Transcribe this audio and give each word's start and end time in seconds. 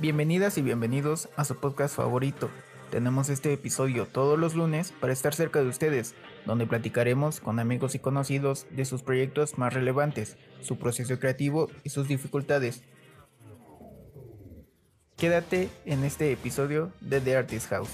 Bienvenidas 0.00 0.56
y 0.58 0.62
bienvenidos 0.62 1.28
a 1.34 1.44
su 1.44 1.56
podcast 1.56 1.96
favorito. 1.96 2.48
Tenemos 2.92 3.28
este 3.30 3.52
episodio 3.52 4.06
todos 4.06 4.38
los 4.38 4.54
lunes 4.54 4.92
para 4.92 5.12
estar 5.12 5.34
cerca 5.34 5.60
de 5.60 5.66
ustedes, 5.66 6.14
donde 6.46 6.68
platicaremos 6.68 7.40
con 7.40 7.58
amigos 7.58 7.96
y 7.96 7.98
conocidos 7.98 8.68
de 8.70 8.84
sus 8.84 9.02
proyectos 9.02 9.58
más 9.58 9.74
relevantes, 9.74 10.36
su 10.60 10.78
proceso 10.78 11.18
creativo 11.18 11.68
y 11.82 11.90
sus 11.90 12.06
dificultades. 12.06 12.84
Quédate 15.16 15.68
en 15.84 16.04
este 16.04 16.30
episodio 16.30 16.92
de 17.00 17.20
The 17.20 17.36
Artist 17.36 17.66
House. 17.66 17.90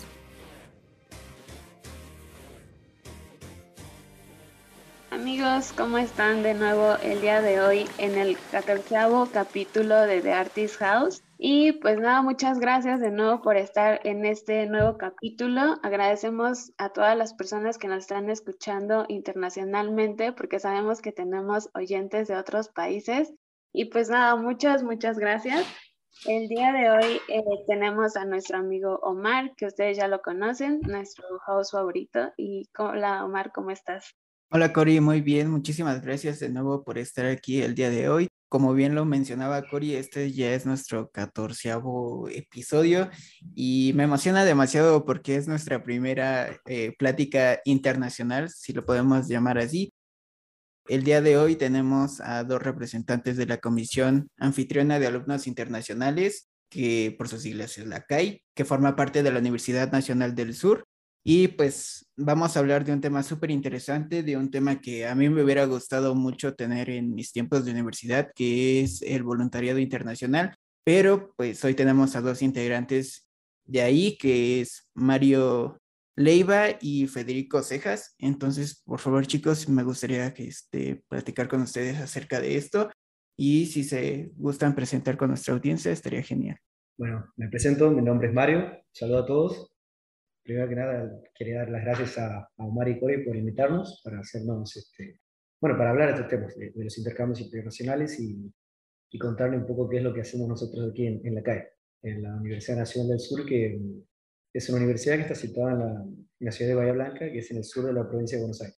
Amigos, 5.11 5.73
¿cómo 5.75 5.97
están 5.97 6.43
de 6.43 6.53
nuevo 6.53 6.97
el 7.03 7.23
día 7.23 7.41
de 7.41 7.63
hoy 7.63 7.89
en 7.97 8.19
el 8.19 8.37
14 8.51 8.95
capítulo 9.33 10.03
de 10.03 10.21
The 10.21 10.35
Artist 10.35 10.77
House? 10.77 11.23
Y 11.47 11.73
pues 11.73 11.99
nada, 11.99 12.23
muchas 12.23 12.59
gracias 12.59 13.01
de 13.01 13.11
nuevo 13.11 13.43
por 13.43 13.59
estar 13.59 14.01
en 14.05 14.25
este 14.25 14.67
nuevo 14.67 14.97
capítulo. 14.97 15.77
Agradecemos 15.83 16.73
a 16.79 16.89
todas 16.89 17.19
las 17.19 17.35
personas 17.35 17.77
que 17.77 17.87
nos 17.87 17.99
están 17.99 18.31
escuchando 18.31 19.05
internacionalmente 19.11 20.33
porque 20.33 20.59
sabemos 20.59 21.03
que 21.03 21.13
tenemos 21.13 21.69
oyentes 21.75 22.29
de 22.29 22.37
otros 22.37 22.71
países. 22.71 23.35
Y 23.75 23.91
pues 23.91 24.09
nada, 24.09 24.37
muchas, 24.37 24.83
muchas 24.83 25.19
gracias. 25.19 25.67
El 26.25 26.49
día 26.49 26.73
de 26.73 26.91
hoy 26.91 27.21
eh, 27.29 27.43
tenemos 27.69 28.17
a 28.17 28.25
nuestro 28.25 28.57
amigo 28.57 28.99
Omar, 29.03 29.53
que 29.55 29.67
ustedes 29.67 29.99
ya 29.99 30.09
lo 30.09 30.23
conocen, 30.23 30.81
nuestro 30.81 31.27
host 31.47 31.73
favorito. 31.73 32.33
Y 32.39 32.71
hola 32.79 33.23
Omar, 33.23 33.53
¿cómo 33.53 33.71
estás? 33.71 34.15
Hola 34.51 34.73
Cori, 34.73 34.99
muy 34.99 35.21
bien, 35.21 35.51
muchísimas 35.51 36.01
gracias 36.01 36.41
de 36.41 36.49
nuevo 36.49 36.85
por 36.85 36.97
estar 36.97 37.27
aquí 37.27 37.61
el 37.61 37.75
día 37.75 37.91
de 37.91 38.09
hoy. 38.09 38.29
Como 38.55 38.73
bien 38.73 38.95
lo 38.95 39.05
mencionaba 39.05 39.67
Cori, 39.69 39.97
este 39.97 40.31
ya 40.31 40.55
es 40.55 40.65
nuestro 40.65 41.11
catorceavo 41.11 42.29
episodio 42.29 43.11
y 43.53 43.91
me 43.97 44.05
emociona 44.05 44.45
demasiado 44.45 45.05
porque 45.05 45.35
es 45.35 45.49
nuestra 45.49 45.83
primera 45.83 46.61
eh, 46.67 46.95
plática 46.97 47.59
internacional, 47.65 48.49
si 48.51 48.73
lo 48.73 48.85
podemos 48.85 49.27
llamar 49.27 49.59
así. 49.59 49.93
El 50.87 51.03
día 51.03 51.21
de 51.21 51.37
hoy 51.37 51.57
tenemos 51.57 52.21
a 52.21 52.45
dos 52.45 52.63
representantes 52.63 53.37
de 53.37 53.47
la 53.47 53.59
Comisión 53.59 54.29
Anfitriona 54.39 55.01
de 55.01 55.09
Alumnos 55.09 55.49
Internacionales, 55.49 56.49
que 56.69 57.13
por 57.19 57.27
sus 57.27 57.43
siglas 57.43 57.77
es 57.77 57.89
la 57.89 58.03
CAI, 58.03 58.45
que 58.55 58.65
forma 58.65 58.95
parte 58.95 59.25
de 59.25 59.33
la 59.33 59.41
Universidad 59.41 59.91
Nacional 59.91 60.37
del 60.37 60.55
Sur 60.55 60.87
y 61.27 61.49
pues 61.49 62.07
vamos 62.17 62.55
a 62.55 62.61
hablar 62.61 62.85
de 62.85 62.93
un 62.93 63.01
tema 63.01 63.23
súper 63.23 63.51
interesante, 63.51 64.23
de 64.23 64.37
un 64.37 64.51
tema 64.51 64.79
que 64.83 65.07
a 65.07 65.15
mí 65.15 65.31
me 65.31 65.43
hubiera 65.43 65.65
gustado 65.65 66.15
mucho 66.15 66.55
tener 66.55 66.91
en 66.91 67.15
mis 67.15 67.33
tiempos 67.33 67.65
de 67.65 67.71
universidad, 67.71 68.31
que 68.35 68.83
es 68.83 69.01
el 69.01 69.23
voluntariado 69.23 69.79
internacional. 69.79 70.55
Pero 70.85 71.33
pues 71.39 71.65
hoy 71.65 71.73
tenemos 71.73 72.15
a 72.15 72.21
dos 72.21 72.43
integrantes 72.43 73.27
de 73.65 73.81
ahí, 73.81 74.19
que 74.19 74.61
es 74.61 74.87
Mario 74.93 75.81
Leiva 76.15 76.67
y 76.79 77.07
Federico 77.07 77.63
Cejas. 77.63 78.15
Entonces, 78.19 78.83
por 78.85 79.01
favor, 79.01 79.27
chicos, 79.27 79.67
me 79.67 79.83
gustaría 79.83 80.35
que 80.35 80.49
este, 80.49 81.03
platicar 81.09 81.49
con 81.49 81.63
ustedes 81.63 82.01
acerca 82.01 82.39
de 82.39 82.59
esto. 82.59 82.91
Y 83.35 83.65
si 83.67 83.83
se 83.83 84.31
gustan 84.37 84.75
presentar 84.75 85.17
con 85.17 85.29
nuestra 85.29 85.55
audiencia, 85.55 85.91
estaría 85.91 86.23
genial. 86.23 86.59
Bueno, 86.99 87.33
me 87.37 87.49
presento, 87.49 87.91
mi 87.91 88.03
nombre 88.03 88.29
es 88.29 88.35
Mario, 88.35 88.71
saludo 88.93 89.19
a 89.21 89.27
todos 89.27 89.74
primero 90.45 90.69
que 90.69 90.77
nada 90.77 91.23
quería 91.35 91.59
dar 91.61 91.71
las 91.71 91.85
gracias 91.85 92.19
a, 92.19 92.49
Omar 92.59 92.89
y 92.89 93.01
Corey 93.01 93.25
por 93.25 93.35
invitarnos 93.35 94.01
para 94.05 94.21
hacernos, 94.21 94.77
este, 94.77 95.21
bueno, 95.61 95.77
para 95.77 95.91
hablar 95.91 96.09
de 96.09 96.15
estos 96.15 96.29
temas, 96.29 96.55
de, 96.57 96.73
los 96.77 96.99
intercambios 96.99 97.41
internacionales 97.41 98.21
y, 98.21 98.53
y, 99.11 99.19
contarle 99.19 99.57
un 99.57 99.67
poco 99.67 99.89
qué 99.89 99.97
es 99.99 100.03
lo 100.03 100.13
que 100.13 100.21
hacemos 100.21 100.47
nosotros 100.47 100.91
aquí 100.91 101.07
en, 101.07 101.35
la 101.35 101.43
CAE, 101.43 101.69
en 102.03 102.23
la 102.23 102.37
Universidad 102.37 102.77
Nacional 102.77 103.11
del 103.11 103.21
Sur, 103.21 103.47
que 103.47 103.81
es 104.53 104.69
una 104.69 104.79
universidad 104.79 105.17
que 105.17 105.23
está 105.23 105.35
situada 105.35 105.73
en 105.73 106.47
la, 106.47 106.53
ciudad 106.53 106.71
de 106.71 106.77
Bahía 106.77 106.93
Blanca, 106.93 107.33
que 107.33 107.39
es 107.39 107.51
en 107.51 107.57
el 107.57 107.65
sur 107.65 107.87
de 107.87 107.95
la 107.95 108.07
provincia 108.07 108.37
de 108.37 108.43
Buenos 108.43 108.61
Aires. 108.61 108.79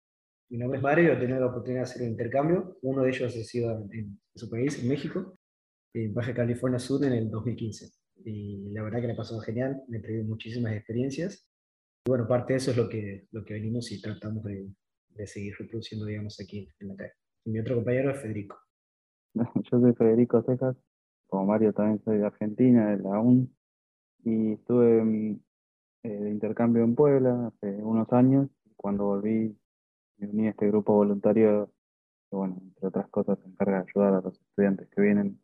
Mi 0.51 0.59
nombre 0.59 0.77
es 0.77 0.83
Mario, 0.83 1.15
he 1.15 1.17
tenido 1.17 1.41
la 1.41 1.47
oportunidad 1.47 1.81
de 1.81 1.91
hacer 1.91 2.03
un 2.03 2.09
intercambio, 2.09 2.79
uno 2.83 3.03
de 3.03 3.09
ellos 3.09 3.35
ha 3.35 3.43
sido 3.43 3.73
en, 3.91 3.91
en 3.93 4.19
su 4.35 4.51
país, 4.51 4.79
en 4.79 4.89
México, 4.89 5.39
en 5.95 6.13
Baja 6.13 6.35
California 6.35 6.79
Sur 6.79 7.05
en 7.05 7.15
el 7.15 7.31
2015 7.31 8.05
y 8.25 8.71
la 8.73 8.83
verdad 8.83 9.01
que 9.01 9.09
le 9.09 9.15
pasó 9.15 9.39
genial, 9.41 9.83
me 9.89 10.01
traído 10.01 10.25
muchísimas 10.25 10.75
experiencias 10.75 11.47
bueno, 12.07 12.27
parte 12.29 12.53
de 12.53 12.59
eso 12.59 12.71
es 12.71 12.77
lo 12.77 12.89
que, 12.89 13.27
lo 13.33 13.45
que 13.45 13.55
venimos 13.55 13.91
y 13.91 14.01
tratamos 14.01 14.45
de, 14.45 14.69
de 15.11 15.27
seguir 15.27 15.55
reproduciendo, 15.59 16.07
digamos, 16.07 16.39
aquí 16.41 16.69
en 16.81 16.89
la 16.89 16.97
calle. 16.97 17.13
Y 17.45 17.51
mi 17.51 17.61
otro 17.61 17.77
compañero 17.77 18.11
es 18.11 18.21
Federico. 18.21 18.57
Yo 19.71 19.81
soy 19.81 19.95
Federico 19.95 20.43
Cejas, 20.43 20.77
como 21.27 21.47
Mario 21.47 21.73
también 21.73 22.03
soy 22.05 22.19
de 22.19 22.27
Argentina, 22.27 22.91
de 22.91 23.03
la 23.03 23.21
UN, 23.21 23.51
y 24.25 24.53
estuve 24.53 25.39
eh, 26.03 26.09
de 26.09 26.31
intercambio 26.31 26.85
en 26.85 26.95
Puebla 26.95 27.49
hace 27.49 27.83
unos 27.83 28.13
años. 28.13 28.49
Cuando 28.77 29.05
volví, 29.05 29.57
me 30.19 30.29
uní 30.29 30.47
a 30.47 30.51
este 30.51 30.67
grupo 30.69 30.95
voluntario 30.95 31.73
que, 32.31 32.37
bueno, 32.37 32.59
entre 32.63 32.89
otras 32.89 33.09
cosas, 33.09 33.39
se 33.41 33.49
encarga 33.49 33.83
de 33.83 33.91
ayudar 33.91 34.15
a 34.15 34.21
los 34.21 34.39
estudiantes 34.39 34.89
que 34.91 35.01
vienen 35.01 35.41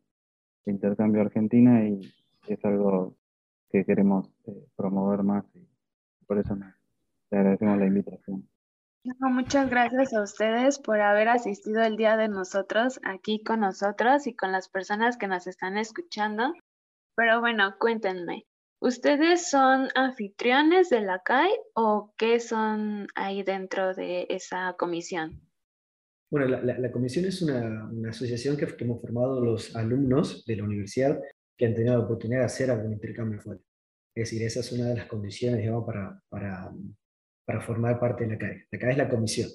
de 0.65 0.72
intercambio 0.72 1.22
a 1.22 1.25
Argentina 1.25 1.88
y 1.88 2.00
es 2.48 2.65
algo 2.65 3.16
que 3.71 3.84
queremos 3.84 4.31
eh, 4.47 4.66
promover 4.77 5.22
más 5.22 5.44
y 5.54 5.70
por 6.31 6.39
eso 6.39 6.55
le 6.55 7.39
agradecemos 7.39 7.77
la 7.77 7.87
invitación. 7.87 8.49
muchas 9.19 9.69
gracias 9.69 10.15
a 10.15 10.23
ustedes 10.23 10.79
por 10.79 11.01
haber 11.01 11.29
asistido 11.29 11.83
el 11.83 11.97
día 11.97 12.17
de 12.17 12.29
nosotros 12.29 13.01
aquí 13.03 13.43
con 13.43 13.59
nosotros 13.59 14.29
y 14.29 14.37
con 14.37 14.53
las 14.53 14.69
personas 14.69 15.17
que 15.17 15.27
nos 15.27 15.49
están 15.49 15.77
escuchando. 15.77 16.53
Pero 17.17 17.41
bueno, 17.41 17.75
cuéntenme, 17.81 18.47
¿ustedes 18.81 19.51
son 19.51 19.89
anfitriones 19.97 20.89
de 20.89 21.01
la 21.01 21.19
CAI 21.19 21.51
o 21.75 22.15
qué 22.17 22.39
son 22.39 23.09
ahí 23.17 23.43
dentro 23.43 23.93
de 23.93 24.29
esa 24.31 24.77
comisión? 24.79 25.41
Bueno, 26.31 26.47
la, 26.63 26.93
comisión 26.93 27.25
es 27.25 27.43
una, 27.43 27.91
asociación 28.09 28.57
que, 28.57 28.69
que, 28.69 28.85
hemos 28.85 29.01
formado 29.03 29.45
los 29.45 29.75
alumnos 29.75 30.45
de 30.45 30.55
la 30.55 30.63
universidad 30.63 31.21
que 31.57 31.67
han 31.67 31.75
tenido 31.75 31.99
la 31.99 32.05
oportunidad 32.05 32.43
de 32.43 32.47
hacer 32.47 32.71
algún 32.71 32.93
intercambio 32.93 33.41
fuera. 33.41 33.61
Es 34.15 34.31
decir, 34.31 34.43
esa 34.43 34.60
es 34.60 34.72
una 34.72 34.88
de 34.88 34.97
las 34.97 35.06
condiciones 35.06 35.69
para, 35.87 36.22
para, 36.28 37.60
formar 37.60 37.98
parte 37.98 38.25
de 38.25 38.31
la 38.31 38.38
CAE. 38.38 38.66
La 38.71 38.78
CAE 38.78 38.91
es 38.93 38.98
la 38.98 39.09
comisión. 39.09 39.50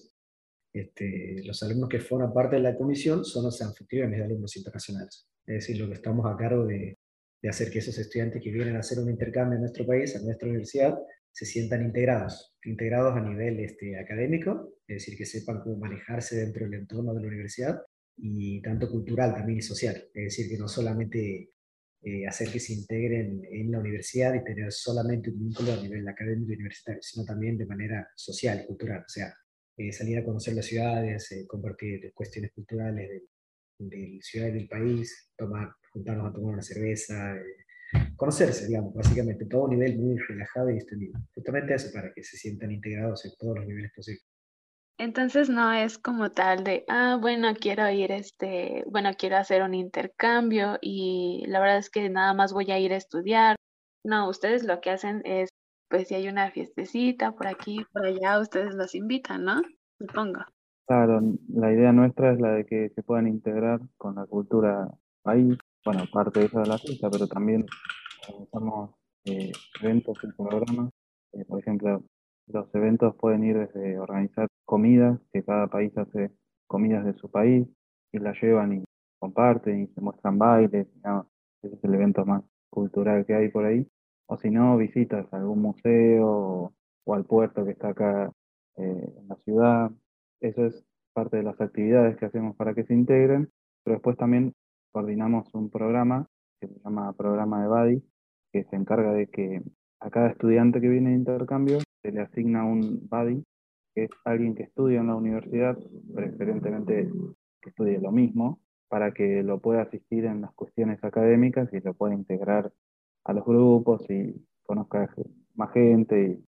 Este, 0.74 1.42
los 1.46 1.62
alumnos 1.64 1.90
que 1.90 2.00
forman 2.00 2.34
parte 2.34 2.58
de 2.58 2.62
la 2.62 2.76
comisión 2.76 3.24
son 3.24 3.46
los 3.46 3.62
anfitriones 3.62 4.20
de 4.20 4.26
alumnos 4.26 4.56
internacionales. 4.58 5.28
Es 5.46 5.56
decir, 5.56 5.80
lo 5.80 5.88
que 5.88 5.94
estamos 5.94 6.26
a 6.26 6.36
cargo 6.36 6.66
de, 6.66 6.98
de 7.42 7.50
hacer 7.50 7.70
que 7.70 7.80
esos 7.80 7.98
estudiantes 7.98 8.42
que 8.42 8.52
vienen 8.52 8.76
a 8.76 8.80
hacer 8.80 9.00
un 9.00 9.10
intercambio 9.10 9.56
en 9.56 9.62
nuestro 9.62 9.86
país, 9.86 10.16
en 10.16 10.26
nuestra 10.26 10.48
universidad, 10.48 10.98
se 11.32 11.46
sientan 11.46 11.84
integrados, 11.84 12.56
integrados 12.64 13.16
a 13.16 13.22
nivel 13.22 13.60
este, 13.60 14.00
académico, 14.00 14.74
es 14.88 14.96
decir, 14.96 15.18
que 15.18 15.26
sepan 15.26 15.60
cómo 15.62 15.78
manejarse 15.78 16.38
dentro 16.38 16.66
del 16.66 16.80
entorno 16.80 17.14
de 17.14 17.22
la 17.22 17.28
universidad, 17.28 17.82
y 18.18 18.62
tanto 18.62 18.90
cultural 18.90 19.34
también 19.34 19.60
y 19.60 19.62
social, 19.62 19.96
es 20.14 20.24
decir, 20.24 20.50
que 20.50 20.58
no 20.58 20.68
solamente 20.68 21.50
eh, 22.08 22.28
hacer 22.28 22.52
que 22.52 22.60
se 22.60 22.74
integren 22.74 23.42
en 23.50 23.72
la 23.72 23.80
universidad 23.80 24.36
y 24.36 24.44
tener 24.44 24.72
solamente 24.72 25.32
un 25.32 25.40
vínculo 25.40 25.74
a 25.74 25.82
nivel 25.82 26.08
académico 26.08 26.52
y 26.52 26.56
universitario, 26.56 27.02
sino 27.02 27.26
también 27.26 27.58
de 27.58 27.66
manera 27.66 28.08
social 28.16 28.64
cultural, 28.68 29.00
o 29.00 29.10
sea, 29.10 29.34
eh, 29.76 29.92
salir 29.92 30.20
a 30.20 30.24
conocer 30.24 30.54
las 30.54 30.68
ciudades, 30.68 31.32
eh, 31.32 31.48
compartir 31.48 32.12
cuestiones 32.14 32.52
culturales 32.54 33.10
de, 33.10 33.88
de 33.88 34.20
ciudades 34.22 34.54
del 34.54 34.68
país, 34.68 35.32
tomar, 35.36 35.74
juntarnos 35.92 36.30
a 36.30 36.34
tomar 36.34 36.54
una 36.54 36.62
cerveza, 36.62 37.36
conocerse, 38.16 38.68
digamos, 38.68 38.94
básicamente, 38.94 39.46
todo 39.46 39.66
a 39.66 39.72
nivel 39.72 39.98
muy 39.98 40.16
relajado 40.20 40.70
y 40.70 40.76
extendido. 40.76 41.20
Justamente 41.34 41.74
eso, 41.74 41.92
para 41.92 42.14
que 42.14 42.24
se 42.24 42.38
sientan 42.38 42.72
integrados 42.72 43.26
en 43.26 43.32
todos 43.40 43.58
los 43.58 43.66
niveles 43.66 43.92
posibles. 43.96 44.24
Entonces 44.98 45.50
no 45.50 45.74
es 45.74 45.98
como 45.98 46.32
tal 46.32 46.64
de, 46.64 46.86
ah, 46.88 47.18
bueno, 47.20 47.54
quiero 47.60 47.90
ir, 47.90 48.12
este, 48.12 48.86
bueno, 48.90 49.10
quiero 49.18 49.36
hacer 49.36 49.62
un 49.62 49.74
intercambio 49.74 50.78
y 50.82 51.44
la 51.48 51.60
verdad 51.60 51.80
es 51.80 51.90
que 51.90 52.10
nada 52.10 52.34
más 52.34 52.54
voy 52.54 52.72
a 52.72 52.80
ir 52.80 52.94
a 52.94 52.98
estudiar. 52.98 53.58
No, 54.06 54.30
ustedes 54.30 54.64
lo 54.64 54.80
que 54.80 54.92
hacen 54.92 55.22
es, 55.26 55.50
pues 55.90 56.08
si 56.08 56.16
hay 56.16 56.30
una 56.30 56.50
fiestecita 56.52 57.34
por 57.34 57.48
aquí, 57.48 57.86
por 57.92 58.06
allá, 58.06 58.40
ustedes 58.40 58.74
los 58.74 58.96
invitan, 58.96 59.44
¿no? 59.44 59.62
Supongo. 60.00 60.46
Claro, 60.88 61.22
la 61.50 61.74
idea 61.74 61.92
nuestra 61.92 62.32
es 62.32 62.40
la 62.40 62.52
de 62.52 62.66
que 62.66 62.90
se 62.96 63.04
puedan 63.04 63.28
integrar 63.28 63.82
con 63.98 64.16
la 64.16 64.26
cultura 64.26 64.88
país, 65.24 65.58
bueno, 65.84 66.04
parte 66.14 66.40
de 66.40 66.46
eso 66.46 66.60
de 66.60 66.68
la 66.68 66.78
fiesta, 66.78 67.10
pero 67.10 67.28
también 67.28 67.66
realizamos 68.28 68.92
eh, 69.26 69.52
eventos 69.82 70.18
y 70.24 70.32
programas. 70.32 70.92
Eh, 71.34 71.44
por 71.46 71.60
ejemplo, 71.60 72.04
los 72.48 72.74
eventos 72.76 73.16
pueden 73.16 73.44
ir 73.44 73.58
desde 73.58 74.00
organizar 74.00 74.48
comidas, 74.66 75.20
que 75.34 75.44
cada 75.44 75.68
país 75.68 75.98
hace 75.98 76.32
comidas 76.68 77.06
de 77.06 77.14
su 77.14 77.30
país 77.30 77.68
y 78.12 78.20
las 78.20 78.40
llevan 78.42 78.74
y 78.74 78.84
comparten 79.20 79.84
y 79.84 79.88
se 79.88 80.02
muestran 80.02 80.38
bailes, 80.38 80.88
ese 81.64 81.76
es 81.76 81.84
el 81.84 81.96
evento 81.96 82.26
más 82.26 82.44
cultural 82.70 83.26
que 83.26 83.34
hay 83.34 83.50
por 83.50 83.66
ahí. 83.66 83.88
O 84.28 84.38
si 84.38 84.50
no, 84.50 84.78
visitas 84.78 85.32
algún 85.34 85.62
museo 85.62 86.74
o, 87.06 87.14
al 87.14 87.26
puerto 87.26 87.64
que 87.66 87.72
está 87.72 87.90
acá 87.90 88.32
eh, 88.78 89.14
en 89.18 89.28
la 89.28 89.36
ciudad. 89.38 89.92
Eso 90.42 90.66
es 90.66 90.84
parte 91.14 91.38
de 91.38 91.44
las 91.44 91.60
actividades 91.62 92.18
que 92.18 92.26
hacemos 92.26 92.56
para 92.56 92.74
que 92.74 92.84
se 92.84 92.94
integren, 92.94 93.50
pero 93.84 93.96
después 93.96 94.18
también 94.18 94.54
coordinamos 94.92 95.48
un 95.54 95.70
programa 95.70 96.28
que 96.60 96.68
se 96.68 96.80
llama 96.84 97.14
Programa 97.14 97.62
de 97.62 97.68
Badi, 97.68 98.04
que 98.52 98.64
se 98.66 98.76
encarga 98.76 99.12
de 99.14 99.28
que 99.28 99.62
a 100.00 100.10
cada 100.10 100.30
estudiante 100.30 100.82
que 100.82 100.90
viene 100.90 101.12
de 101.12 101.16
intercambio 101.16 101.80
se 102.02 102.12
le 102.12 102.22
asigna 102.22 102.66
un 102.66 103.08
buddy, 103.10 103.44
que 103.94 104.04
es 104.06 104.12
alguien 104.26 104.56
que 104.56 104.64
estudia 104.64 105.00
en 105.00 105.08
la 105.08 105.16
universidad, 105.16 105.78
preferentemente 106.14 107.10
que 107.62 107.70
estudie 107.70 108.00
lo 108.00 108.12
mismo, 108.12 108.60
para 108.88 109.12
que 109.12 109.42
lo 109.42 109.60
pueda 109.60 109.82
asistir 109.82 110.26
en 110.26 110.42
las 110.42 110.54
cuestiones 110.54 111.04
académicas 111.04 111.68
y 111.74 111.80
lo 111.80 111.94
pueda 111.94 112.14
integrar 112.14 112.72
a 113.24 113.34
los 113.34 113.44
grupos 113.44 114.06
y 114.10 114.46
conozca 114.64 115.10
más 115.56 115.72
gente 115.72 116.24
y 116.24 116.46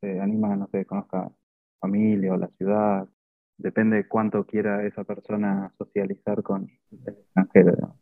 se 0.00 0.20
anima, 0.20 0.54
no 0.54 0.68
sé, 0.68 0.84
conozca 0.84 1.30
familia 1.80 2.34
o 2.34 2.36
la 2.36 2.48
ciudad, 2.58 3.08
depende 3.58 3.96
de 3.96 4.08
cuánto 4.08 4.44
quiera 4.46 4.86
esa 4.86 5.04
persona 5.04 5.72
socializar 5.78 6.42
con 6.42 6.68
el 6.90 7.08
extranjero. 7.08 7.96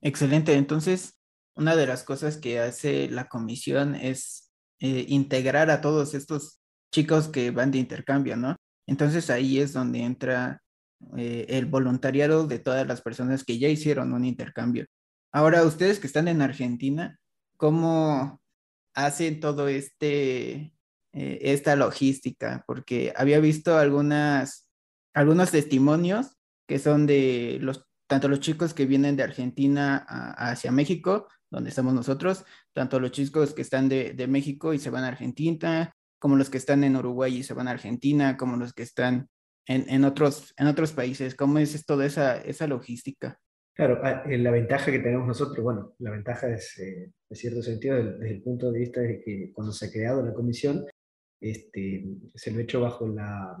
Excelente, 0.00 0.54
entonces 0.54 1.18
una 1.54 1.76
de 1.76 1.86
las 1.86 2.02
cosas 2.02 2.36
que 2.36 2.60
hace 2.60 3.08
la 3.08 3.28
comisión 3.28 3.94
es 3.94 4.52
eh, 4.80 5.06
integrar 5.08 5.70
a 5.70 5.80
todos 5.80 6.14
estos 6.14 6.60
chicos 6.92 7.28
que 7.28 7.50
van 7.50 7.70
de 7.70 7.78
intercambio, 7.78 8.36
¿no? 8.36 8.56
Entonces 8.86 9.30
ahí 9.30 9.58
es 9.58 9.72
donde 9.72 10.00
entra 10.00 10.62
eh, 11.16 11.46
el 11.48 11.66
voluntariado 11.66 12.46
de 12.46 12.58
todas 12.58 12.86
las 12.86 13.02
personas 13.02 13.44
que 13.44 13.58
ya 13.58 13.68
hicieron 13.68 14.12
un 14.12 14.24
intercambio. 14.24 14.86
Ahora, 15.32 15.64
ustedes 15.64 15.98
que 15.98 16.06
están 16.06 16.28
en 16.28 16.42
Argentina, 16.42 17.18
¿cómo 17.56 18.40
hacen 18.94 19.40
todo 19.40 19.68
este, 19.68 20.74
eh, 21.12 21.38
esta 21.42 21.76
logística? 21.76 22.64
Porque 22.66 23.12
había 23.16 23.40
visto 23.40 23.76
algunas, 23.76 24.68
algunos 25.12 25.50
testimonios 25.50 26.36
que 26.68 26.78
son 26.78 27.06
de 27.06 27.58
los, 27.60 27.84
tanto 28.14 28.28
los 28.28 28.38
chicos 28.38 28.74
que 28.74 28.86
vienen 28.86 29.16
de 29.16 29.24
Argentina 29.24 29.96
hacia 30.38 30.70
México, 30.70 31.26
donde 31.50 31.70
estamos 31.70 31.94
nosotros, 31.94 32.44
tanto 32.72 33.00
los 33.00 33.10
chicos 33.10 33.54
que 33.54 33.62
están 33.62 33.88
de, 33.88 34.26
México 34.28 34.72
y 34.72 34.78
se 34.78 34.88
van 34.88 35.02
a 35.02 35.08
Argentina, 35.08 35.92
como 36.20 36.36
los 36.36 36.48
que 36.48 36.58
están 36.58 36.84
en 36.84 36.94
Uruguay 36.94 37.38
y 37.38 37.42
se 37.42 37.54
van 37.54 37.66
a 37.66 37.72
Argentina, 37.72 38.36
como 38.36 38.56
los 38.56 38.72
que 38.72 38.84
están 38.84 39.28
en, 39.66 40.04
otros, 40.04 40.54
países? 40.94 41.34
¿Cómo 41.34 41.58
es 41.58 41.84
toda 41.84 42.06
esa, 42.06 42.40
esa 42.40 42.68
logística? 42.68 43.36
Claro, 43.74 43.98
ah, 44.04 44.22
eh, 44.30 44.38
la 44.38 44.52
ventaja 44.52 44.92
que 44.92 45.00
tenemos 45.00 45.26
nosotros, 45.26 45.64
bueno, 45.64 45.96
la 45.98 46.12
ventaja 46.12 46.54
es, 46.54 46.78
eh, 46.78 47.10
en 47.28 47.36
cierto 47.36 47.62
sentido, 47.62 47.96
desde, 47.96 48.30
el 48.30 48.42
punto 48.42 48.70
de 48.70 48.78
vista 48.78 49.00
de 49.00 49.20
que 49.24 49.50
cuando 49.52 49.72
se 49.72 49.86
ha 49.86 49.90
creado 49.90 50.24
la 50.24 50.32
comisión, 50.32 50.86
este, 51.40 52.04
se 52.32 52.52
lo 52.52 52.60
ha 52.60 52.62
hecho 52.62 52.80
bajo, 52.80 53.08
la, 53.08 53.58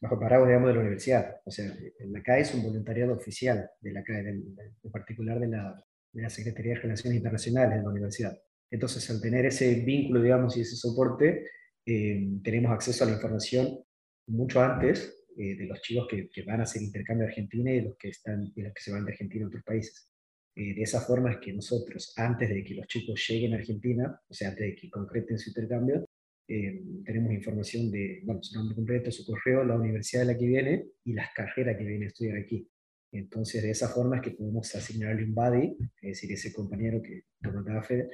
el 0.00 0.18
paraguas, 0.18 0.48
digamos, 0.48 0.68
de 0.68 0.74
la 0.74 0.80
universidad. 0.80 1.36
O 1.44 1.50
sea, 1.50 1.72
la 2.00 2.22
CAE 2.22 2.40
es 2.40 2.54
un 2.54 2.62
voluntariado 2.62 3.14
oficial 3.14 3.70
de 3.80 3.92
la 3.92 4.02
CAE, 4.02 4.28
en 4.28 4.90
particular 4.92 5.40
de 5.40 5.48
la, 5.48 5.84
de 6.12 6.22
la 6.22 6.30
Secretaría 6.30 6.74
de 6.74 6.80
Relaciones 6.80 7.16
Internacionales 7.16 7.78
de 7.78 7.82
la 7.82 7.90
universidad. 7.90 8.38
Entonces, 8.70 9.08
al 9.10 9.20
tener 9.20 9.46
ese 9.46 9.74
vínculo, 9.74 10.22
digamos, 10.22 10.56
y 10.56 10.62
ese 10.62 10.76
soporte, 10.76 11.46
eh, 11.84 12.28
tenemos 12.42 12.72
acceso 12.72 13.04
a 13.04 13.06
la 13.06 13.14
información 13.14 13.78
mucho 14.26 14.60
antes 14.60 15.24
eh, 15.36 15.56
de 15.56 15.66
los 15.66 15.80
chicos 15.82 16.08
que, 16.10 16.28
que, 16.30 16.42
van 16.42 16.60
a 16.60 16.64
hacer 16.64 16.82
intercambio 16.82 17.26
a 17.26 17.28
Argentina 17.28 17.70
y 17.70 17.76
de 17.76 17.82
los 17.82 17.96
que, 17.96 18.08
están, 18.08 18.52
de 18.54 18.62
los 18.62 18.74
que 18.74 18.82
se 18.82 18.92
van 18.92 19.04
de 19.04 19.12
Argentina 19.12 19.44
a 19.44 19.48
otros 19.48 19.62
países. 19.62 20.10
Eh, 20.56 20.74
de 20.74 20.82
esa 20.82 21.00
forma 21.00 21.32
es 21.32 21.38
que 21.38 21.52
nosotros, 21.52 22.14
antes 22.16 22.48
de 22.48 22.64
que 22.64 22.74
los 22.74 22.86
chicos 22.86 23.22
lleguen 23.28 23.52
a 23.52 23.56
Argentina, 23.56 24.20
o 24.26 24.34
sea, 24.34 24.48
antes 24.48 24.66
de 24.66 24.74
que 24.74 24.90
concreten 24.90 25.38
su 25.38 25.50
intercambio, 25.50 26.06
eh, 26.48 26.82
tenemos 27.04 27.32
información 27.32 27.90
de, 27.90 28.20
bueno, 28.24 28.42
su 28.42 28.56
nombre 28.56 28.74
completo, 28.74 29.10
su 29.10 29.24
correo, 29.26 29.64
la 29.64 29.76
universidad 29.76 30.22
de 30.22 30.32
la 30.32 30.38
que 30.38 30.46
viene 30.46 30.86
y 31.04 31.12
las 31.12 31.32
carreras 31.34 31.76
que 31.76 31.84
viene 31.84 32.06
a 32.06 32.08
estudiar 32.08 32.38
aquí. 32.38 32.68
Entonces, 33.12 33.62
de 33.62 33.70
esa 33.70 33.88
forma 33.88 34.16
es 34.16 34.22
que 34.22 34.32
podemos 34.32 34.74
asignarle 34.74 35.24
un 35.24 35.34
buddy, 35.34 35.76
es 36.02 36.20
decir, 36.20 36.32
ese 36.32 36.52
compañero 36.52 37.00
que 37.02 37.24
comentaba 37.42 37.82
Fede, 37.82 38.08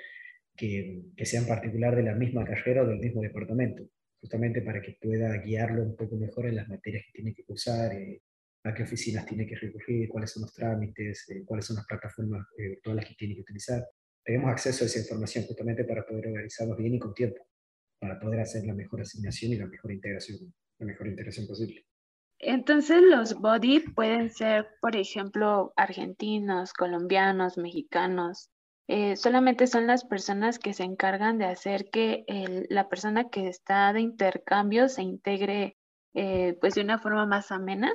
que, 0.56 1.02
que 1.16 1.26
sea 1.26 1.40
en 1.40 1.46
particular 1.46 1.96
de 1.96 2.02
la 2.02 2.14
misma 2.14 2.44
carrera 2.44 2.82
o 2.82 2.86
del 2.86 2.98
mismo 2.98 3.22
departamento 3.22 3.84
justamente 4.22 4.62
para 4.62 4.80
que 4.80 4.96
pueda 5.02 5.36
guiarlo 5.38 5.82
un 5.82 5.96
poco 5.96 6.16
mejor 6.16 6.46
en 6.46 6.54
las 6.54 6.68
materias 6.68 7.04
que 7.06 7.12
tiene 7.12 7.34
que 7.34 7.44
cursar, 7.44 7.92
eh, 7.92 8.22
a 8.64 8.72
qué 8.72 8.84
oficinas 8.84 9.26
tiene 9.26 9.44
que 9.44 9.56
recurrir, 9.56 10.08
cuáles 10.08 10.30
son 10.30 10.42
los 10.42 10.54
trámites, 10.54 11.28
eh, 11.30 11.42
cuáles 11.44 11.66
son 11.66 11.76
las 11.76 11.86
plataformas 11.86 12.46
eh, 12.56 12.68
virtuales 12.68 13.08
que 13.08 13.14
tiene 13.16 13.34
que 13.34 13.40
utilizar. 13.40 13.84
Tenemos 14.24 14.52
acceso 14.52 14.84
a 14.84 14.86
esa 14.86 15.00
información 15.00 15.44
justamente 15.44 15.84
para 15.84 16.06
poder 16.06 16.28
organizarnos 16.28 16.78
bien 16.78 16.94
y 16.94 16.98
con 17.00 17.12
tiempo, 17.12 17.44
para 18.02 18.18
poder 18.18 18.40
hacer 18.40 18.66
la 18.66 18.74
mejor 18.74 19.00
asignación 19.00 19.52
y 19.52 19.56
la 19.58 19.66
mejor 19.66 19.92
integración, 19.92 20.52
la 20.80 20.86
mejor 20.86 21.06
integración 21.06 21.46
posible. 21.46 21.86
Entonces 22.40 23.00
los 23.00 23.34
body 23.34 23.78
pueden 23.94 24.28
ser, 24.30 24.66
por 24.80 24.96
ejemplo, 24.96 25.72
argentinos, 25.76 26.72
colombianos, 26.72 27.56
mexicanos, 27.58 28.50
eh, 28.88 29.14
solamente 29.14 29.68
son 29.68 29.86
las 29.86 30.04
personas 30.04 30.58
que 30.58 30.72
se 30.72 30.82
encargan 30.82 31.38
de 31.38 31.44
hacer 31.44 31.90
que 31.90 32.24
la 32.68 32.88
persona 32.88 33.30
que 33.30 33.46
está 33.46 33.92
de 33.92 34.00
intercambio 34.00 34.88
se 34.88 35.02
integre 35.02 35.76
eh, 36.14 36.58
pues 36.60 36.74
de 36.74 36.80
una 36.80 36.98
forma 36.98 37.24
más 37.24 37.52
amena. 37.52 37.92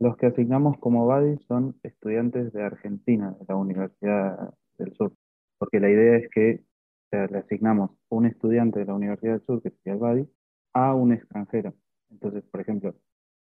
Los 0.00 0.16
que 0.16 0.26
asignamos 0.26 0.76
como 0.80 1.06
buddies 1.06 1.40
son 1.46 1.78
estudiantes 1.84 2.52
de 2.52 2.64
Argentina, 2.64 3.36
de 3.38 3.44
la 3.48 3.54
Universidad 3.54 4.52
del 4.76 4.92
Sur, 4.94 5.12
porque 5.58 5.78
la 5.78 5.88
idea 5.88 6.16
es 6.16 6.28
que 6.30 6.64
le 7.12 7.38
asignamos 7.38 7.90
un 8.08 8.26
estudiante 8.26 8.80
de 8.80 8.86
la 8.86 8.94
Universidad 8.94 9.32
del 9.34 9.46
Sur, 9.46 9.62
que 9.62 9.70
sería 9.70 9.94
el 9.94 9.98
buddy, 9.98 10.28
a 10.74 10.94
un 10.94 11.12
extranjero. 11.12 11.74
Entonces, 12.10 12.44
por 12.44 12.60
ejemplo, 12.60 12.94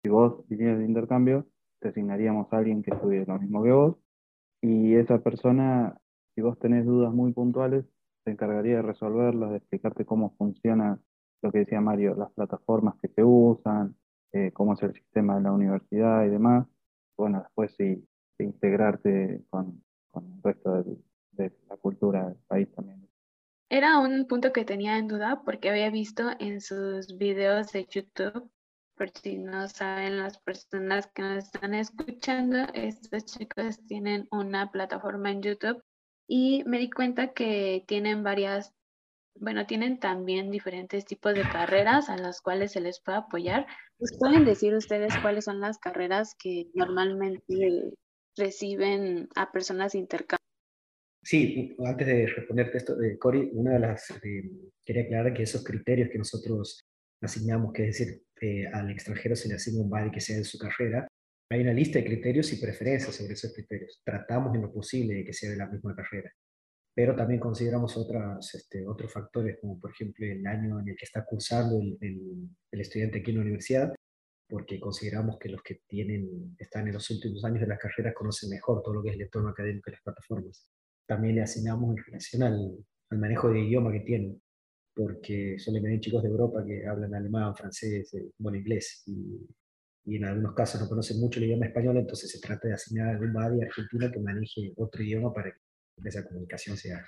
si 0.03 0.09
vos 0.09 0.47
vinieras 0.47 0.79
de 0.79 0.85
intercambio, 0.85 1.47
te 1.79 1.89
asignaríamos 1.89 2.51
a 2.51 2.57
alguien 2.57 2.83
que 2.83 2.91
estudie 2.91 3.25
lo 3.25 3.39
mismo 3.39 3.63
que 3.63 3.71
vos, 3.71 3.97
y 4.61 4.95
esa 4.95 5.19
persona 5.19 5.97
si 6.39 6.41
vos 6.41 6.57
tenés 6.57 6.85
dudas 6.85 7.13
muy 7.13 7.33
puntuales, 7.33 7.85
te 8.23 8.31
encargaría 8.31 8.77
de 8.77 8.81
resolverlas, 8.81 9.51
de 9.51 9.57
explicarte 9.57 10.05
cómo 10.05 10.35
funciona 10.37 10.97
lo 11.41 11.51
que 11.51 11.59
decía 11.59 11.81
Mario, 11.81 12.15
las 12.15 12.31
plataformas 12.31 12.95
que 13.01 13.09
se 13.09 13.25
usan, 13.25 13.97
eh, 14.31 14.51
cómo 14.53 14.73
es 14.73 14.83
el 14.83 14.93
sistema 14.93 15.35
de 15.35 15.41
la 15.41 15.51
universidad 15.51 16.23
y 16.25 16.29
demás. 16.29 16.65
Bueno, 17.17 17.41
después 17.41 17.75
sí, 17.75 18.07
integrarte 18.37 19.43
con, 19.49 19.83
el 20.15 20.41
resto 20.41 20.81
de 21.31 21.51
la 21.67 21.75
cultura 21.75 22.29
del 22.29 22.37
país 22.47 22.71
también. 22.73 23.08
Era 23.71 23.99
un 23.99 24.25
punto 24.25 24.51
que 24.51 24.65
tenía 24.65 24.97
en 24.97 25.07
duda 25.07 25.43
porque 25.45 25.69
había 25.69 25.91
visto 25.91 26.31
en 26.39 26.59
sus 26.59 27.15
videos 27.19 27.71
de 27.71 27.85
YouTube, 27.85 28.49
por 28.95 29.11
si 29.11 29.37
no 29.37 29.67
saben 29.69 30.17
las 30.17 30.39
personas 30.39 31.07
que 31.13 31.21
nos 31.21 31.45
están 31.45 31.75
escuchando, 31.75 32.65
estos 32.73 33.25
chicos 33.25 33.79
tienen 33.85 34.27
una 34.31 34.71
plataforma 34.71 35.29
en 35.29 35.43
YouTube 35.43 35.83
y 36.27 36.63
me 36.65 36.79
di 36.79 36.89
cuenta 36.89 37.31
que 37.33 37.83
tienen 37.87 38.23
varias, 38.23 38.73
bueno, 39.35 39.67
tienen 39.67 39.99
también 39.99 40.49
diferentes 40.49 41.05
tipos 41.05 41.35
de 41.35 41.43
carreras 41.43 42.09
a 42.09 42.17
las 42.17 42.41
cuales 42.41 42.71
se 42.71 42.81
les 42.81 42.99
puede 42.99 43.19
apoyar. 43.19 43.67
¿Pueden 44.17 44.45
decir 44.45 44.73
ustedes 44.73 45.13
cuáles 45.21 45.45
son 45.45 45.59
las 45.59 45.77
carreras 45.77 46.33
que 46.33 46.71
normalmente 46.73 47.93
reciben 48.35 49.29
a 49.35 49.51
personas 49.51 49.91
de 49.91 49.99
intercambio? 49.99 50.48
Sí, 51.29 51.75
antes 51.85 52.07
de 52.07 52.25
responderte 52.25 52.79
esto, 52.79 52.95
de 52.95 53.19
Cori, 53.19 53.51
una 53.53 53.73
de 53.73 53.79
las, 53.79 54.11
quería 54.83 55.03
aclarar 55.03 55.31
que 55.31 55.43
esos 55.43 55.63
criterios 55.63 56.09
que 56.09 56.17
nosotros 56.17 56.81
asignamos, 57.21 57.71
que 57.71 57.87
es 57.87 57.99
decir, 57.99 58.23
eh, 58.41 58.65
al 58.73 58.89
extranjero 58.89 59.35
se 59.35 59.47
le 59.47 59.53
asigna 59.53 59.83
un 59.83 59.91
buddy 59.91 60.09
que 60.09 60.21
sea 60.21 60.37
de 60.37 60.43
su 60.43 60.57
carrera, 60.57 61.07
hay 61.51 61.61
una 61.61 61.73
lista 61.73 61.99
de 61.99 62.05
criterios 62.05 62.51
y 62.51 62.59
preferencias 62.59 63.13
sobre 63.15 63.33
esos 63.33 63.53
criterios. 63.53 64.01
Tratamos 64.03 64.55
en 64.55 64.63
lo 64.63 64.73
posible 64.73 65.17
de 65.17 65.23
que 65.23 65.33
sea 65.33 65.51
de 65.51 65.57
la 65.57 65.67
misma 65.67 65.95
carrera, 65.95 66.33
pero 66.95 67.15
también 67.15 67.39
consideramos 67.39 67.95
otras, 67.95 68.55
este, 68.55 68.87
otros 68.87 69.13
factores, 69.13 69.59
como 69.61 69.79
por 69.79 69.91
ejemplo 69.91 70.25
el 70.25 70.47
año 70.47 70.79
en 70.79 70.89
el 70.89 70.95
que 70.95 71.05
está 71.05 71.23
cursando 71.25 71.79
el, 72.01 72.49
el, 72.71 72.81
estudiante 72.81 73.19
aquí 73.19 73.29
en 73.29 73.37
la 73.37 73.43
universidad, 73.43 73.93
porque 74.47 74.79
consideramos 74.79 75.37
que 75.37 75.49
los 75.49 75.61
que 75.61 75.81
tienen, 75.87 76.55
están 76.57 76.87
en 76.87 76.95
los 76.95 77.07
últimos 77.11 77.45
años 77.45 77.61
de 77.61 77.67
la 77.67 77.77
carrera 77.77 78.15
conocen 78.15 78.49
mejor 78.49 78.81
todo 78.81 78.95
lo 78.95 79.03
que 79.03 79.09
es 79.09 79.15
el 79.15 79.21
entorno 79.21 79.49
académico 79.49 79.91
y 79.91 79.93
las 79.93 80.01
plataformas. 80.01 80.67
También 81.09 81.35
le 81.35 81.41
asignamos 81.41 81.97
en 81.97 82.03
relación 82.05 82.43
al, 82.43 82.77
al 83.09 83.17
manejo 83.17 83.49
de 83.49 83.59
idioma 83.59 83.91
que 83.91 84.01
tienen, 84.01 84.41
porque 84.93 85.57
suelen 85.57 85.83
venir 85.83 85.99
chicos 85.99 86.23
de 86.23 86.29
Europa 86.29 86.63
que 86.65 86.85
hablan 86.87 87.13
alemán, 87.15 87.55
francés, 87.55 88.13
eh, 88.13 88.31
bueno, 88.37 88.57
inglés, 88.57 89.03
y 89.07 89.45
y 90.09 90.15
en 90.15 90.25
algunos 90.25 90.55
casos 90.55 90.81
no 90.81 90.89
conocen 90.89 91.19
mucho 91.19 91.39
el 91.39 91.45
idioma 91.45 91.67
español, 91.67 91.97
entonces 91.97 92.31
se 92.31 92.39
trata 92.39 92.67
de 92.67 92.73
asignar 92.73 93.09
a 93.09 93.11
algún 93.11 93.31
buddy 93.31 93.61
argentino 93.61 94.11
que 94.11 94.19
maneje 94.19 94.73
otro 94.77 95.03
idioma 95.03 95.31
para 95.31 95.51
que 95.51 95.59
esa 96.09 96.27
comunicación 96.27 96.75
sea 96.77 97.05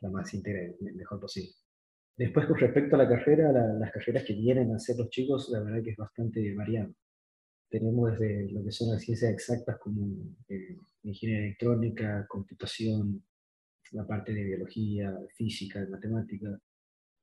la 0.00 0.10
más 0.10 0.34
íntegra 0.34 0.64
y 0.64 0.84
mejor 0.92 1.20
posible. 1.20 1.52
Después, 2.16 2.46
con 2.46 2.58
respecto 2.58 2.96
a 2.96 2.98
la 2.98 3.08
carrera, 3.08 3.52
las 3.52 3.92
carreras 3.92 4.24
que 4.24 4.34
vienen 4.34 4.72
a 4.72 4.76
hacer 4.76 4.96
los 4.96 5.08
chicos, 5.10 5.48
la 5.50 5.60
verdad 5.60 5.84
que 5.84 5.90
es 5.90 5.96
bastante 5.96 6.54
variado. 6.54 6.92
Tenemos 7.70 8.12
desde 8.12 8.50
lo 8.50 8.64
que 8.64 8.72
son 8.72 8.90
las 8.90 9.02
ciencias 9.02 9.30
exactas 9.32 9.78
como 9.78 10.16
eh, 10.48 10.78
ingeniería 11.10 11.46
electrónica, 11.46 12.26
computación, 12.28 13.24
la 13.92 14.06
parte 14.06 14.32
de 14.32 14.44
biología, 14.44 15.16
física, 15.36 15.80
de 15.80 15.88
matemática, 15.88 16.58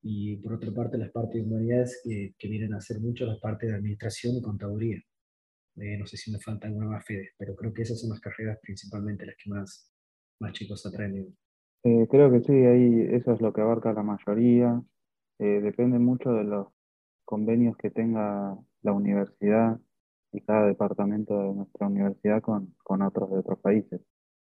y 0.02 0.36
por 0.36 0.54
otra 0.54 0.70
parte 0.72 0.98
las 0.98 1.10
partes 1.10 1.42
de 1.42 1.48
humanidades 1.48 2.00
que, 2.04 2.34
que 2.38 2.48
vienen 2.48 2.74
a 2.74 2.78
hacer 2.78 3.00
mucho 3.00 3.26
las 3.26 3.38
partes 3.40 3.70
de 3.70 3.76
administración 3.76 4.36
y 4.36 4.42
contaduría. 4.42 5.00
Eh, 5.76 5.96
no 5.98 6.06
sé 6.06 6.16
si 6.16 6.30
me 6.30 6.38
falta 6.38 6.68
alguna 6.68 6.86
más, 6.86 7.04
Fede, 7.04 7.30
pero 7.36 7.56
creo 7.56 7.72
que 7.72 7.82
esas 7.82 8.00
son 8.00 8.10
las 8.10 8.20
carreras 8.20 8.58
principalmente 8.62 9.26
las 9.26 9.34
que 9.36 9.50
más, 9.50 9.92
más 10.40 10.52
chicos 10.52 10.86
atraen 10.86 11.34
Eh, 11.84 12.06
creo 12.08 12.30
que 12.30 12.40
sí, 12.40 12.52
ahí 12.52 13.08
eso 13.10 13.32
es 13.32 13.40
lo 13.40 13.52
que 13.52 13.60
abarca 13.60 13.92
la 13.92 14.02
mayoría. 14.02 14.80
Eh, 15.40 15.60
depende 15.62 15.98
mucho 15.98 16.32
de 16.32 16.44
los 16.44 16.68
convenios 17.24 17.76
que 17.76 17.90
tenga 17.90 18.56
la 18.82 18.92
universidad 18.92 19.80
y 20.34 20.40
cada 20.40 20.66
departamento 20.66 21.38
de 21.38 21.54
nuestra 21.54 21.86
universidad 21.86 22.42
con, 22.42 22.74
con 22.82 23.02
otros 23.02 23.30
de 23.30 23.38
otros 23.38 23.58
países. 23.60 24.00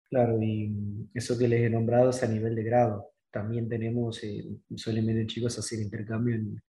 Claro, 0.09 0.41
y 0.41 1.09
eso 1.13 1.37
que 1.37 1.47
les 1.47 1.61
he 1.61 1.69
nombrado 1.69 2.11
es 2.11 2.23
a 2.23 2.27
nivel 2.27 2.55
de 2.55 2.63
grado. 2.63 3.11
También 3.31 3.67
tenemos, 3.67 4.23
eh, 4.23 4.43
suelen 4.75 5.05
venir 5.05 5.25
chicos 5.27 5.57
a 5.57 5.61
hacer 5.61 5.79
intercambio 5.79 6.35
en, 6.35 6.61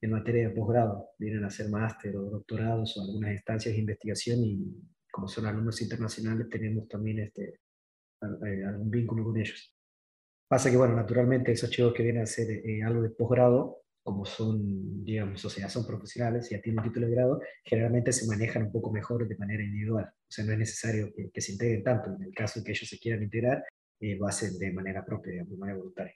en 0.00 0.10
materia 0.10 0.48
de 0.48 0.54
posgrado. 0.54 1.10
Vienen 1.18 1.44
a 1.44 1.48
hacer 1.48 1.68
máster 1.68 2.16
o 2.16 2.30
doctorados 2.30 2.96
o 2.96 3.02
algunas 3.02 3.32
instancias 3.32 3.74
de 3.74 3.80
investigación 3.80 4.38
y 4.44 4.72
como 5.10 5.28
son 5.28 5.46
alumnos 5.46 5.80
internacionales 5.80 6.48
tenemos 6.50 6.86
también 6.88 7.20
este, 7.20 7.60
eh, 8.22 8.64
algún 8.66 8.90
vínculo 8.90 9.24
con 9.24 9.36
ellos. 9.36 9.74
Pasa 10.48 10.70
que, 10.70 10.76
bueno, 10.76 10.94
naturalmente 10.94 11.52
esos 11.52 11.70
chicos 11.70 11.92
que 11.92 12.02
vienen 12.02 12.20
a 12.20 12.24
hacer 12.24 12.50
eh, 12.50 12.82
algo 12.84 13.02
de 13.02 13.10
posgrado, 13.10 13.85
como 14.06 14.24
son, 14.24 15.04
digamos, 15.04 15.44
o 15.44 15.50
sea, 15.50 15.68
son 15.68 15.84
profesionales, 15.84 16.48
ya 16.48 16.60
tienen 16.60 16.84
título 16.84 17.08
de 17.08 17.12
grado, 17.12 17.40
generalmente 17.64 18.12
se 18.12 18.28
manejan 18.28 18.62
un 18.62 18.70
poco 18.70 18.92
mejor 18.92 19.26
de 19.26 19.36
manera 19.36 19.64
individual. 19.64 20.04
O 20.04 20.30
sea, 20.30 20.44
no 20.44 20.52
es 20.52 20.58
necesario 20.58 21.12
que, 21.12 21.40
se 21.40 21.52
integren 21.52 21.82
tanto. 21.82 22.14
En 22.14 22.22
el 22.22 22.32
caso 22.32 22.60
de 22.60 22.64
que 22.64 22.70
ellos 22.70 22.88
se 22.88 23.00
quieran 23.00 23.24
integrar, 23.24 23.64
eh, 23.98 24.14
lo 24.14 24.28
hacen 24.28 24.56
de 24.60 24.72
manera 24.72 25.04
propia, 25.04 25.42
de 25.42 25.56
manera 25.56 25.78
voluntaria. 25.78 26.14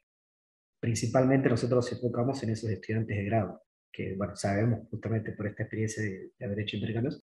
Principalmente 0.78 1.49
nosotros 1.49 1.85
nos 1.85 1.92
enfocamos 1.92 2.40
en 2.44 2.50
esos 2.50 2.70
estudiantes 2.70 3.16
de 3.16 3.25
grado, 3.25 3.61
que, 3.92 4.14
bueno, 4.14 4.37
sabemos 4.37 4.88
justamente 4.88 5.32
por 5.32 5.49
esta 5.49 5.64
experiencia 5.64 6.04
de, 6.04 6.30
de 6.38 6.47
haber 6.47 6.61
hecho 6.61 6.76
intercambios, 6.76 7.20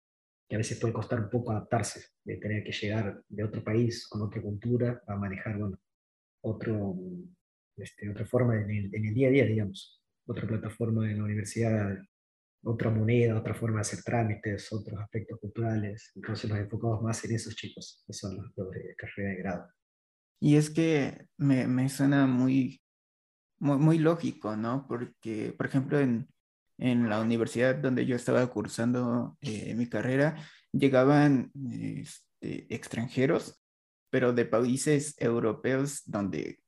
que 0.50 0.56
a 0.56 0.58
veces 0.58 0.78
puede 0.82 0.94
costar 0.94 1.22
un 1.22 1.30
poco 1.30 1.52
adaptarse, 1.52 2.10
de 2.26 2.36
tener 2.36 2.66
que 2.66 2.74
llegar 2.74 3.24
de 3.30 3.44
otro 3.46 3.64
país, 3.64 4.06
con 4.06 4.22
otra 4.22 4.42
cultura, 4.42 5.02
a 5.08 5.16
manejar, 5.16 5.58
bueno, 5.58 5.80
otro, 6.42 6.94
este, 7.78 8.10
otra 8.10 8.26
forma 8.26 8.62
en 8.62 8.70
el, 8.70 8.94
en 8.94 9.06
el 9.06 9.14
día 9.14 9.30
a 9.30 9.32
día, 9.32 9.46
digamos, 9.46 9.98
otra 10.28 10.48
plataforma 10.48 11.10
en 11.10 11.18
la 11.18 11.24
universidad, 11.24 11.98
otra 12.64 12.90
moneda, 12.90 13.38
otra 13.38 13.54
forma 13.54 13.78
de 13.78 13.82
hacer 13.82 14.04
trámites, 14.04 14.72
otros 14.72 15.00
aspectos 15.00 15.40
culturales. 15.40 16.12
Entonces 16.16 16.50
nos 16.50 16.60
enfocamos 16.60 17.02
más 17.02 17.24
en 17.26 17.36
esos 17.36 17.56
chicos, 17.56 18.04
que 18.06 18.14
son 18.14 18.38
los, 18.38 18.72
de 18.72 18.96
carrera 18.96 19.30
de 19.30 19.36
grado. 19.38 19.68
Y 20.40 20.56
es 20.56 20.70
que 20.70 21.28
me, 21.38 21.68
me 21.68 21.90
suena 21.90 22.28
muy, 22.28 22.82
muy, 23.60 23.78
muy, 23.78 23.98
lógico, 23.98 24.56
¿no? 24.56 24.86
Porque, 24.88 25.54
por 25.58 25.66
ejemplo, 25.66 26.00
en, 26.00 26.28
en 26.78 27.10
la 27.10 27.22
universidad 27.22 27.76
donde 27.76 28.06
yo 28.06 28.16
estaba 28.16 28.46
cursando 28.48 29.38
eh, 29.42 29.74
mi 29.74 29.90
carrera, 29.90 30.36
llegaban 30.72 31.52
este, 31.72 32.74
extranjeros 32.74 33.64
pero 34.10 34.34
de 34.34 34.46
países 34.46 35.16
europeos 35.20 36.04
donde 36.06 36.60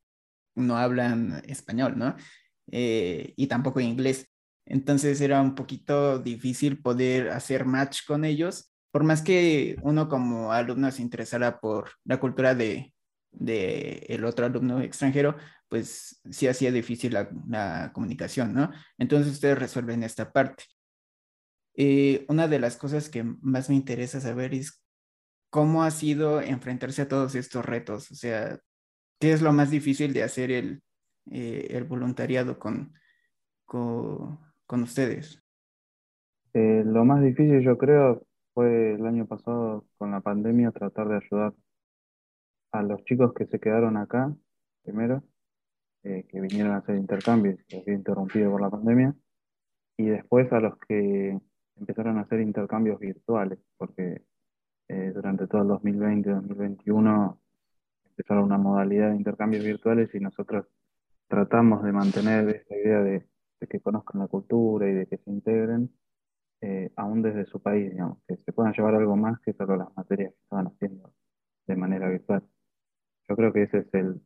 no 0.55 0.77
hablan 0.77 1.41
español, 1.47 1.97
¿no? 1.97 2.15
Eh, 2.71 3.33
y 3.35 3.47
tampoco 3.47 3.79
inglés. 3.79 4.27
Entonces 4.65 5.19
era 5.21 5.41
un 5.41 5.55
poquito 5.55 6.19
difícil 6.19 6.81
poder 6.81 7.29
hacer 7.29 7.65
match 7.65 8.05
con 8.05 8.25
ellos, 8.25 8.71
por 8.91 9.03
más 9.03 9.21
que 9.21 9.77
uno 9.81 10.09
como 10.09 10.51
alumno 10.51 10.91
se 10.91 11.01
interesara 11.01 11.59
por 11.59 11.91
la 12.05 12.19
cultura 12.19 12.55
de, 12.55 12.93
de 13.31 14.05
el 14.09 14.25
otro 14.25 14.45
alumno 14.45 14.81
extranjero, 14.81 15.37
pues 15.67 16.21
sí 16.29 16.47
hacía 16.47 16.71
difícil 16.71 17.13
la, 17.13 17.29
la 17.47 17.91
comunicación, 17.93 18.53
¿no? 18.53 18.71
Entonces 18.97 19.33
ustedes 19.33 19.57
resuelven 19.59 20.03
esta 20.03 20.31
parte. 20.31 20.65
Eh, 21.75 22.25
una 22.27 22.47
de 22.47 22.59
las 22.59 22.77
cosas 22.77 23.09
que 23.09 23.23
más 23.23 23.69
me 23.69 23.75
interesa 23.75 24.19
saber 24.19 24.53
es 24.53 24.83
¿cómo 25.49 25.83
ha 25.83 25.91
sido 25.91 26.41
enfrentarse 26.41 27.03
a 27.03 27.07
todos 27.07 27.35
estos 27.35 27.65
retos? 27.65 28.11
O 28.11 28.15
sea, 28.15 28.59
¿qué 29.19 29.31
es 29.33 29.41
lo 29.41 29.53
más 29.53 29.69
difícil 29.71 30.13
de 30.13 30.23
hacer 30.23 30.51
el, 30.51 30.81
eh, 31.31 31.67
el 31.71 31.83
voluntariado 31.85 32.59
con, 32.59 32.93
con, 33.65 34.39
con 34.65 34.83
ustedes? 34.83 35.41
Eh, 36.53 36.83
lo 36.85 37.05
más 37.05 37.21
difícil 37.21 37.61
yo 37.61 37.77
creo 37.77 38.25
fue 38.53 38.93
el 38.93 39.05
año 39.05 39.27
pasado 39.27 39.85
con 39.97 40.11
la 40.11 40.21
pandemia 40.21 40.71
tratar 40.71 41.07
de 41.07 41.17
ayudar 41.17 41.53
a 42.71 42.83
los 42.83 43.03
chicos 43.05 43.33
que 43.33 43.45
se 43.45 43.59
quedaron 43.59 43.97
acá, 43.97 44.33
primero, 44.83 45.23
eh, 46.03 46.25
que 46.29 46.41
vinieron 46.41 46.73
a 46.73 46.77
hacer 46.77 46.95
intercambios, 46.95 47.59
que 47.67 47.77
había 47.77 47.95
interrumpido 47.95 48.51
por 48.51 48.61
la 48.61 48.69
pandemia, 48.69 49.15
y 49.97 50.05
después 50.05 50.51
a 50.53 50.59
los 50.59 50.77
que 50.87 51.39
empezaron 51.75 52.17
a 52.17 52.21
hacer 52.21 52.41
intercambios 52.41 52.99
virtuales, 52.99 53.59
porque 53.77 54.23
eh, 54.87 55.11
durante 55.13 55.47
todo 55.47 55.61
el 55.63 55.67
2020 55.69 56.29
2021 56.29 57.41
empezaron 58.09 58.43
una 58.45 58.57
modalidad 58.57 59.11
de 59.11 59.17
intercambios 59.17 59.63
virtuales 59.63 60.13
y 60.13 60.19
nosotros 60.19 60.65
tratamos 61.29 61.83
de 61.83 61.93
mantener 61.93 62.49
esta 62.49 62.75
idea 62.75 63.01
de, 63.01 63.25
que 63.69 63.79
conozcan 63.79 64.19
la 64.21 64.27
cultura 64.27 64.89
y 64.89 64.93
de 64.93 65.07
que 65.07 65.17
se 65.17 65.29
integren, 65.29 65.91
eh, 66.61 66.91
aún 66.97 67.21
desde 67.21 67.45
su 67.45 67.61
país, 67.61 67.91
digamos, 67.91 68.17
que 68.27 68.35
se 68.37 68.51
puedan 68.51 68.73
llevar 68.73 68.95
algo 68.95 69.15
más 69.15 69.39
que 69.41 69.53
solo 69.53 69.77
las 69.77 69.95
materias 69.95 70.33
que 70.33 70.41
estaban 70.41 70.67
haciendo 70.67 71.13
de 71.67 71.75
manera 71.75 72.09
virtual. 72.09 72.43
Yo 73.29 73.35
creo 73.35 73.53
que 73.53 73.63
ese 73.63 73.79
es 73.79 73.93
el 73.93 74.21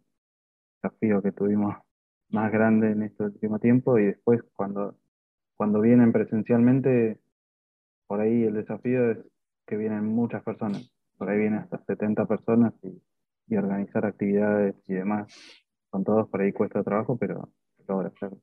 desafío 0.82 1.22
que 1.22 1.32
tuvimos 1.32 1.76
más 2.30 2.52
grande 2.52 2.92
en 2.92 3.04
este 3.04 3.24
último 3.26 3.60
tiempo 3.60 4.00
y 4.00 4.06
después 4.06 4.42
cuando, 4.56 4.98
cuando 5.58 5.82
vienen 5.82 6.12
presencialmente, 6.12 7.20
por 8.08 8.22
ahí 8.22 8.44
el 8.44 8.54
desafío 8.56 9.12
es 9.12 9.18
que 9.68 9.78
vienen 9.78 10.06
muchas 10.06 10.42
personas, 10.44 10.92
por 11.18 11.30
ahí 11.30 11.38
vienen 11.38 11.60
hasta 11.60 11.84
70 11.86 12.26
personas 12.26 12.74
y, 12.84 13.02
organizar 13.56 14.04
actividades 14.04 14.74
y 14.88 14.94
demás, 14.94 15.32
con 15.94 16.04
todos 16.04 16.28
por 16.28 16.42
ahí 16.42 16.52
cuesta 16.52 16.84
trabajo, 16.84 17.16
pero 17.16 17.54
logra 17.88 18.08
hacerlo. 18.08 18.42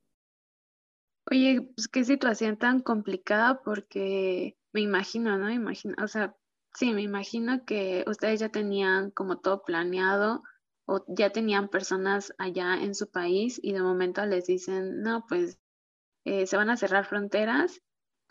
Oye, 1.29 1.69
pues 1.75 1.89
qué 1.89 2.05
situación 2.05 2.55
tan 2.55 2.79
complicada 2.79 3.61
porque 3.61 4.57
me 4.71 4.79
imagino, 4.79 5.37
¿no? 5.37 5.51
Imagino, 5.51 5.95
o 6.01 6.07
sea, 6.07 6.33
sí, 6.73 6.93
me 6.93 7.01
imagino 7.01 7.65
que 7.65 8.05
ustedes 8.07 8.39
ya 8.39 8.47
tenían 8.47 9.11
como 9.11 9.41
todo 9.41 9.63
planeado 9.63 10.43
o 10.85 11.03
ya 11.09 11.31
tenían 11.31 11.67
personas 11.67 12.33
allá 12.37 12.75
en 12.75 12.95
su 12.95 13.11
país 13.11 13.59
y 13.61 13.73
de 13.73 13.81
momento 13.81 14.25
les 14.25 14.45
dicen, 14.45 15.01
no, 15.01 15.25
pues 15.27 15.59
eh, 16.23 16.47
se 16.47 16.55
van 16.55 16.69
a 16.69 16.77
cerrar 16.77 17.05
fronteras 17.05 17.81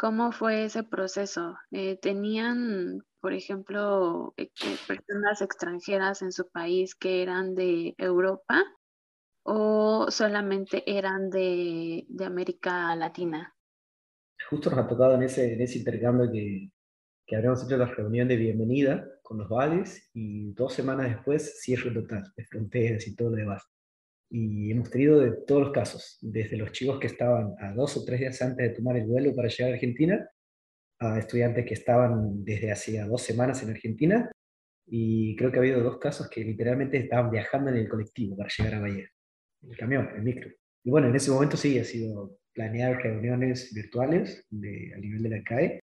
¿Cómo 0.00 0.32
fue 0.32 0.64
ese 0.64 0.82
proceso? 0.82 1.58
Eh, 1.72 1.98
¿Tenían, 2.00 3.04
por 3.20 3.34
ejemplo, 3.34 4.32
eh, 4.38 4.50
personas 4.88 5.42
extranjeras 5.42 6.22
en 6.22 6.32
su 6.32 6.48
país 6.48 6.94
que 6.94 7.20
eran 7.20 7.54
de 7.54 7.94
Europa 7.98 8.64
o 9.52 10.10
solamente 10.10 10.84
eran 10.86 11.28
de, 11.28 12.06
América 12.24 12.94
Latina? 12.94 13.52
Justo 14.48 14.70
nos 14.70 14.78
ha 14.78 14.86
tocado 14.86 15.16
en 15.16 15.24
ese, 15.24 15.54
en 15.54 15.60
ese 15.60 15.78
intercambio 15.78 16.30
que, 16.30 16.70
que 17.26 17.36
habíamos 17.36 17.64
hecho 17.64 17.76
la 17.76 17.86
reunión 17.86 18.28
de 18.28 18.36
bienvenida 18.36 19.04
con 19.22 19.38
los 19.38 19.48
vales 19.48 20.08
y 20.14 20.52
dos 20.52 20.72
semanas 20.72 21.08
después 21.08 21.60
cierre 21.60 21.90
total 21.90 22.22
de 22.36 22.44
fronteras 22.44 23.06
y 23.08 23.16
todo 23.16 23.30
lo 23.30 23.36
demás. 23.36 23.64
Y 24.30 24.70
hemos 24.70 24.88
tenido 24.88 25.18
de 25.18 25.32
todos 25.44 25.62
los 25.62 25.72
casos, 25.72 26.18
desde 26.20 26.56
los 26.56 26.70
chicos 26.70 27.00
que 27.00 27.08
estaban 27.08 27.54
a 27.58 27.72
dos 27.72 27.96
o 27.96 28.04
tres 28.04 28.20
días 28.20 28.40
antes 28.42 28.68
de 28.68 28.76
tomar 28.76 28.96
el 28.96 29.06
vuelo 29.06 29.34
para 29.34 29.48
llegar 29.48 29.72
a 29.72 29.74
Argentina, 29.74 30.30
a 31.00 31.18
estudiantes 31.18 31.66
que 31.66 31.74
estaban 31.74 32.44
desde 32.44 32.70
hacía 32.70 33.04
dos 33.06 33.22
semanas 33.22 33.60
en 33.64 33.70
Argentina, 33.70 34.30
y 34.86 35.34
creo 35.34 35.50
que 35.50 35.58
ha 35.58 35.60
habido 35.60 35.82
dos 35.82 35.98
casos 35.98 36.28
que 36.28 36.44
literalmente 36.44 36.98
estaban 36.98 37.32
viajando 37.32 37.70
en 37.70 37.78
el 37.78 37.88
colectivo 37.88 38.36
para 38.36 38.48
llegar 38.56 38.74
a 38.74 38.80
Bahía, 38.80 39.08
el 39.62 39.76
camión, 39.76 40.08
en 40.10 40.16
el 40.16 40.22
micro. 40.22 40.50
Y 40.84 40.90
bueno, 40.90 41.08
en 41.08 41.16
ese 41.16 41.30
momento 41.30 41.56
sí 41.56 41.78
ha 41.78 41.84
sido 41.84 42.38
planear 42.52 43.02
reuniones 43.02 43.72
virtuales 43.74 44.46
de, 44.50 44.92
a 44.94 44.98
nivel 44.98 45.22
de 45.22 45.28
la 45.30 45.42
CAE 45.42 45.80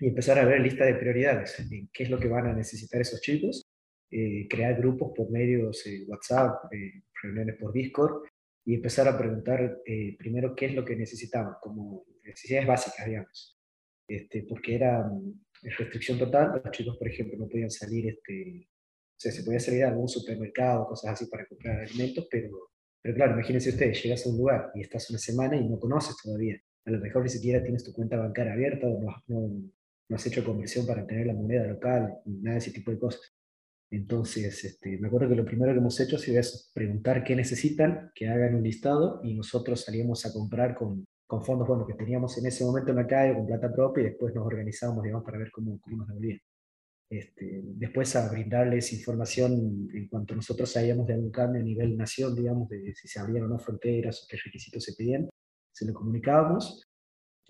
y 0.00 0.08
empezar 0.08 0.38
a 0.38 0.44
ver 0.44 0.60
lista 0.60 0.84
de 0.84 0.94
prioridades, 0.94 1.56
qué 1.92 2.04
es 2.04 2.10
lo 2.10 2.18
que 2.18 2.28
van 2.28 2.46
a 2.46 2.54
necesitar 2.54 3.00
esos 3.00 3.20
chicos, 3.20 3.66
eh, 4.10 4.46
crear 4.48 4.76
grupos 4.76 5.12
por 5.14 5.30
medios 5.30 5.82
de 5.84 6.04
WhatsApp, 6.06 6.72
eh, 6.72 7.02
reuniones 7.22 7.56
por 7.56 7.72
Discord 7.72 8.26
y 8.64 8.74
empezar 8.74 9.08
a 9.08 9.18
preguntar 9.18 9.80
eh, 9.84 10.16
primero 10.18 10.54
qué 10.54 10.66
es 10.66 10.74
lo 10.74 10.84
que 10.84 10.96
necesitaban, 10.96 11.54
como 11.60 12.04
necesidades 12.24 12.66
básicas, 12.66 13.06
digamos. 13.06 13.58
Este, 14.06 14.44
porque 14.48 14.76
era 14.76 15.04
mm, 15.04 15.40
restricción 15.62 16.18
total, 16.18 16.62
los 16.64 16.72
chicos, 16.74 16.96
por 16.96 17.08
ejemplo, 17.08 17.38
no 17.38 17.48
podían 17.48 17.70
salir, 17.70 18.08
este, 18.08 18.68
o 18.70 19.20
sea, 19.20 19.32
se 19.32 19.42
podía 19.42 19.60
salir 19.60 19.84
a 19.84 19.88
algún 19.88 20.08
supermercado, 20.08 20.86
cosas 20.86 21.12
así 21.12 21.26
para 21.26 21.46
comprar 21.46 21.80
alimentos, 21.80 22.26
pero, 22.30 22.70
pero 23.02 23.14
claro, 23.14 23.32
imagínense 23.32 23.70
ustedes, 23.70 24.02
llegas 24.02 24.26
a 24.26 24.30
un 24.30 24.38
lugar 24.38 24.70
y 24.74 24.82
estás 24.82 25.08
una 25.10 25.18
semana 25.18 25.56
y 25.56 25.68
no 25.68 25.78
conoces 25.78 26.16
todavía. 26.22 26.60
A 26.84 26.90
lo 26.90 26.98
mejor 27.00 27.22
ni 27.22 27.28
siquiera 27.28 27.62
tienes 27.62 27.84
tu 27.84 27.92
cuenta 27.92 28.16
bancaria 28.16 28.52
abierta 28.52 28.86
o 28.86 29.00
no, 29.00 29.14
no, 29.26 29.70
no 30.08 30.16
has 30.16 30.26
hecho 30.26 30.44
conversión 30.44 30.86
para 30.86 31.06
tener 31.06 31.26
la 31.26 31.34
moneda 31.34 31.66
local, 31.66 32.14
nada 32.24 32.54
de 32.54 32.58
ese 32.58 32.72
tipo 32.72 32.90
de 32.90 32.98
cosas. 32.98 33.34
Entonces, 33.90 34.64
este, 34.64 34.98
me 34.98 35.08
acuerdo 35.08 35.28
que 35.28 35.34
lo 35.34 35.44
primero 35.44 35.72
que 35.72 35.78
hemos 35.78 35.98
hecho 36.00 36.16
ha 36.16 36.18
sido 36.18 36.40
preguntar 36.74 37.24
qué 37.24 37.34
necesitan, 37.34 38.10
que 38.14 38.28
hagan 38.28 38.54
un 38.54 38.62
listado 38.62 39.20
y 39.24 39.34
nosotros 39.34 39.84
salíamos 39.84 40.26
a 40.26 40.32
comprar 40.32 40.74
con, 40.74 41.06
con 41.26 41.42
fondos 41.42 41.68
bueno, 41.68 41.86
que 41.86 41.94
teníamos 41.94 42.36
en 42.38 42.46
ese 42.46 42.64
momento 42.64 42.90
en 42.90 42.96
la 42.96 43.06
calle, 43.06 43.34
con 43.34 43.46
plata 43.46 43.72
propia, 43.72 44.02
y 44.02 44.04
después 44.06 44.34
nos 44.34 44.46
organizábamos 44.46 45.04
digamos, 45.04 45.24
para 45.24 45.38
ver 45.38 45.50
cómo, 45.50 45.78
cómo 45.80 45.98
nos 45.98 46.08
devolvían. 46.08 46.40
Este, 47.10 47.62
después 47.62 48.14
a 48.16 48.30
brindarles 48.30 48.92
información 48.92 49.88
en 49.94 50.08
cuanto 50.08 50.34
nosotros 50.34 50.70
sabíamos 50.70 51.06
de 51.06 51.14
algún 51.14 51.30
cambio 51.30 51.62
a 51.62 51.64
nivel 51.64 51.96
nación, 51.96 52.34
digamos, 52.34 52.68
de 52.68 52.94
si 52.94 53.08
se 53.08 53.18
abrían 53.18 53.44
o 53.44 53.48
no 53.48 53.58
fronteras 53.58 54.22
o 54.22 54.26
qué 54.28 54.36
requisitos 54.44 54.84
se 54.84 54.94
pedían, 54.94 55.28
se 55.72 55.86
lo 55.86 55.94
comunicábamos. 55.94 56.82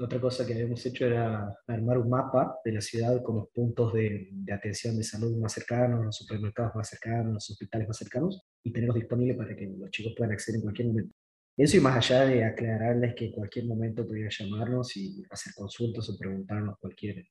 Otra 0.00 0.20
cosa 0.20 0.46
que 0.46 0.52
habíamos 0.52 0.86
hecho 0.86 1.06
era 1.06 1.52
armar 1.66 1.98
un 1.98 2.08
mapa 2.08 2.56
de 2.64 2.72
la 2.72 2.80
ciudad 2.80 3.20
con 3.20 3.34
los 3.34 3.48
puntos 3.48 3.92
de, 3.92 4.28
de 4.30 4.52
atención 4.52 4.96
de 4.96 5.02
salud 5.02 5.36
más 5.38 5.52
cercanos, 5.54 6.04
los 6.04 6.16
supermercados 6.16 6.76
más 6.76 6.88
cercanos, 6.88 7.34
los 7.34 7.50
hospitales 7.50 7.88
más 7.88 7.96
cercanos, 7.96 8.40
y 8.62 8.72
tenerlos 8.72 8.94
disponibles 8.94 9.36
para 9.36 9.56
que 9.56 9.66
los 9.66 9.90
chicos 9.90 10.14
puedan 10.16 10.34
acceder 10.34 10.58
en 10.58 10.62
cualquier 10.62 10.88
momento. 10.88 11.14
Eso 11.56 11.76
y 11.76 11.80
más 11.80 11.96
allá 11.96 12.26
de 12.26 12.44
aclararles 12.44 13.16
que 13.16 13.24
en 13.26 13.32
cualquier 13.32 13.66
momento 13.66 14.06
podían 14.06 14.30
llamarnos 14.30 14.96
y 14.96 15.24
hacer 15.28 15.52
consultas 15.56 16.08
o 16.08 16.16
preguntarnos 16.16 16.78
cualquier, 16.78 17.24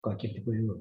cualquier 0.00 0.34
tipo 0.34 0.52
de 0.52 0.58
duda. 0.58 0.80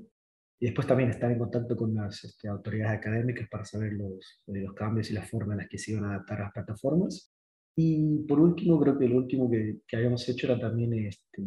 Y 0.61 0.67
después 0.67 0.85
también 0.85 1.09
estar 1.09 1.31
en 1.31 1.39
contacto 1.39 1.75
con 1.75 1.95
las 1.95 2.23
este, 2.23 2.47
autoridades 2.47 2.99
académicas 2.99 3.49
para 3.49 3.65
saber 3.65 3.93
los, 3.93 4.43
los 4.45 4.73
cambios 4.75 5.09
y 5.09 5.13
la 5.13 5.23
forma 5.23 5.53
en 5.53 5.59
las 5.61 5.67
que 5.67 5.79
se 5.79 5.93
iban 5.93 6.05
a 6.05 6.13
adaptar 6.13 6.39
a 6.39 6.43
las 6.43 6.53
plataformas. 6.53 7.31
Y 7.75 8.19
por 8.27 8.39
último, 8.39 8.79
creo 8.79 8.95
que 8.95 9.07
lo 9.07 9.17
último 9.17 9.49
que, 9.49 9.79
que 9.87 9.97
habíamos 9.97 10.29
hecho 10.29 10.45
era 10.45 10.59
también 10.59 10.93
este, 10.93 11.41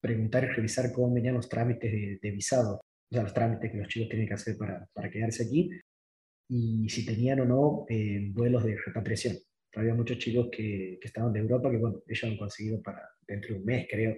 preguntar 0.00 0.44
y 0.44 0.46
revisar 0.46 0.90
cómo 0.92 1.12
venían 1.12 1.34
los 1.34 1.46
trámites 1.46 1.92
de, 1.92 2.18
de, 2.22 2.30
visado, 2.30 2.76
o 2.76 3.14
sea, 3.14 3.22
los 3.22 3.34
trámites 3.34 3.70
que 3.70 3.76
los 3.76 3.88
chicos 3.88 4.08
tienen 4.08 4.26
que 4.26 4.34
hacer 4.34 4.56
para, 4.56 4.88
para 4.94 5.10
quedarse 5.10 5.44
aquí, 5.44 5.70
y 6.48 6.88
si 6.88 7.04
tenían 7.04 7.40
o 7.40 7.44
no 7.44 7.84
eh, 7.90 8.30
vuelos 8.32 8.64
de 8.64 8.78
repatriación. 8.86 9.36
Había 9.74 9.94
muchos 9.94 10.16
chicos 10.16 10.48
que, 10.50 10.98
que, 10.98 11.06
estaban 11.06 11.34
de 11.34 11.40
Europa 11.40 11.70
que, 11.70 11.76
bueno, 11.76 12.02
ellos 12.06 12.24
han 12.24 12.38
conseguido 12.38 12.80
para 12.80 13.10
dentro 13.26 13.54
de 13.54 13.60
un 13.60 13.66
mes, 13.66 13.86
creo, 13.90 14.16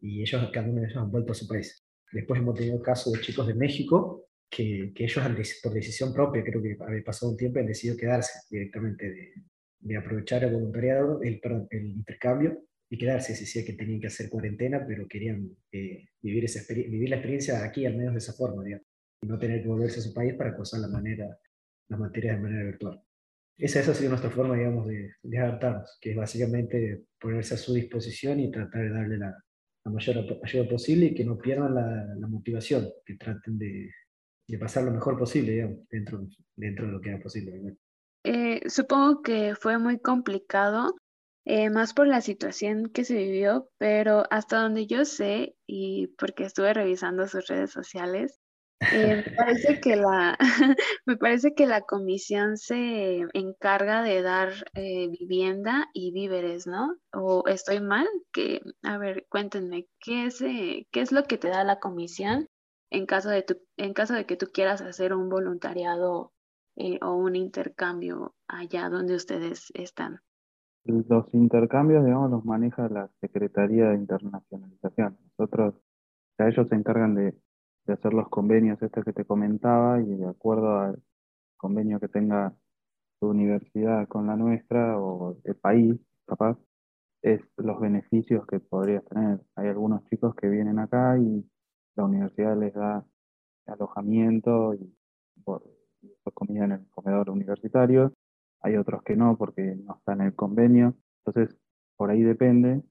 y 0.00 0.22
ellos, 0.22 0.50
cada 0.52 0.68
uno 0.68 0.80
de 0.80 0.86
ellos 0.86 0.96
han 0.96 1.10
vuelto 1.12 1.30
a 1.30 1.36
su 1.36 1.46
país. 1.46 1.83
Después 2.14 2.40
hemos 2.40 2.54
tenido 2.54 2.80
casos 2.80 3.12
de 3.12 3.20
chicos 3.20 3.46
de 3.48 3.54
México 3.54 4.28
que, 4.48 4.92
que 4.94 5.02
ellos 5.02 5.18
han, 5.18 5.36
por 5.62 5.72
decisión 5.72 6.14
propia, 6.14 6.44
creo 6.44 6.62
que 6.62 6.76
había 6.80 7.02
pasado 7.02 7.32
un 7.32 7.36
tiempo, 7.36 7.58
han 7.58 7.66
decidido 7.66 7.96
quedarse 7.96 8.38
directamente 8.48 9.10
de, 9.10 9.32
de 9.80 9.96
aprovechar 9.96 10.44
el 10.44 10.52
voluntariado, 10.52 11.20
el, 11.22 11.40
perdón, 11.40 11.66
el 11.70 11.86
intercambio 11.86 12.62
y 12.88 12.96
quedarse. 12.96 13.34
Se 13.34 13.40
decía 13.40 13.64
que 13.64 13.72
tenían 13.72 14.00
que 14.00 14.06
hacer 14.06 14.30
cuarentena, 14.30 14.84
pero 14.86 15.08
querían 15.08 15.50
eh, 15.72 16.06
vivir, 16.22 16.44
esa 16.44 16.60
vivir 16.72 17.10
la 17.10 17.16
experiencia 17.16 17.64
aquí, 17.64 17.84
al 17.84 17.96
menos 17.96 18.14
de 18.14 18.18
esa 18.18 18.32
forma, 18.32 18.62
digamos, 18.62 18.86
y 19.20 19.26
no 19.26 19.36
tener 19.36 19.62
que 19.62 19.68
volverse 19.68 19.98
a 19.98 20.02
su 20.02 20.14
país 20.14 20.34
para 20.34 20.54
cursar 20.54 20.80
la 20.80 20.88
manera, 20.88 21.36
las 21.88 21.98
materias 21.98 22.36
de 22.36 22.42
manera 22.42 22.64
virtual. 22.64 23.02
Esa, 23.58 23.80
esa 23.80 23.90
ha 23.90 23.94
sido 23.94 24.10
nuestra 24.10 24.30
forma, 24.30 24.56
digamos, 24.56 24.86
de, 24.86 25.14
de 25.20 25.38
adaptarnos, 25.38 25.98
que 26.00 26.12
es 26.12 26.16
básicamente 26.16 27.06
ponerse 27.20 27.54
a 27.54 27.56
su 27.56 27.74
disposición 27.74 28.38
y 28.38 28.52
tratar 28.52 28.82
de 28.82 28.90
darle 28.90 29.18
la, 29.18 29.43
la 29.84 29.92
mayor 29.92 30.40
ayuda 30.42 30.68
posible 30.68 31.06
y 31.06 31.14
que 31.14 31.24
no 31.24 31.38
pierdan 31.38 31.74
la, 31.74 32.14
la 32.18 32.26
motivación, 32.26 32.88
que 33.04 33.16
traten 33.16 33.58
de, 33.58 33.90
de, 34.48 34.58
pasar 34.58 34.84
lo 34.84 34.92
mejor 34.92 35.18
posible 35.18 35.52
digamos, 35.52 35.88
dentro, 35.90 36.26
dentro 36.56 36.86
de 36.86 36.92
lo 36.92 37.00
que 37.00 37.10
era 37.10 37.22
posible. 37.22 37.76
Eh, 38.24 38.62
supongo 38.68 39.20
que 39.22 39.54
fue 39.54 39.78
muy 39.78 39.98
complicado, 39.98 40.94
eh, 41.44 41.68
más 41.68 41.92
por 41.92 42.06
la 42.06 42.22
situación 42.22 42.86
que 42.86 43.04
se 43.04 43.16
vivió, 43.16 43.68
pero 43.76 44.24
hasta 44.30 44.62
donde 44.62 44.86
yo 44.86 45.04
sé, 45.04 45.56
y 45.66 46.06
porque 46.18 46.44
estuve 46.44 46.72
revisando 46.72 47.28
sus 47.28 47.46
redes 47.46 47.70
sociales, 47.70 48.40
eh, 48.80 49.22
me, 49.26 49.36
parece 49.36 49.80
que 49.80 49.96
la, 49.96 50.36
me 51.06 51.16
parece 51.16 51.54
que 51.54 51.66
la 51.66 51.82
comisión 51.82 52.56
se 52.56 53.26
encarga 53.32 54.02
de 54.02 54.22
dar 54.22 54.52
eh, 54.74 55.08
vivienda 55.08 55.88
y 55.92 56.12
víveres, 56.12 56.66
¿no? 56.66 56.96
¿O 57.12 57.44
estoy 57.46 57.80
mal? 57.80 58.06
Que, 58.32 58.60
a 58.82 58.98
ver, 58.98 59.26
cuéntenme, 59.28 59.86
¿qué 60.00 60.26
es, 60.26 60.40
eh, 60.42 60.86
¿qué 60.90 61.00
es 61.00 61.12
lo 61.12 61.24
que 61.24 61.38
te 61.38 61.48
da 61.48 61.64
la 61.64 61.78
comisión 61.78 62.48
en 62.90 63.06
caso 63.06 63.30
de, 63.30 63.42
tu, 63.42 63.56
en 63.76 63.94
caso 63.94 64.14
de 64.14 64.26
que 64.26 64.36
tú 64.36 64.46
quieras 64.52 64.82
hacer 64.82 65.14
un 65.14 65.28
voluntariado 65.28 66.32
o 67.02 67.14
un 67.14 67.36
intercambio 67.36 68.34
allá 68.48 68.88
donde 68.88 69.14
ustedes 69.14 69.70
están? 69.74 70.20
Los 70.84 71.32
intercambios, 71.32 72.04
digamos, 72.04 72.30
los 72.30 72.44
maneja 72.44 72.88
la 72.88 73.08
Secretaría 73.20 73.88
de 73.88 73.94
Internacionalización. 73.96 75.16
Nosotros, 75.38 75.74
o 76.38 76.42
ellos 76.44 76.68
se 76.68 76.74
encargan 76.74 77.14
de 77.14 77.34
de 77.86 77.92
hacer 77.94 78.14
los 78.14 78.28
convenios 78.28 78.80
estos 78.82 79.04
que 79.04 79.12
te 79.12 79.24
comentaba 79.24 80.00
y 80.00 80.16
de 80.16 80.26
acuerdo 80.26 80.78
al 80.78 81.02
convenio 81.56 82.00
que 82.00 82.08
tenga 82.08 82.54
tu 83.20 83.28
universidad 83.28 84.08
con 84.08 84.26
la 84.26 84.36
nuestra 84.36 84.98
o 84.98 85.36
el 85.44 85.56
país, 85.56 85.96
capaz, 86.26 86.58
es 87.22 87.40
los 87.56 87.80
beneficios 87.80 88.46
que 88.46 88.60
podrías 88.60 89.04
tener. 89.06 89.40
Hay 89.56 89.68
algunos 89.68 90.04
chicos 90.10 90.34
que 90.34 90.48
vienen 90.48 90.78
acá 90.78 91.18
y 91.18 91.44
la 91.96 92.04
universidad 92.04 92.56
les 92.58 92.74
da 92.74 93.04
alojamiento 93.66 94.74
y 94.74 94.94
por, 95.42 95.64
por 96.22 96.34
comida 96.34 96.64
en 96.64 96.72
el 96.72 96.88
comedor 96.90 97.30
universitario. 97.30 98.12
Hay 98.60 98.76
otros 98.76 99.02
que 99.02 99.16
no 99.16 99.36
porque 99.38 99.76
no 99.76 99.96
están 99.96 100.20
en 100.20 100.28
el 100.28 100.34
convenio. 100.34 100.96
Entonces, 101.24 101.56
por 101.96 102.10
ahí 102.10 102.22
depende, 102.22 102.82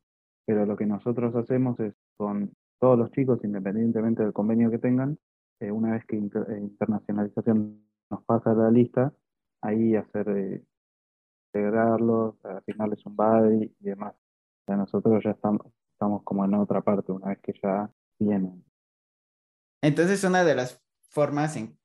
pero 0.46 0.66
lo 0.66 0.76
que 0.78 0.86
nosotros 0.86 1.36
hacemos 1.36 1.80
es 1.80 1.94
con 2.18 2.52
todos 2.84 3.00
los 3.00 3.12
chicos, 3.12 3.40
independientemente 3.46 4.24
del 4.24 4.34
convenio 4.34 4.70
que 4.70 4.78
tengan, 4.78 5.18
eh, 5.62 5.72
una 5.72 5.94
vez 5.94 6.06
que 6.06 6.18
inter 6.18 6.46
eh, 6.50 6.60
internacionalización 6.60 7.82
nos 8.10 8.26
pasa 8.26 8.54
la 8.54 8.70
lista, 8.70 9.14
ahí 9.62 9.96
hacer 9.96 10.28
eh, 10.28 10.66
integrarlos, 11.48 12.36
asignarles 12.44 13.06
un 13.06 13.16
buddy 13.16 13.74
y 13.80 13.86
demás. 13.86 14.14
Ya 14.68 14.76
nosotros 14.76 15.24
ya 15.24 15.32
estamos, 15.32 15.62
estamos 15.94 16.24
como 16.24 16.44
en 16.44 16.56
otra 16.56 16.82
parte 16.82 17.14
una 17.14 17.30
vez 17.30 17.40
que 17.42 17.54
ya 17.64 17.90
vienen. 18.20 18.66
Entonces, 19.82 20.22
una 20.26 20.44
de 20.44 20.56
las 20.56 20.84
formas 21.08 21.56
en, 21.56 21.78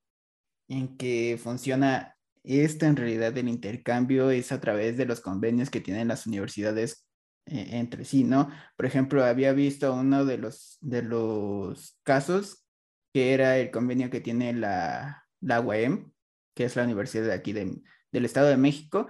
en 0.66 0.96
que 0.96 1.38
funciona 1.40 2.16
esto 2.42 2.87
en 2.87 2.96
realidad 2.96 3.32
del 3.32 3.48
intercambio 3.48 4.32
es 4.32 4.50
a 4.50 4.61
través 4.61 4.96
de 4.96 5.06
los 5.06 5.20
convenios 5.20 5.70
que 5.70 5.80
tienen 5.80 6.08
las 6.08 6.26
universidades 6.26 7.08
eh, 7.50 7.78
entre 7.78 8.04
sí, 8.04 8.24
¿no? 8.24 8.50
Por 8.76 8.87
ejemplo, 8.87 9.24
había 9.24 9.52
visto 9.52 9.94
uno 9.94 10.24
de 10.24 10.38
los, 10.38 10.78
de 10.80 11.02
los 11.02 11.98
casos 12.02 12.64
que 13.12 13.32
era 13.34 13.58
el 13.58 13.70
convenio 13.70 14.11
que 14.11 14.20
tiene 14.20 14.52
la, 14.52 15.26
la 15.40 15.61
UAM, 15.61 16.12
que 16.54 16.64
es 16.64 16.76
la 16.76 16.84
universidad 16.84 17.24
de 17.24 17.32
aquí 17.32 17.52
de, 17.52 17.80
del 18.12 18.24
Estado 18.24 18.48
de 18.48 18.56
México, 18.56 19.08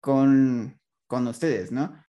con, 0.00 0.80
con 1.06 1.26
ustedes, 1.26 1.72
¿no? 1.72 2.04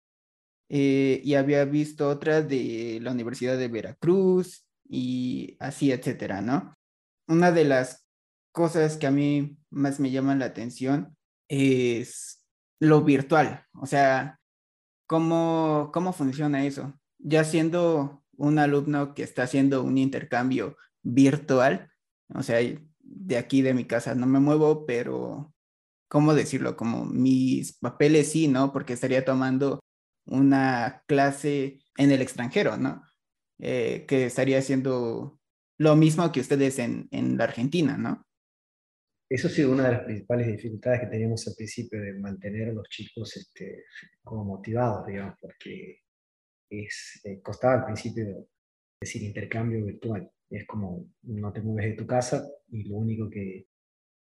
Eh, 0.70 1.22
y 1.24 1.34
había 1.34 1.66
visto 1.66 2.08
otra 2.08 2.42
de 2.42 3.00
la 3.02 3.12
Universidad 3.12 3.58
de 3.58 3.68
Veracruz 3.68 4.68
y 4.88 5.58
así, 5.60 5.92
etcétera, 5.92 6.42
¿no? 6.42 6.76
Una 7.28 7.52
de 7.52 7.66
las 7.66 8.08
cosas 8.52 8.98
que 8.98 9.08
a 9.08 9.12
mí 9.12 9.58
más 9.70 10.00
me 10.00 10.12
llaman 10.12 10.40
la 10.40 10.46
atención 10.46 11.16
es 11.48 12.46
lo 12.80 13.04
virtual, 13.04 13.66
o 13.74 13.86
sea, 13.86 14.39
¿Cómo, 15.10 15.90
¿Cómo 15.92 16.14
funciona 16.14 16.68
eso? 16.68 16.94
Ya 17.18 17.44
siendo 17.44 18.24
un 18.38 18.60
alumno 18.60 19.16
que 19.16 19.24
está 19.24 19.42
haciendo 19.42 19.82
un 19.84 19.98
intercambio 19.98 20.78
virtual, 21.02 21.92
o 22.36 22.44
sea, 22.44 22.60
de 23.00 23.38
aquí 23.38 23.64
de 23.64 23.74
mi 23.74 23.86
casa 23.86 24.14
no 24.14 24.28
me 24.28 24.40
muevo, 24.40 24.86
pero 24.86 25.52
¿cómo 26.10 26.36
decirlo? 26.36 26.78
Como 26.78 27.06
mis 27.06 27.74
papeles 27.80 28.32
sí, 28.32 28.48
¿no? 28.48 28.72
Porque 28.72 28.94
estaría 28.94 29.26
tomando 29.26 29.80
una 30.26 31.04
clase 31.08 31.80
en 31.98 32.12
el 32.12 32.22
extranjero, 32.22 32.78
¿no? 32.78 33.02
Eh, 33.58 34.06
que 34.08 34.28
estaría 34.28 34.60
haciendo 34.60 35.40
lo 35.80 35.96
mismo 35.96 36.32
que 36.32 36.42
ustedes 36.42 36.78
en, 36.78 37.08
en 37.10 37.36
la 37.36 37.46
Argentina, 37.46 37.98
¿no? 37.98 38.28
Eso 39.30 39.48
ha 39.48 39.52
sido 39.52 39.72
una 39.72 39.86
de 39.86 39.92
las 39.92 40.04
principales 40.06 40.48
dificultades 40.48 41.02
que 41.02 41.08
teníamos 41.08 41.48
al 41.48 41.54
principio 41.54 42.02
de 42.02 42.14
mantener 42.14 42.70
a 42.70 42.74
los 42.74 42.90
chicos 42.90 43.38
este, 43.38 43.84
como 44.24 44.44
motivados, 44.44 45.06
digamos, 45.06 45.36
porque 45.40 46.00
es, 46.68 47.22
eh, 47.26 47.40
costaba 47.40 47.76
al 47.76 47.86
principio 47.86 48.48
decir 49.00 49.22
intercambio 49.22 49.86
virtual. 49.86 50.32
Es 50.50 50.66
como 50.66 51.12
no 51.22 51.54
te 51.54 51.62
mueves 51.62 51.92
de 51.92 51.98
tu 51.98 52.08
casa 52.08 52.44
y 52.70 52.86
lo 52.90 52.96
único 52.96 53.30
que, 53.30 53.68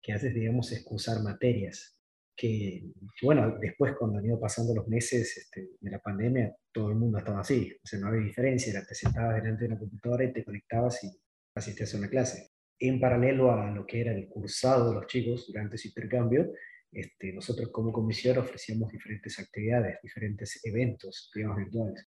que 0.01 0.13
haces, 0.13 0.33
digamos, 0.33 0.71
es 0.71 0.85
cursar 0.85 1.21
materias. 1.21 1.99
Que, 2.37 2.85
que, 3.19 3.27
bueno, 3.27 3.59
después 3.59 3.95
cuando 3.99 4.19
han 4.19 4.27
ido 4.27 4.39
pasando 4.39 4.73
los 4.73 4.87
meses 4.87 5.37
este, 5.37 5.71
de 5.81 5.91
la 5.91 5.99
pandemia, 5.99 6.55
todo 6.73 6.91
el 6.91 6.97
mundo 6.97 7.19
estaba 7.19 7.41
así, 7.41 7.73
o 7.85 7.87
sea, 7.87 7.99
no 7.99 8.07
había 8.07 8.25
diferencia, 8.25 8.71
era, 8.73 8.87
te 8.87 8.95
sentabas 8.95 9.43
delante 9.43 9.65
de 9.65 9.69
una 9.69 9.79
computadora 9.79 10.25
y 10.25 10.33
te 10.33 10.45
conectabas 10.45 11.05
y 11.05 11.11
asistías 11.55 11.95
a 11.95 11.99
una 11.99 12.09
clase 12.09 12.52
en 12.89 13.01
paralelo 13.01 13.53
a 13.53 13.71
lo 13.71 13.87
que 13.87 14.01
era 14.01 14.13
el 14.13 14.29
cursado 14.29 14.89
de 14.89 14.95
los 14.97 15.07
chicos 15.07 15.47
durante 15.47 15.77
ese 15.77 15.89
intercambio, 15.89 16.53
este, 16.91 17.33
nosotros 17.33 17.71
como 17.71 17.93
comisión 17.93 18.39
ofrecíamos 18.39 18.91
diferentes 18.93 19.39
actividades, 19.39 19.99
diferentes 20.03 20.61
eventos, 20.65 21.31
digamos, 21.35 21.59
virtuales. 21.59 22.01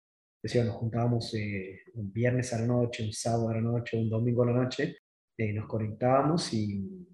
Es 0.43 0.53
decir, 0.53 0.65
nos 0.65 0.75
juntábamos 0.77 1.33
eh, 1.35 1.83
un 1.95 2.13
viernes 2.13 2.53
a 2.53 2.61
la 2.61 2.67
noche, 2.67 3.05
un 3.05 3.13
sábado 3.13 3.51
a 3.51 3.55
la 3.55 3.61
noche, 3.61 3.97
un 3.97 4.11
domingo 4.11 4.43
a 4.43 4.47
la 4.47 4.65
noche, 4.65 4.97
eh, 5.39 5.53
nos 5.53 5.67
conectábamos 5.67 6.53
y, 6.53 7.07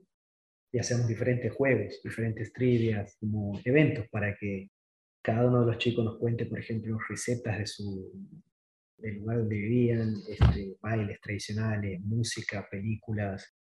y 0.73 0.79
hacíamos 0.79 1.09
diferentes 1.09 1.53
juegos, 1.53 2.01
diferentes 2.03 2.53
trivias, 2.53 3.17
como 3.21 3.61
eventos 3.65 4.09
para 4.09 4.35
que 4.35 4.71
cada 5.21 5.47
uno 5.47 5.61
de 5.61 5.67
los 5.67 5.79
chicos 5.79 6.05
nos 6.05 6.19
cuente, 6.19 6.47
por 6.47 6.59
ejemplo, 6.59 6.99
recetas 7.09 7.59
de 7.59 7.67
su, 7.67 8.13
del 8.99 9.17
lugar 9.17 9.39
donde 9.39 9.57
vivían, 9.57 10.15
este, 10.29 10.77
bailes 10.81 11.21
tradicionales, 11.21 12.01
música, 12.01 12.67
películas, 12.71 13.55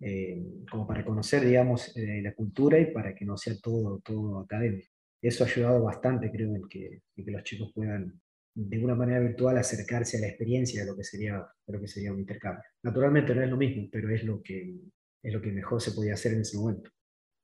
eh, 0.00 0.42
como 0.70 0.86
para 0.86 1.04
conocer, 1.04 1.44
digamos, 1.44 1.96
eh, 1.96 2.20
la 2.22 2.34
cultura 2.34 2.78
y 2.78 2.92
para 2.92 3.14
que 3.14 3.24
no 3.24 3.36
sea 3.36 3.54
todo, 3.62 4.00
todo 4.00 4.40
académico. 4.40 4.88
Eso 5.20 5.44
ha 5.44 5.46
ayudado 5.46 5.84
bastante, 5.84 6.30
creo, 6.30 6.54
en 6.56 6.68
que, 6.68 7.02
que 7.14 7.30
los 7.30 7.44
chicos 7.44 7.70
puedan, 7.72 8.20
de 8.54 8.84
una 8.84 8.96
manera 8.96 9.20
virtual, 9.20 9.56
acercarse 9.56 10.18
a 10.18 10.22
la 10.22 10.26
experiencia 10.26 10.82
de 10.82 10.90
lo 10.90 10.96
que 10.96 11.04
sería, 11.04 11.46
lo 11.68 11.80
que 11.80 11.86
sería 11.86 12.12
un 12.12 12.18
intercambio. 12.18 12.64
Naturalmente 12.82 13.34
no 13.34 13.42
es 13.42 13.50
lo 13.50 13.56
mismo, 13.56 13.88
pero 13.92 14.10
es 14.10 14.24
lo 14.24 14.42
que, 14.42 14.74
es 15.22 15.32
lo 15.32 15.40
que 15.40 15.52
mejor 15.52 15.80
se 15.80 15.92
podía 15.92 16.14
hacer 16.14 16.32
en 16.32 16.40
ese 16.40 16.58
momento. 16.58 16.90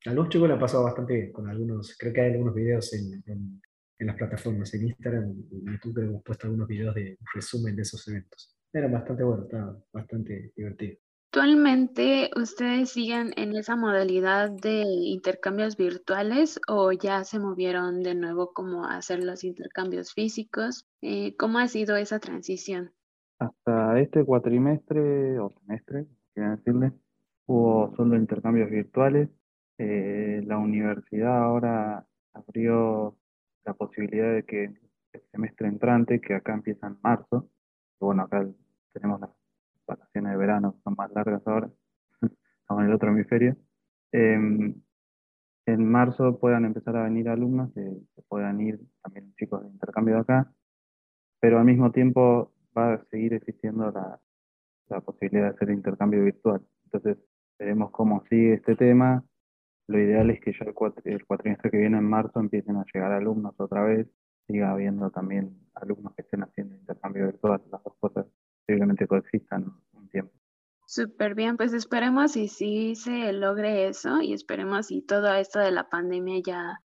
A 0.07 0.13
los 0.13 0.29
chicos 0.29 0.49
le 0.49 0.55
ha 0.55 0.59
pasado 0.59 0.85
bastante 0.85 1.15
bien 1.15 1.33
con 1.33 1.49
algunos, 1.49 1.97
creo 1.97 2.13
que 2.13 2.21
hay 2.21 2.33
algunos 2.33 2.55
videos 2.55 2.93
en, 2.95 3.23
en, 3.27 3.61
en 3.99 4.07
las 4.07 4.17
plataformas, 4.17 4.73
en 4.75 4.89
Instagram 4.89 5.35
y 5.51 5.71
YouTube, 5.71 5.95
creo 5.95 6.07
que 6.07 6.11
hemos 6.11 6.23
puesto 6.23 6.47
algunos 6.47 6.69
videos 6.69 6.95
de 6.95 7.19
resumen 7.35 7.77
de 7.77 7.83
esos 7.83 8.07
eventos. 8.09 8.57
Era 8.73 8.89
bastante 8.89 9.25
bueno, 9.25 9.45
estaba 9.45 9.77
bastante 9.93 10.53
divertido. 10.57 10.99
¿Actualmente 11.31 12.31
ustedes 12.37 12.91
siguen 12.91 13.35
en 13.37 13.55
esa 13.55 13.77
modalidad 13.77 14.51
de 14.51 14.83
intercambios 14.83 15.77
virtuales 15.77 16.59
o 16.69 16.91
ya 16.93 17.23
se 17.25 17.39
movieron 17.39 18.03
de 18.03 18.15
nuevo 18.15 18.53
como 18.55 18.87
a 18.87 18.97
hacer 18.97 19.23
los 19.23 19.45
intercambios 19.45 20.15
físicos? 20.15 20.87
Eh, 21.03 21.37
¿Cómo 21.37 21.59
ha 21.59 21.69
sido 21.69 21.97
esa 21.97 22.19
transición? 22.19 22.93
Hasta 23.39 24.01
este 24.01 24.25
cuatrimestre 24.25 25.39
o 25.39 25.51
semestre, 25.51 26.07
quieren 26.33 26.57
decirle, 26.57 26.93
hubo 27.47 27.95
solo 27.95 28.17
intercambios 28.17 28.71
virtuales. 28.71 29.29
Eh, 29.77 30.43
la 30.47 30.57
universidad 30.57 31.43
ahora 31.43 32.07
abrió 32.33 33.19
la 33.69 33.75
posibilidad 33.75 34.33
de 34.33 34.45
que 34.45 34.65
el 35.13 35.23
semestre 35.31 35.69
entrante, 35.69 36.21
que 36.23 36.35
acá 36.35 36.55
empieza 36.55 36.87
en 36.87 36.97
marzo, 37.03 37.51
bueno, 38.01 38.23
acá 38.23 38.47
tenemos 38.95 39.21
las 39.21 39.31
vacaciones 39.87 40.33
de 40.33 40.39
verano 40.39 40.81
son 40.83 40.95
más 40.97 41.11
largas 41.13 41.47
ahora, 41.47 41.71
estamos 42.61 42.83
en 42.83 42.89
el 42.89 42.95
otro 42.95 43.11
hemisferio, 43.11 43.57
em, 44.13 44.75
en 45.67 45.91
marzo 45.91 46.39
puedan 46.39 46.65
empezar 46.65 46.97
a 46.97 47.05
venir 47.05 47.29
alumnos, 47.29 47.71
que, 47.75 47.83
puedan 48.29 48.61
ir 48.61 48.81
también 49.03 49.35
chicos 49.37 49.63
de 49.63 49.69
intercambio 49.69 50.15
de 50.15 50.21
acá, 50.21 50.53
pero 51.41 51.59
al 51.59 51.65
mismo 51.67 51.93
tiempo 51.93 52.53
va 52.77 52.95
a 52.95 53.05
seguir 53.11 53.35
existiendo 53.35 53.91
la, 53.91 54.19
la 54.89 55.01
posibilidad 55.01 55.49
de 55.49 55.55
hacer 55.55 55.71
intercambio 55.71 56.25
virtual. 56.25 56.61
Entonces, 56.85 57.19
veremos 57.59 57.91
cómo 57.91 58.23
sigue 58.29 58.55
este 58.55 58.77
tema. 58.77 59.25
Lo 59.89 59.99
ideal 59.99 60.31
es 60.31 60.41
que 60.41 60.53
ya 60.53 60.67
el, 60.67 60.75
el 61.05 61.27
cuatrimestre 61.27 61.71
que 61.71 61.79
viene 61.79 61.99
en 61.99 62.05
marzo 62.05 62.41
empiecen 62.41 62.77
a 62.77 62.85
llegar 62.93 63.11
alumnos 63.11 63.55
otra 63.59 63.83
vez, 63.85 64.07
siga 64.47 64.73
habiendo 64.73 65.11
también 65.11 65.59
alumnos 65.75 66.15
que 66.15 66.23
estén 66.23 66.43
haciendo 66.43 66.77
intercambio 66.77 67.27
virtual, 67.27 67.63
las 67.71 67.83
dos 67.83 67.95
cosas 67.99 68.27
posiblemente 68.67 69.07
coexistan 69.07 69.67
un 69.93 70.09
tiempo. 70.11 70.33
Súper 70.87 71.35
bien, 71.35 71.57
pues 71.57 71.73
esperemos 71.73 72.37
y 72.37 72.49
sí 72.49 72.95
se 72.97 73.33
logre 73.33 73.89
eso 73.89 74.21
y 74.21 74.33
esperemos 74.33 74.91
y 74.91 75.03
todo 75.03 75.33
esto 75.35 75.59
de 75.59 75.71
la 75.71 75.89
pandemia 75.89 76.41
ya 76.45 76.81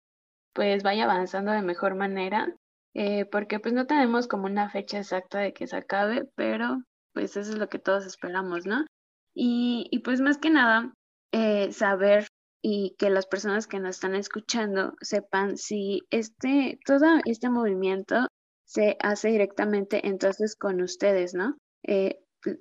pues 0.54 0.84
vaya 0.84 1.06
avanzando 1.06 1.52
de 1.52 1.62
mejor 1.62 1.96
manera, 1.96 2.54
eh, 2.94 3.26
porque 3.26 3.60
pues 3.60 3.74
no 3.74 3.88
tenemos 3.88 4.28
como 4.28 4.46
una 4.46 4.70
fecha 4.70 5.00
exacta 5.00 5.40
de 5.40 5.54
que 5.54 5.68
se 5.68 5.78
acabe, 5.78 6.30
pero 6.36 6.82
pues 7.14 7.38
eso 7.38 7.52
es 7.52 7.58
lo 7.58 7.70
que 7.70 7.80
todos 7.80 8.06
esperamos, 8.06 8.66
¿no? 8.66 8.86
Y, 9.34 9.88
y 9.92 10.00
pues 10.00 10.22
más 10.22 10.38
que 10.38 10.50
nada, 10.50 10.94
eh, 11.32 11.72
saber 11.72 12.28
y 12.62 12.96
que 12.98 13.10
las 13.10 13.26
personas 13.26 13.68
que 13.68 13.80
nos 13.80 13.96
están 13.96 14.16
escuchando 14.16 14.94
sepan 15.02 15.58
si 15.58 16.02
este, 16.10 16.80
todo 16.86 17.06
este 17.26 17.50
movimiento 17.50 18.28
se 18.66 18.98
hace 19.02 19.30
directamente 19.30 20.08
entonces 20.08 20.56
con 20.56 20.82
ustedes, 20.82 21.34
¿no? 21.34 21.58
Eh, 21.84 22.20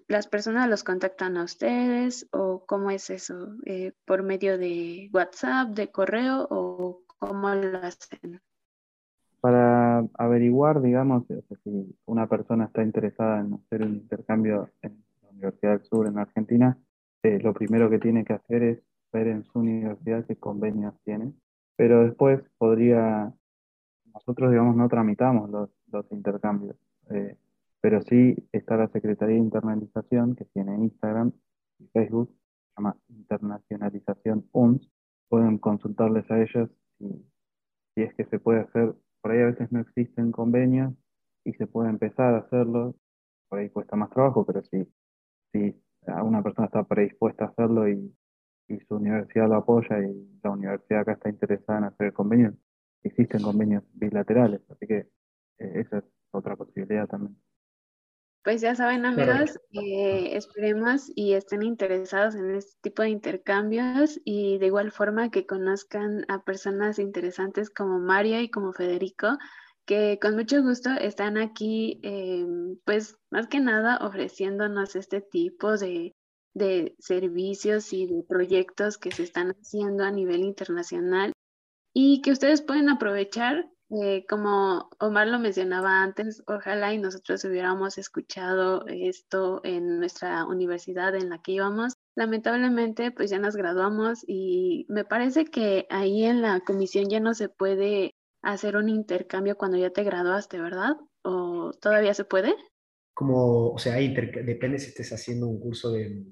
¿Las 0.08 0.26
personas 0.26 0.68
los 0.68 0.82
contactan 0.82 1.36
a 1.36 1.44
ustedes 1.44 2.26
o 2.32 2.64
cómo 2.66 2.90
es 2.90 3.10
eso? 3.10 3.54
Eh, 3.64 3.92
¿Por 4.04 4.22
medio 4.22 4.58
de 4.58 5.10
WhatsApp, 5.12 5.68
de 5.70 5.90
correo 5.90 6.46
o 6.50 7.02
cómo 7.18 7.54
lo 7.54 7.78
hacen? 7.78 8.40
Para 9.40 9.98
averiguar, 10.14 10.82
digamos, 10.82 11.24
si 11.62 11.96
una 12.06 12.26
persona 12.26 12.64
está 12.64 12.82
interesada 12.82 13.40
en 13.40 13.54
hacer 13.54 13.82
un 13.82 13.94
intercambio 13.94 14.70
en 14.82 15.04
la 15.22 15.28
Universidad 15.30 15.78
del 15.78 15.84
Sur 15.84 16.08
en 16.08 16.18
Argentina, 16.18 16.76
eh, 17.22 17.38
lo 17.40 17.54
primero 17.54 17.88
que 17.88 17.98
tiene 17.98 18.24
que 18.24 18.32
hacer 18.32 18.62
es 18.62 18.78
ver 19.12 19.28
en 19.28 19.44
su 19.44 19.58
universidad 19.60 20.26
qué 20.26 20.36
convenios 20.36 20.94
tiene, 21.04 21.32
pero 21.76 22.04
después 22.04 22.40
podría, 22.58 23.32
nosotros 24.12 24.50
digamos 24.50 24.76
no 24.76 24.88
tramitamos 24.88 25.50
los, 25.50 25.70
los 25.86 26.10
intercambios, 26.12 26.76
eh, 27.10 27.36
pero 27.80 28.02
sí 28.02 28.36
está 28.52 28.76
la 28.76 28.88
Secretaría 28.88 29.36
de 29.36 29.42
Internalización 29.42 30.34
que 30.34 30.44
tiene 30.46 30.76
Instagram 30.76 31.32
y 31.78 31.86
Facebook, 31.88 32.30
se 32.30 32.74
llama 32.76 32.96
Internacionalización 33.08 34.48
UNS, 34.52 34.90
pueden 35.28 35.58
consultarles 35.58 36.30
a 36.30 36.42
ellos 36.42 36.70
si, 36.98 37.06
si 37.94 38.02
es 38.02 38.14
que 38.14 38.24
se 38.26 38.38
puede 38.38 38.60
hacer, 38.60 38.94
por 39.20 39.32
ahí 39.32 39.40
a 39.40 39.46
veces 39.46 39.70
no 39.72 39.80
existen 39.80 40.32
convenios 40.32 40.94
y 41.44 41.52
se 41.54 41.66
puede 41.66 41.90
empezar 41.90 42.34
a 42.34 42.38
hacerlo, 42.38 42.96
por 43.48 43.60
ahí 43.60 43.70
cuesta 43.70 43.96
más 43.96 44.10
trabajo, 44.10 44.44
pero 44.44 44.62
si, 44.64 44.84
si 45.52 45.74
una 46.22 46.42
persona 46.42 46.66
está 46.66 46.84
predispuesta 46.84 47.44
a 47.44 47.48
hacerlo 47.48 47.88
y, 47.88 48.14
y 48.68 48.78
su 48.80 48.96
universidad 48.96 49.48
lo 49.48 49.56
apoya 49.56 49.98
y 50.00 50.38
la 50.42 50.50
universidad 50.50 51.00
acá 51.00 51.12
está 51.12 51.28
interesada 51.30 51.78
en 51.78 51.84
hacer 51.84 52.06
el 52.08 52.12
convenio, 52.12 52.54
existen 53.02 53.42
convenios 53.42 53.82
bilaterales, 53.94 54.60
así 54.70 54.86
que 54.86 55.08
eh, 55.58 55.72
esa 55.74 55.98
es 55.98 56.04
otra 56.30 56.56
posibilidad 56.56 57.06
también. 57.08 57.36
Pues 58.44 58.60
ya 58.60 58.74
saben, 58.74 59.04
amigos, 59.04 59.58
eh, 59.72 60.36
esperemos 60.36 61.10
y 61.14 61.34
estén 61.34 61.62
interesados 61.62 62.34
en 62.34 62.54
este 62.54 62.78
tipo 62.80 63.02
de 63.02 63.10
intercambios 63.10 64.20
y 64.24 64.58
de 64.58 64.66
igual 64.66 64.90
forma 64.90 65.30
que 65.30 65.44
conozcan 65.44 66.24
a 66.28 66.42
personas 66.44 66.98
interesantes 66.98 67.68
como 67.68 67.98
María 67.98 68.40
y 68.40 68.48
como 68.48 68.72
Federico, 68.72 69.36
que 69.84 70.18
con 70.20 70.34
mucho 70.34 70.62
gusto 70.62 70.90
están 70.90 71.36
aquí, 71.36 72.00
eh, 72.02 72.46
pues 72.84 73.18
más 73.30 73.48
que 73.48 73.60
nada 73.60 73.98
ofreciéndonos 74.00 74.96
este 74.96 75.20
tipo 75.20 75.76
de, 75.76 76.14
de 76.54 76.94
servicios 76.98 77.92
y 77.92 78.06
de 78.06 78.22
proyectos 78.22 78.98
que 78.98 79.10
se 79.10 79.22
están 79.22 79.50
haciendo 79.50 80.04
a 80.04 80.10
nivel 80.10 80.40
internacional 80.40 81.32
y 81.94 82.22
que 82.22 82.32
ustedes 82.32 82.62
pueden 82.62 82.88
aprovechar 82.88 83.70
eh, 83.90 84.26
como 84.28 84.90
Omar 85.00 85.28
lo 85.28 85.38
mencionaba 85.38 86.02
antes, 86.02 86.42
ojalá 86.46 86.92
y 86.92 86.98
nosotros 86.98 87.42
hubiéramos 87.44 87.96
escuchado 87.96 88.84
esto 88.86 89.62
en 89.64 89.98
nuestra 89.98 90.44
universidad 90.44 91.14
en 91.14 91.30
la 91.30 91.40
que 91.40 91.52
íbamos. 91.52 91.94
Lamentablemente, 92.14 93.10
pues 93.12 93.30
ya 93.30 93.38
nos 93.38 93.56
graduamos 93.56 94.24
y 94.26 94.84
me 94.90 95.04
parece 95.06 95.46
que 95.46 95.86
ahí 95.88 96.24
en 96.24 96.42
la 96.42 96.60
comisión 96.60 97.08
ya 97.08 97.20
no 97.20 97.32
se 97.32 97.48
puede 97.48 98.14
hacer 98.42 98.76
un 98.76 98.90
intercambio 98.90 99.56
cuando 99.56 99.78
ya 99.78 99.90
te 99.90 100.04
graduaste, 100.04 100.60
¿verdad? 100.60 100.96
¿O 101.22 101.72
todavía 101.80 102.12
se 102.12 102.24
puede? 102.24 102.54
Como, 103.18 103.72
o 103.72 103.78
sea, 103.78 103.96
depende 103.96 104.78
si 104.78 104.90
estés 104.90 105.12
haciendo 105.12 105.48
un 105.48 105.58
curso 105.58 105.90
de, 105.90 106.22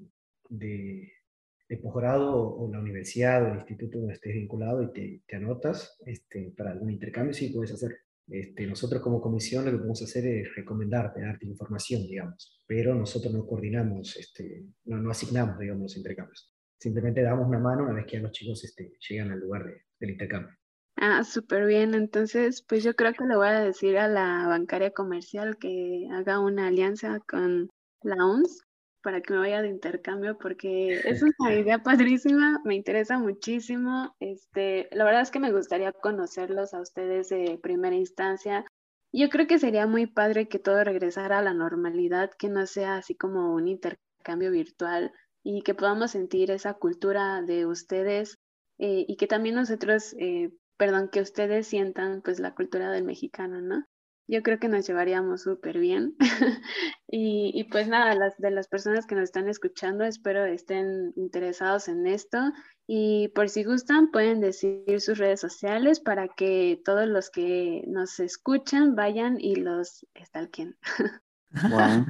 de 1.69 1.77
posgrado 1.77 2.33
o 2.33 2.71
la 2.71 2.79
universidad 2.79 3.43
o 3.43 3.47
el 3.47 3.55
instituto 3.55 3.99
donde 3.99 4.13
estés 4.13 4.33
vinculado 4.33 4.83
y 4.83 4.93
te, 4.93 5.23
te 5.27 5.35
anotas 5.35 5.97
este, 6.05 6.53
para 6.55 6.71
algún 6.71 6.91
intercambio, 6.91 7.33
sí 7.33 7.49
puedes 7.49 7.73
hacer. 7.73 7.97
Este, 8.29 8.67
nosotros 8.67 9.01
como 9.01 9.21
comisión 9.21 9.65
lo 9.65 9.71
que 9.71 9.77
podemos 9.77 10.01
hacer 10.01 10.25
es 10.27 10.55
recomendarte, 10.55 11.21
darte 11.21 11.45
información, 11.45 12.03
digamos, 12.03 12.61
pero 12.65 12.93
nosotros 12.93 13.33
no 13.33 13.45
coordinamos, 13.45 14.17
este, 14.17 14.65
no, 14.85 14.97
no 14.97 15.11
asignamos, 15.11 15.57
digamos, 15.59 15.83
los 15.83 15.97
intercambios. 15.97 16.53
Simplemente 16.79 17.21
damos 17.21 17.47
una 17.47 17.59
mano 17.59 17.83
una 17.83 17.93
vez 17.93 18.05
que 18.05 18.17
ya 18.17 18.21
los 18.21 18.31
chicos 18.31 18.63
este, 18.63 18.93
llegan 19.09 19.31
al 19.31 19.39
lugar 19.39 19.65
de, 19.65 19.81
del 19.99 20.11
intercambio. 20.11 20.55
Ah, 20.97 21.23
súper 21.23 21.65
bien. 21.65 21.93
Entonces, 21.93 22.63
pues 22.67 22.83
yo 22.83 22.95
creo 22.95 23.13
que 23.13 23.25
le 23.25 23.35
voy 23.35 23.47
a 23.47 23.59
decir 23.61 23.97
a 23.97 24.07
la 24.07 24.47
bancaria 24.47 24.91
comercial 24.91 25.57
que 25.57 26.07
haga 26.11 26.39
una 26.39 26.67
alianza 26.67 27.19
con 27.27 27.69
la 28.01 28.25
ONS 28.25 28.63
para 29.03 29.21
que 29.21 29.33
me 29.33 29.39
vaya 29.39 29.61
de 29.61 29.69
intercambio 29.69 30.37
porque 30.37 30.99
es 31.05 31.21
una 31.39 31.53
idea 31.53 31.81
padrísima, 31.81 32.59
me 32.65 32.75
interesa 32.75 33.19
muchísimo. 33.19 34.15
Este, 34.19 34.89
la 34.91 35.05
verdad 35.05 35.21
es 35.21 35.31
que 35.31 35.39
me 35.39 35.51
gustaría 35.51 35.91
conocerlos 35.93 36.73
a 36.73 36.81
ustedes 36.81 37.29
de 37.29 37.59
primera 37.61 37.95
instancia. 37.95 38.65
Yo 39.13 39.29
creo 39.29 39.47
que 39.47 39.59
sería 39.59 39.87
muy 39.87 40.07
padre 40.07 40.47
que 40.47 40.59
todo 40.59 40.83
regresara 40.83 41.39
a 41.39 41.41
la 41.41 41.53
normalidad, 41.53 42.31
que 42.37 42.49
no 42.49 42.65
sea 42.65 42.97
así 42.97 43.15
como 43.15 43.53
un 43.53 43.67
intercambio 43.67 44.51
virtual 44.51 45.11
y 45.43 45.61
que 45.61 45.73
podamos 45.73 46.11
sentir 46.11 46.51
esa 46.51 46.73
cultura 46.73 47.41
de 47.41 47.65
ustedes 47.65 48.37
eh, 48.79 49.05
y 49.07 49.15
que 49.15 49.27
también 49.27 49.55
nosotros, 49.55 50.13
eh, 50.19 50.49
perdón, 50.77 51.09
que 51.09 51.21
ustedes 51.21 51.67
sientan 51.67 52.21
pues 52.21 52.39
la 52.39 52.55
cultura 52.55 52.91
del 52.91 53.03
mexicano, 53.03 53.61
¿no? 53.61 53.85
yo 54.27 54.43
creo 54.43 54.59
que 54.59 54.67
nos 54.67 54.85
llevaríamos 54.85 55.43
súper 55.43 55.79
bien. 55.79 56.15
y, 57.07 57.63
pues 57.71 57.87
nada, 57.87 58.13
las, 58.15 58.37
de 58.37 58.51
las 58.51 58.67
personas 58.67 59.07
que 59.07 59.15
nos 59.15 59.23
están 59.25 59.47
escuchando, 59.47 60.03
espero 60.03 60.45
estén 60.45 61.13
interesados 61.15 61.87
en 61.87 62.05
esto. 62.05 62.37
Y 62.85 63.29
por 63.29 63.49
si 63.49 63.63
gustan, 63.63 64.11
pueden 64.11 64.41
decir 64.41 64.99
sus 64.99 65.17
redes 65.17 65.39
sociales 65.39 65.99
para 65.99 66.27
que 66.27 66.81
todos 66.83 67.07
los 67.07 67.29
que 67.29 67.83
nos 67.87 68.19
escuchan 68.19 68.95
vayan 68.95 69.37
y 69.39 69.55
los 69.55 70.05
stalken. 70.17 70.75
Bueno, 71.71 72.05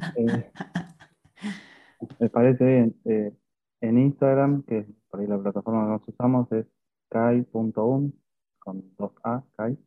me 2.18 2.28
parece. 2.28 2.92
Eh, 3.04 3.32
en 3.80 3.98
Instagram, 3.98 4.64
que 4.64 4.84
por 5.08 5.20
ahí 5.20 5.28
la 5.28 5.40
plataforma 5.40 5.84
que 5.84 5.90
nos 5.92 6.08
usamos 6.08 6.50
es 6.50 6.66
kai.un, 7.08 8.20
con 8.68 8.84
dos 8.98 9.12
A, 9.24 9.42
kai, 9.56 9.78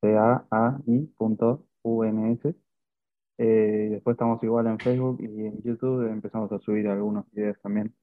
C-A-A-I.uns. 0.00 1.60
Eh, 3.38 3.88
después 3.92 4.14
estamos 4.14 4.42
igual 4.42 4.66
en 4.66 4.80
Facebook 4.80 5.18
y 5.20 5.46
en 5.46 5.62
YouTube 5.62 6.08
empezamos 6.10 6.50
a 6.50 6.58
subir 6.58 6.88
algunos 6.88 7.30
videos 7.30 7.56
también. 7.62 7.94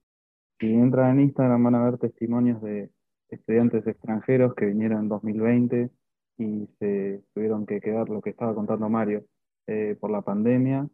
Si 0.58 0.72
entran 0.72 1.18
en 1.18 1.24
Instagram 1.24 1.62
van 1.64 1.74
a 1.74 1.84
ver 1.84 1.98
testimonios 1.98 2.62
de 2.62 2.90
estudiantes 3.28 3.86
extranjeros 3.86 4.54
que 4.54 4.64
vinieron 4.64 5.00
en 5.00 5.08
2020 5.08 5.90
y 6.38 6.68
se 6.78 7.22
tuvieron 7.34 7.66
que 7.66 7.80
quedar, 7.82 8.08
lo 8.08 8.22
que 8.22 8.30
estaba 8.30 8.54
contando 8.54 8.88
Mario, 8.88 9.26
eh, 9.66 9.94
por 10.00 10.10
la 10.10 10.22
pandemia. 10.22 10.88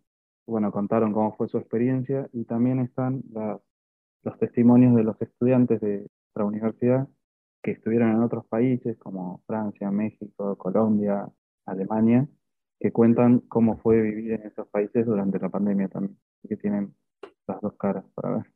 Bueno, 0.45 0.73
contaron 0.73 1.13
cómo 1.13 1.37
fue 1.37 1.47
su 1.47 1.59
experiencia 1.59 2.29
y 2.33 2.47
también 2.47 2.81
están 2.81 3.23
los 4.25 4.39
testimonios 4.41 4.97
de 4.97 5.05
los 5.05 5.23
estudiantes 5.23 5.81
de 5.81 5.99
nuestra 5.99 6.45
universidad 6.45 7.09
que 7.63 7.73
estuvieron 7.73 8.11
en 8.11 8.23
otros 8.23 8.47
países 8.47 8.97
como 8.99 9.43
Francia, 9.47 9.91
México, 9.91 10.57
Colombia, 10.57 11.29
Alemania, 11.67 12.27
que 12.79 12.93
cuentan 12.93 13.41
cómo 13.41 13.79
fue 13.79 14.01
vivir 14.01 14.33
en 14.33 14.47
esos 14.47 14.67
países 14.69 15.05
durante 15.07 15.39
la 15.39 15.51
pandemia 15.51 15.89
también, 15.89 16.19
que 16.49 16.57
tienen 16.57 16.95
las 17.47 17.61
dos 17.61 17.75
caras 17.77 18.05
para 18.15 18.37
ver. 18.37 18.47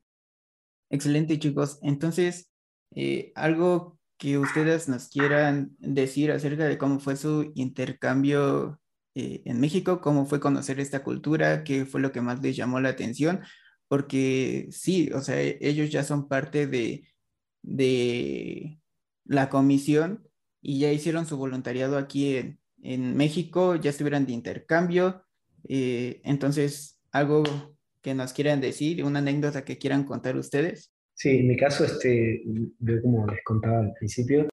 Excelente, 0.90 1.38
chicos. 1.38 1.78
Entonces, 1.82 2.50
eh, 2.94 3.32
algo 3.34 3.98
que 4.16 4.38
ustedes 4.38 4.88
nos 4.88 5.08
quieran 5.08 5.76
decir 5.78 6.30
acerca 6.32 6.64
de 6.64 6.78
cómo 6.78 7.00
fue 7.00 7.16
su 7.16 7.52
intercambio 7.54 8.80
eh, 9.14 9.42
en 9.44 9.60
México, 9.60 10.00
cómo 10.00 10.24
fue 10.24 10.40
conocer 10.40 10.80
esta 10.80 11.02
cultura, 11.02 11.64
qué 11.64 11.84
fue 11.84 12.00
lo 12.00 12.12
que 12.12 12.20
más 12.20 12.40
les 12.42 12.56
llamó 12.56 12.80
la 12.80 12.90
atención, 12.90 13.40
porque 13.88 14.68
sí, 14.70 15.10
o 15.12 15.20
sea, 15.20 15.40
ellos 15.40 15.90
ya 15.90 16.04
son 16.04 16.28
parte 16.28 16.66
de, 16.66 17.06
de 17.62 18.80
la 19.24 19.48
comisión 19.48 20.28
y 20.60 20.78
ya 20.78 20.92
hicieron 20.92 21.26
su 21.26 21.37
voluntariado 21.37 21.98
aquí 21.98 22.37
en, 22.82 23.16
México, 23.16 23.76
ya 23.76 23.90
estuvieron 23.90 24.26
de 24.26 24.32
intercambio, 24.32 25.24
eh, 25.68 26.20
entonces 26.24 27.00
algo 27.12 27.42
que 28.02 28.14
nos 28.14 28.34
quieran 28.34 28.60
decir, 28.60 29.02
una 29.04 29.20
anécdota 29.20 29.64
que 29.64 29.78
quieran 29.78 30.04
contar 30.04 30.37
ustedes. 30.37 30.92
Sí, 31.14 31.30
en 31.38 31.48
mi 31.48 31.56
caso, 31.56 31.84
este, 31.84 32.42
yo 32.78 33.02
como 33.02 33.26
les 33.26 33.42
contaba 33.42 33.80
al 33.80 33.94
principio, 33.94 34.48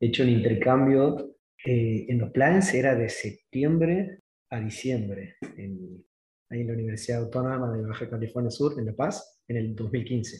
he 0.00 0.06
hecho 0.06 0.24
un 0.24 0.30
intercambio, 0.30 1.36
eh, 1.64 2.06
en 2.08 2.18
los 2.18 2.30
planes 2.30 2.72
era 2.74 2.96
de 2.96 3.08
septiembre 3.08 4.20
a 4.50 4.60
diciembre, 4.60 5.36
en, 5.56 6.04
ahí 6.48 6.62
en 6.62 6.66
la 6.66 6.72
Universidad 6.72 7.22
Autónoma 7.22 7.72
de 7.72 7.86
Baja 7.86 8.08
California 8.08 8.50
Sur, 8.50 8.78
en 8.78 8.86
La 8.86 8.94
Paz, 8.94 9.40
en 9.46 9.58
el 9.58 9.76
2015, 9.76 10.38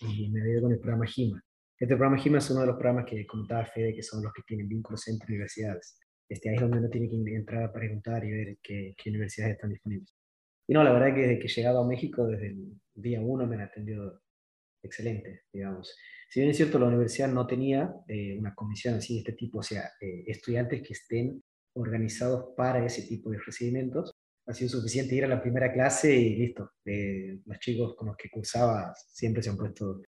y 0.00 0.30
me 0.30 0.40
había 0.40 0.54
ido 0.54 0.62
con 0.62 0.72
el 0.72 0.78
programa 0.78 1.06
GIMA. 1.06 1.44
Este 1.82 1.96
programa 1.96 2.16
GIMA 2.16 2.38
es 2.38 2.48
uno 2.48 2.60
de 2.60 2.68
los 2.68 2.76
programas 2.76 3.06
que 3.06 3.26
comentaba 3.26 3.66
Fede, 3.66 3.92
que 3.92 4.04
son 4.04 4.22
los 4.22 4.32
que 4.32 4.42
tienen 4.46 4.68
vínculos 4.68 5.08
entre 5.08 5.26
universidades. 5.26 5.98
Este, 6.28 6.48
ahí 6.48 6.54
es 6.54 6.60
donde 6.60 6.78
uno 6.78 6.88
tiene 6.88 7.08
que 7.08 7.16
entrar 7.34 7.64
a 7.64 7.72
preguntar 7.72 8.24
y 8.24 8.30
ver 8.30 8.56
qué, 8.62 8.94
qué 8.96 9.10
universidades 9.10 9.56
están 9.56 9.70
disponibles. 9.70 10.14
Y 10.68 10.74
no, 10.74 10.84
la 10.84 10.92
verdad 10.92 11.12
que 11.12 11.22
desde 11.22 11.38
que 11.40 11.48
he 11.48 11.50
llegado 11.50 11.80
a 11.80 11.88
México, 11.88 12.24
desde 12.24 12.50
el 12.50 12.80
día 12.94 13.20
uno 13.20 13.48
me 13.48 13.56
han 13.56 13.62
atendido 13.62 14.22
excelente, 14.80 15.42
digamos. 15.52 15.92
Si 16.30 16.38
bien 16.38 16.52
es 16.52 16.56
cierto, 16.56 16.78
la 16.78 16.86
universidad 16.86 17.26
no 17.26 17.48
tenía 17.48 17.92
eh, 18.06 18.38
una 18.38 18.54
comisión 18.54 18.94
así 18.94 19.14
de 19.14 19.18
este 19.18 19.32
tipo, 19.32 19.58
o 19.58 19.64
sea, 19.64 19.82
eh, 20.00 20.22
estudiantes 20.28 20.82
que 20.82 20.92
estén 20.92 21.42
organizados 21.74 22.54
para 22.56 22.86
ese 22.86 23.02
tipo 23.08 23.28
de 23.28 23.38
recibimientos, 23.44 24.12
ha 24.46 24.54
sido 24.54 24.70
suficiente 24.70 25.16
ir 25.16 25.24
a 25.24 25.28
la 25.28 25.42
primera 25.42 25.72
clase 25.72 26.14
y 26.14 26.36
listo. 26.36 26.70
Eh, 26.84 27.40
los 27.44 27.58
chicos 27.58 27.96
con 27.96 28.06
los 28.06 28.16
que 28.16 28.30
cursaba 28.30 28.94
siempre 28.94 29.42
se 29.42 29.50
han 29.50 29.56
puesto, 29.56 30.00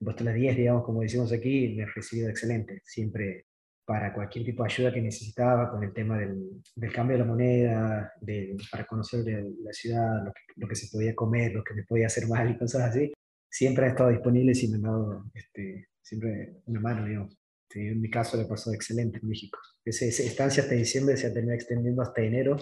las 0.00 0.34
10, 0.34 0.56
digamos, 0.56 0.84
como 0.84 1.02
decimos 1.02 1.32
aquí, 1.32 1.74
me 1.74 1.84
he 1.84 1.86
recibido 1.86 2.28
excelente. 2.28 2.82
Siempre 2.84 3.46
para 3.84 4.12
cualquier 4.12 4.44
tipo 4.44 4.64
de 4.64 4.72
ayuda 4.72 4.92
que 4.92 5.00
necesitaba 5.00 5.70
con 5.70 5.82
el 5.84 5.92
tema 5.92 6.18
del, 6.18 6.62
del 6.74 6.92
cambio 6.92 7.16
de 7.16 7.22
la 7.22 7.28
moneda, 7.28 8.12
de, 8.20 8.56
para 8.70 8.84
conocer 8.84 9.20
la 9.62 9.72
ciudad, 9.72 10.24
lo 10.24 10.32
que, 10.32 10.40
lo 10.56 10.68
que, 10.68 10.74
se 10.74 10.88
podía 10.90 11.14
comer, 11.14 11.52
lo 11.52 11.62
que 11.62 11.74
me 11.74 11.84
podía 11.84 12.06
hacer 12.06 12.26
mal 12.26 12.50
y 12.50 12.58
cosas 12.58 12.90
así 12.90 13.12
siempre 13.56 13.86
ha 13.86 13.88
estado 13.88 14.10
disponible 14.10 14.52
y 14.54 14.68
me 14.68 14.76
han 14.76 14.82
dado 14.82 15.24
este, 15.32 15.88
siempre 16.02 16.56
una 16.66 16.80
mano, 16.80 17.06
digamos. 17.06 17.38
en 17.74 18.00
mi 18.00 18.10
caso 18.10 18.36
le 18.36 18.44
pasó 18.44 18.72
excelente 18.72 19.18
en 19.22 19.28
México. 19.28 19.58
Esa, 19.84 20.04
estancia 20.04 20.62
hasta 20.62 20.74
diciembre 20.74 21.16
se 21.16 21.26
ha 21.26 21.32
terminado 21.32 21.56
extendiendo 21.56 22.02
hasta 22.02 22.20
enero. 22.22 22.56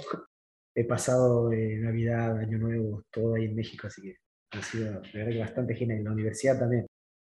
He 0.74 0.84
pasado 0.84 1.52
eh, 1.52 1.78
Navidad, 1.78 2.38
Año 2.38 2.58
Nuevo, 2.58 3.04
todo 3.10 3.34
ahí 3.34 3.46
en 3.46 3.56
México, 3.56 3.88
así 3.88 4.02
que 4.02 4.16
ha 4.52 4.62
sido 4.62 5.02
bastante 5.40 5.74
genial. 5.74 5.98
En 5.98 6.04
la 6.04 6.12
universidad 6.12 6.58
también. 6.58 6.86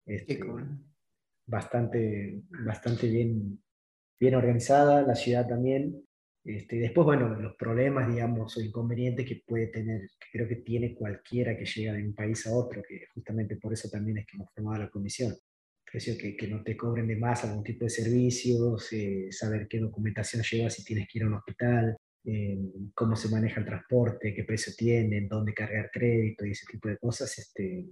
Este, 0.06 0.40
bastante, 1.46 2.42
bastante 2.64 3.08
bien, 3.08 3.62
bien 4.18 4.34
organizada, 4.34 5.02
la 5.02 5.14
ciudad 5.14 5.46
también. 5.46 6.04
Este, 6.44 6.76
después, 6.76 7.04
bueno, 7.04 7.28
los 7.40 7.54
problemas, 7.54 8.12
digamos, 8.12 8.56
o 8.56 8.60
inconvenientes 8.60 9.26
que 9.26 9.42
puede 9.46 9.68
tener, 9.68 10.00
que 10.18 10.26
creo 10.32 10.48
que 10.48 10.56
tiene 10.56 10.94
cualquiera 10.94 11.56
que 11.56 11.64
llega 11.64 11.92
de 11.92 12.02
un 12.02 12.14
país 12.14 12.46
a 12.46 12.54
otro, 12.54 12.82
que 12.82 13.06
justamente 13.14 13.56
por 13.56 13.72
eso 13.72 13.88
también 13.88 14.18
es 14.18 14.26
que 14.26 14.36
hemos 14.36 14.52
formado 14.52 14.82
la 14.82 14.90
comisión. 14.90 15.34
Que, 15.84 16.36
que 16.36 16.48
no 16.48 16.62
te 16.62 16.74
cobren 16.74 17.06
de 17.06 17.16
más 17.16 17.44
algún 17.44 17.62
tipo 17.62 17.84
de 17.84 17.90
servicios, 17.90 18.90
eh, 18.94 19.28
saber 19.30 19.68
qué 19.68 19.78
documentación 19.78 20.42
lleva 20.42 20.70
si 20.70 20.82
tienes 20.82 21.06
que 21.06 21.18
ir 21.18 21.24
a 21.24 21.26
un 21.26 21.34
hospital, 21.34 21.98
eh, 22.24 22.58
cómo 22.94 23.14
se 23.14 23.28
maneja 23.28 23.60
el 23.60 23.66
transporte, 23.66 24.32
qué 24.32 24.44
precio 24.44 24.72
tienen, 24.74 25.28
dónde 25.28 25.52
cargar 25.52 25.90
crédito 25.92 26.46
y 26.46 26.52
ese 26.52 26.64
tipo 26.70 26.88
de 26.88 26.96
cosas, 26.96 27.38
este, 27.38 27.84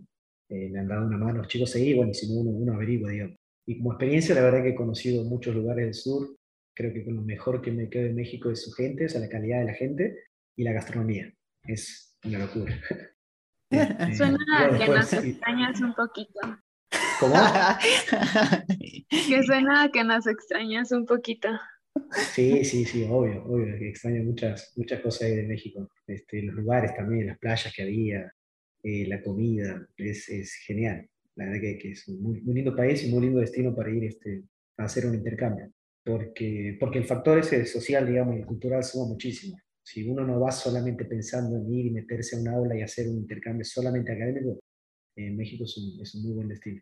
eh, 0.51 0.69
me 0.71 0.81
han 0.81 0.89
dado 0.89 1.07
una 1.07 1.17
mano 1.17 1.39
los 1.39 1.49
chicos 1.49 1.75
ahí, 1.77 1.95
bueno, 1.95 2.11
y 2.11 2.15
si 2.15 2.29
no, 2.29 2.41
uno, 2.41 2.51
uno 2.51 2.75
averigua, 2.75 3.11
digamos. 3.11 3.37
Y 3.67 3.79
como 3.79 3.93
experiencia, 3.93 4.35
la 4.35 4.43
verdad 4.43 4.63
que 4.63 4.71
he 4.71 4.75
conocido 4.75 5.25
muchos 5.25 5.55
lugares 5.55 5.85
del 5.85 5.95
sur, 5.95 6.37
Creo 6.75 6.95
que 6.95 7.05
lo 7.11 7.21
mejor 7.21 7.61
que 7.61 7.73
me 7.73 7.91
queda 7.91 8.05
de 8.05 8.15
México 8.15 8.51
es 8.51 8.65
su 8.65 8.73
gente, 8.73 9.05
o 9.05 9.09
sea, 9.11 9.21
la 9.21 9.29
calidad 9.29 9.59
de 9.59 9.67
la 9.67 9.75
gente 9.75 10.19
y 10.57 10.65
la 10.65 10.73
gastronomía. 10.73 11.31
Es 11.65 12.17
una 12.25 12.39
locura. 12.39 12.75
Este, 13.73 14.17
suena 14.17 14.69
que 14.77 14.89
nos 14.89 15.13
extrañas 15.13 15.81
un 15.81 15.95
poquito. 15.95 16.41
¿Cómo? 17.21 17.35
que 19.09 19.43
suena 19.45 19.89
que 19.93 20.03
nos 20.03 20.27
extrañas 20.27 20.91
un 20.91 21.07
poquito. 21.07 21.49
Sí, 22.33 22.65
sí, 22.65 22.85
sí, 22.85 23.07
obvio, 23.09 23.45
obvio, 23.45 23.79
que 23.79 23.91
extraño 23.91 24.25
muchas, 24.25 24.73
muchas 24.75 25.01
cosas 25.01 25.29
de 25.29 25.45
México. 25.45 25.89
Este, 26.05 26.43
los 26.43 26.57
lugares 26.57 26.97
también, 26.97 27.29
las 27.29 27.39
playas 27.39 27.73
que 27.73 27.83
había, 27.83 28.35
eh, 28.83 29.07
la 29.07 29.23
comida, 29.23 29.87
es, 29.97 30.29
es, 30.29 30.55
genial. 30.67 31.09
La 31.37 31.47
verdad 31.47 31.61
que, 31.61 31.79
que 31.79 31.91
es 31.93 32.09
un 32.09 32.23
muy, 32.23 32.41
muy, 32.43 32.55
lindo 32.55 32.75
país 32.75 33.05
y 33.05 33.11
muy 33.11 33.23
lindo 33.23 33.41
destino 33.41 33.75
para 33.75 33.91
ir 33.91 34.05
este, 34.05 34.45
a 34.79 34.85
hacer 34.85 35.07
un 35.07 35.15
intercambio 35.15 35.73
porque, 36.05 36.77
porque 36.79 36.99
el 36.99 37.05
factor 37.05 37.39
ese 37.39 37.65
social, 37.67 38.07
digamos, 38.07 38.39
y 38.39 38.43
cultural 38.43 38.83
suma 38.83 39.07
muchísimo. 39.09 39.59
Si 39.83 40.09
uno 40.09 40.27
no 40.27 40.41
va 40.41 40.51
solamente 40.51 41.05
pensando 41.05 41.57
en 41.57 41.73
ir 41.73 41.87
y 41.87 41.91
meterse 41.91 42.37
a 42.37 42.41
un 42.41 42.49
aula 42.49 42.77
y 42.77 42.83
hacer 42.83 43.09
un 43.09 43.17
intercambio 43.17 43.65
solamente 43.65 44.13
académico, 44.13 44.61
en 45.17 45.37
México 45.37 45.65
es 45.65 45.77
un, 45.77 46.01
es 46.01 46.15
un 46.15 46.23
muy 46.23 46.33
buen 46.35 46.49
destino. 46.49 46.81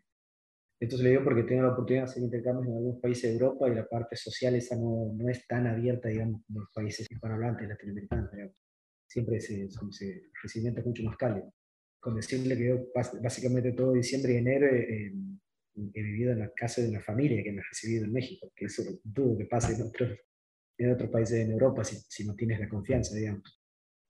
Esto 0.79 0.97
se 0.97 1.03
le 1.03 1.09
digo 1.09 1.23
porque 1.25 1.43
tengo 1.43 1.63
la 1.63 1.73
oportunidad 1.73 2.05
de 2.05 2.11
hacer 2.11 2.23
intercambios 2.23 2.67
en 2.67 2.77
algunos 2.77 3.01
países 3.01 3.23
de 3.23 3.33
Europa 3.33 3.69
y 3.69 3.75
la 3.75 3.87
parte 3.87 4.15
social 4.15 4.55
esa 4.55 4.77
no, 4.77 5.11
no 5.13 5.29
es 5.29 5.45
tan 5.45 5.67
abierta, 5.67 6.07
digamos, 6.07 6.41
como 6.45 6.61
los 6.61 6.69
países 6.73 7.05
hispanohablantes 7.09 7.67
latinoamericanos. 7.67 8.29
Siempre 9.05 9.41
se, 9.41 9.69
se 9.69 10.21
recibimiento 10.41 10.81
mucho 10.83 11.03
más 11.03 11.17
cálido. 11.17 11.51
Con 11.99 12.15
decirle 12.15 12.57
que 12.57 12.67
yo 12.67 12.87
básicamente 13.21 13.73
todo 13.73 13.93
diciembre 13.93 14.33
y 14.33 14.37
enero 14.37 14.67
he 14.73 16.01
vivido 16.01 16.31
en 16.31 16.39
la 16.39 16.51
casa 16.53 16.81
de 16.81 16.89
una 16.89 17.01
familia 17.01 17.43
que 17.43 17.51
me 17.51 17.61
ha 17.61 17.65
recibido 17.69 18.05
en 18.05 18.13
México, 18.13 18.51
que 18.55 18.65
eso 18.65 18.83
dudo 19.03 19.37
que 19.37 19.45
pase 19.45 19.73
en 19.73 19.81
otros, 19.83 20.17
en 20.77 20.91
otros 20.91 21.09
países 21.09 21.45
en 21.45 21.51
Europa 21.51 21.83
si, 21.83 21.97
si, 22.07 22.25
no 22.25 22.35
tienes 22.35 22.59
la 22.59 22.69
confianza, 22.69 23.15
digamos. 23.15 23.59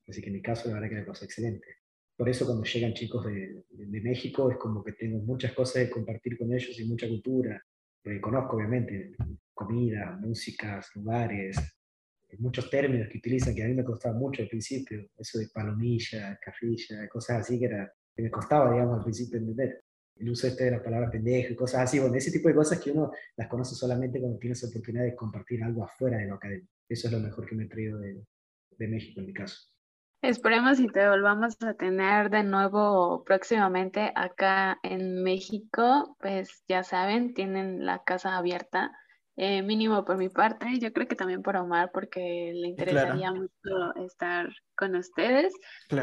Así 0.08 0.21
que 0.21 0.28
en 0.28 0.34
mi 0.34 0.41
caso, 0.41 0.69
la 0.69 0.75
verdad 0.75 0.89
que 0.89 0.95
me 0.95 1.06
pasó 1.06 1.25
excelente. 1.25 1.67
Por 2.17 2.28
eso 2.28 2.45
cuando 2.45 2.63
llegan 2.63 2.93
chicos 2.93 3.25
de, 3.25 3.63
de, 3.69 4.02
México 4.02 4.52
es 4.52 4.58
como 4.58 4.84
que 4.84 4.93
tengo 4.93 5.19
muchas 5.19 5.54
cosas 5.54 5.84
de 5.84 5.89
compartir 5.89 6.38
con 6.38 6.54
ellos 6.54 6.78
y 6.80 6.86
mucha 6.86 7.08
cultura. 7.08 7.63
Porque 8.04 8.19
conozco 8.19 8.58
obviamente 8.58 9.15
comida, 9.54 10.17
músicas, 10.19 10.89
lugares, 10.95 11.58
muchos 12.38 12.70
términos 12.70 13.08
que 13.10 13.18
utilizan 13.18 13.56
que 13.56 13.63
a 13.63 13.68
mí 13.68 13.74
me 13.74 13.84
costaba 13.84 14.15
mucho 14.15 14.44
al 14.44 14.48
principio. 14.48 15.08
Eso 15.18 15.39
de 15.39 15.48
palomilla, 15.54 16.39
carrilla, 16.39 17.08
cosas 17.10 17.42
así 17.42 17.60
que, 17.60 17.65
era, 17.65 17.92
que 18.15 18.22
me 18.22 18.30
costaba, 18.30 18.72
digamos, 18.72 18.98
al 18.98 19.04
principio 19.04 19.39
entender 19.39 19.84
el 20.15 20.30
uso 20.30 20.48
este 20.48 20.65
de 20.65 20.72
la 20.72 20.84
palabra 20.84 21.10
pendejo 21.10 21.54
y 21.54 21.56
cosas 21.56 21.82
así, 21.82 22.00
bueno, 22.00 22.15
ese 22.15 22.32
tipo 22.32 22.50
de 22.50 22.56
cosas 22.56 22.80
que 22.80 22.92
uno 22.92 23.12
las 23.38 23.48
conoce 23.48 23.74
solamente 23.74 24.20
cuando 24.20 24.38
tienes 24.38 24.63
oportunidad 24.63 25.06
de 25.06 25.15
compartir 25.15 25.63
algo 25.63 25.84
afuera 25.84 26.18
de 26.18 26.28
lo 26.28 26.36
académico. 26.36 26.74
Eso 26.88 27.08
es 27.08 27.13
lo 27.13 27.20
mejor 27.20 27.46
que 27.46 27.56
me 27.56 27.63
he 27.63 27.68
traído 27.68 27.98
de, 28.00 28.22
de 28.78 28.88
México 28.88 29.22
en 29.22 29.28
mi 29.28 29.34
caso. 29.34 29.70
Esperemos 30.22 30.82
y 30.82 30.88
te 30.88 31.08
volvamos 31.08 31.56
a 31.62 31.76
tener 31.76 32.30
de 32.30 32.44
nuevo 32.44 33.24
próximamente 33.24 34.12
acá 34.15 34.78
en 34.84 35.24
México. 35.24 36.18
Pues 36.20 36.62
ya 36.68 36.84
saben, 36.84 37.34
tienen 37.34 37.86
la 37.86 38.04
casa 38.04 38.36
abierta. 38.36 38.92
Eh, 39.41 39.62
mínimo 39.62 40.04
por 40.04 40.17
mi 40.17 40.28
parte, 40.28 40.80
yo 40.80 40.91
creo 40.91 41.08
que 41.08 41.15
también 41.15 41.41
por 41.41 41.56
Omar, 41.56 41.91
porque 41.93 42.52
le 42.54 42.67
interesaría 42.67 43.32
mucho 43.32 43.95
estar 43.95 44.49
con 44.75 44.97
ustedes. 44.97 45.54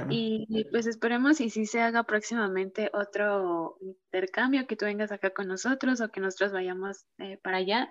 Y, 0.09 0.65
pues 0.71 0.87
esperemos 0.87 1.43
y 1.43 1.51
si 1.51 1.67
se 1.67 1.83
haga 1.83 2.05
próximamente 2.05 2.91
otro 2.95 3.77
intercambio, 3.83 4.67
que 4.67 4.77
tú 4.77 4.87
vengas 4.87 5.13
acá 5.13 5.35
con 5.35 5.49
nosotros 5.49 6.01
o 6.01 6.09
que 6.09 6.23
nosotros 6.23 6.53
vayamos 6.53 7.05
eh, 7.19 7.39
para 7.43 7.59
allá. 7.59 7.91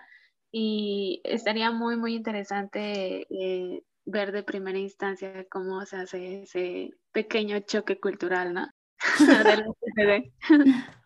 Y 0.52 1.22
estaría 1.24 1.70
muy, 1.70 1.96
muy 1.96 2.16
interesante 2.16 3.28
eh, 3.30 3.84
ver 4.04 4.32
de 4.32 4.42
primera 4.42 4.80
instancia 4.80 5.46
cómo 5.48 5.86
se 5.86 5.98
hace 5.98 6.42
ese 6.42 6.90
pequeño 7.12 7.60
choque 7.60 8.00
cultural, 8.00 8.52
¿no? 8.52 8.68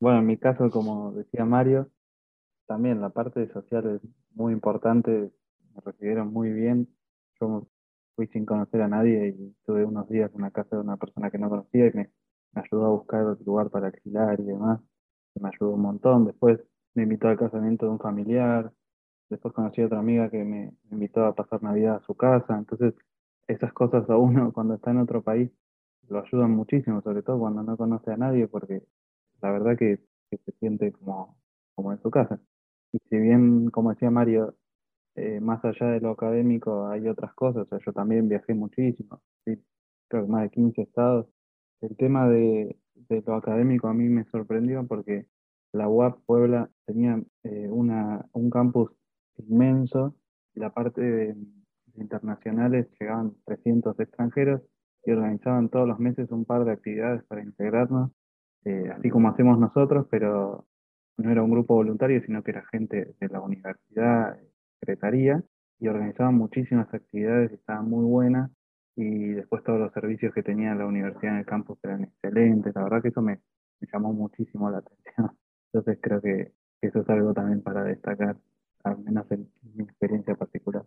bueno, 0.00 0.18
en 0.18 0.26
mi 0.26 0.36
caso, 0.38 0.70
como 0.72 1.12
decía 1.12 1.44
Mario, 1.44 1.92
también 2.68 3.00
la 3.00 3.08
parte 3.08 3.48
social 3.52 3.96
es 3.96 4.10
muy 4.34 4.52
importante, 4.52 5.10
me 5.74 5.80
recibieron 5.84 6.32
muy 6.32 6.52
bien. 6.52 6.88
Yo 7.40 7.66
fui 8.14 8.28
sin 8.28 8.44
conocer 8.46 8.82
a 8.82 8.88
nadie 8.88 9.28
y 9.28 9.56
tuve 9.64 9.84
unos 9.84 10.08
días 10.08 10.30
en 10.34 10.42
una 10.42 10.50
casa 10.50 10.76
de 10.76 10.82
una 10.82 10.96
persona 10.98 11.30
que 11.30 11.38
no 11.38 11.48
conocía 11.48 11.86
y 11.88 11.92
me, 11.94 12.10
ayudó 12.54 12.86
a 12.86 12.90
buscar 12.90 13.24
otro 13.24 13.44
lugar 13.44 13.70
para 13.70 13.88
alquilar 13.88 14.38
y 14.40 14.44
demás. 14.44 14.80
Me 15.34 15.48
ayudó 15.48 15.70
un 15.70 15.82
montón. 15.82 16.26
Después 16.26 16.60
me 16.94 17.04
invitó 17.04 17.28
al 17.28 17.38
casamiento 17.38 17.86
de 17.86 17.92
un 17.92 18.00
familiar. 18.00 18.72
Después 19.30 19.54
conocí 19.54 19.82
a 19.82 19.86
otra 19.86 20.00
amiga 20.00 20.30
que 20.30 20.44
me, 20.44 20.74
invitó 20.90 21.24
a 21.24 21.34
pasar 21.34 21.62
Navidad 21.62 21.96
a 21.96 22.06
su 22.06 22.14
casa. 22.16 22.58
Entonces, 22.58 22.94
esas 23.48 23.72
cosas 23.72 24.08
a 24.10 24.16
uno 24.16 24.52
cuando 24.54 24.74
está 24.74 24.90
en 24.90 24.98
otro 24.98 25.22
país 25.22 25.50
lo 26.08 26.20
ayudan 26.20 26.52
muchísimo, 26.52 27.02
sobre 27.02 27.22
todo 27.22 27.38
cuando 27.38 27.62
no 27.62 27.76
conoce 27.76 28.12
a 28.12 28.16
nadie, 28.16 28.48
porque 28.48 28.82
la 29.42 29.52
verdad 29.52 29.76
que, 29.78 30.00
que 30.30 30.38
se 30.38 30.52
siente 30.52 30.92
como, 30.92 31.36
como 31.74 31.92
en 31.92 32.00
su 32.02 32.10
casa. 32.10 32.40
Y 32.92 32.98
si 33.08 33.18
bien, 33.18 33.70
como 33.70 33.90
decía 33.90 34.10
Mario, 34.10 34.54
eh, 35.14 35.40
más 35.40 35.64
allá 35.64 35.88
de 35.88 36.00
lo 36.00 36.10
académico 36.10 36.88
hay 36.88 37.08
otras 37.08 37.34
cosas, 37.34 37.66
yo 37.84 37.92
también 37.92 38.28
viajé 38.28 38.54
muchísimo, 38.54 39.20
creo 39.44 40.26
que 40.26 40.30
más 40.30 40.42
de 40.42 40.50
15 40.50 40.82
estados. 40.82 41.26
El 41.80 41.96
tema 41.96 42.28
de, 42.28 42.76
de, 42.94 43.22
lo 43.26 43.34
académico 43.34 43.88
a 43.88 43.94
mí 43.94 44.08
me 44.08 44.24
sorprendió 44.24 44.86
porque 44.86 45.26
la 45.72 45.88
UAP 45.88 46.20
Puebla 46.26 46.70
tenía 46.86 47.20
eh, 47.44 47.68
una, 47.68 48.26
un 48.32 48.50
campus 48.50 48.90
inmenso 49.36 50.14
y 50.54 50.60
la 50.60 50.70
parte 50.70 51.00
de, 51.00 51.36
internacionales 52.00 52.88
llegaban 52.98 53.34
300 53.44 53.98
extranjeros 54.00 54.62
y 55.04 55.12
organizaban 55.12 55.68
todos 55.68 55.86
los 55.88 55.98
meses 55.98 56.30
un 56.30 56.44
par 56.44 56.64
de 56.64 56.72
actividades 56.72 57.22
para 57.24 57.42
integrarnos, 57.42 58.10
eh, 58.64 58.90
así 58.96 59.10
como 59.10 59.28
hacemos 59.28 59.58
nosotros, 59.58 60.06
pero 60.10 60.66
no 61.18 61.30
era 61.30 61.42
un 61.42 61.50
grupo 61.50 61.74
voluntario, 61.74 62.22
sino 62.24 62.42
que 62.42 62.52
era 62.52 62.64
gente 62.70 63.14
de 63.20 63.28
la 63.28 63.40
universidad, 63.40 64.38
secretaría, 64.80 65.42
y 65.80 65.88
organizaban 65.88 66.36
muchísimas 66.36 66.92
actividades, 66.94 67.52
estaban 67.52 67.88
muy 67.88 68.04
buenas, 68.04 68.50
y 68.96 69.30
después 69.30 69.62
todos 69.64 69.78
los 69.78 69.92
servicios 69.92 70.32
que 70.32 70.42
tenía 70.42 70.74
la 70.74 70.86
universidad 70.86 71.34
en 71.34 71.38
el 71.40 71.46
campus 71.46 71.78
eran 71.82 72.04
excelentes, 72.04 72.74
la 72.74 72.84
verdad 72.84 73.02
que 73.02 73.08
eso 73.08 73.22
me, 73.22 73.40
llamó 73.92 74.12
muchísimo 74.12 74.70
la 74.70 74.78
atención. 75.14 75.36
Entonces 75.72 75.98
creo 76.00 76.20
que 76.20 76.52
eso 76.80 77.00
es 77.00 77.08
algo 77.08 77.34
también 77.34 77.62
para 77.62 77.84
destacar, 77.84 78.36
al 78.84 78.98
menos 78.98 79.30
en 79.30 79.50
mi 79.74 79.84
experiencia 79.84 80.34
particular. 80.34 80.84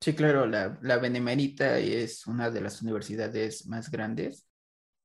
Sí, 0.00 0.14
claro, 0.14 0.46
la, 0.46 0.78
la 0.82 0.96
es 0.96 2.26
una 2.26 2.50
de 2.50 2.60
las 2.60 2.82
universidades 2.82 3.66
más 3.68 3.90
grandes 3.90 4.51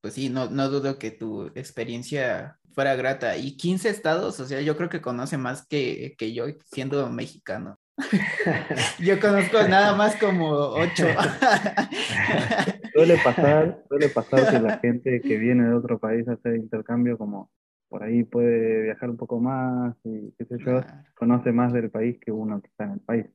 pues 0.08 0.16
sí, 0.16 0.30
no, 0.30 0.50
no 0.50 0.70
dudo 0.70 0.98
que 0.98 1.12
tu 1.12 1.48
experiencia 1.48 2.58
fuera 2.72 2.96
grata. 2.96 3.36
Y 3.36 3.58
15 3.58 3.90
estados, 3.90 4.40
o 4.40 4.46
sea, 4.46 4.62
yo 4.62 4.78
creo 4.78 4.88
que 4.88 5.02
conoce 5.02 5.38
más 5.38 5.68
que, 5.68 6.16
que 6.18 6.34
yo 6.34 6.46
siendo 6.64 7.10
mexicano. 7.10 7.78
yo 9.00 9.20
conozco 9.20 9.68
nada 9.68 9.98
más 9.98 10.16
como 10.16 10.48
8. 10.48 11.08
suele 12.94 13.18
pasar, 13.22 13.84
suele 13.90 14.08
pasar 14.08 14.50
que 14.50 14.60
la 14.62 14.78
gente 14.78 15.20
que 15.20 15.38
viene 15.38 15.68
de 15.68 15.74
otro 15.74 16.00
país 16.00 16.26
a 16.30 16.36
hacer 16.36 16.56
intercambio 16.56 17.18
como 17.18 17.52
por 17.90 18.04
ahí 18.04 18.24
puede 18.24 18.84
viajar 18.84 19.10
un 19.10 19.18
poco 19.18 19.42
más 19.42 19.94
y 20.06 20.32
qué 20.38 20.46
sé 20.46 20.58
yo, 20.66 20.80
conoce 21.16 21.52
más 21.52 21.74
del 21.74 21.92
país 21.92 22.18
que 22.22 22.32
uno 22.32 22.62
que 22.62 22.68
está 22.68 22.86
en 22.86 22.92
el 22.92 23.02
país. 23.02 23.26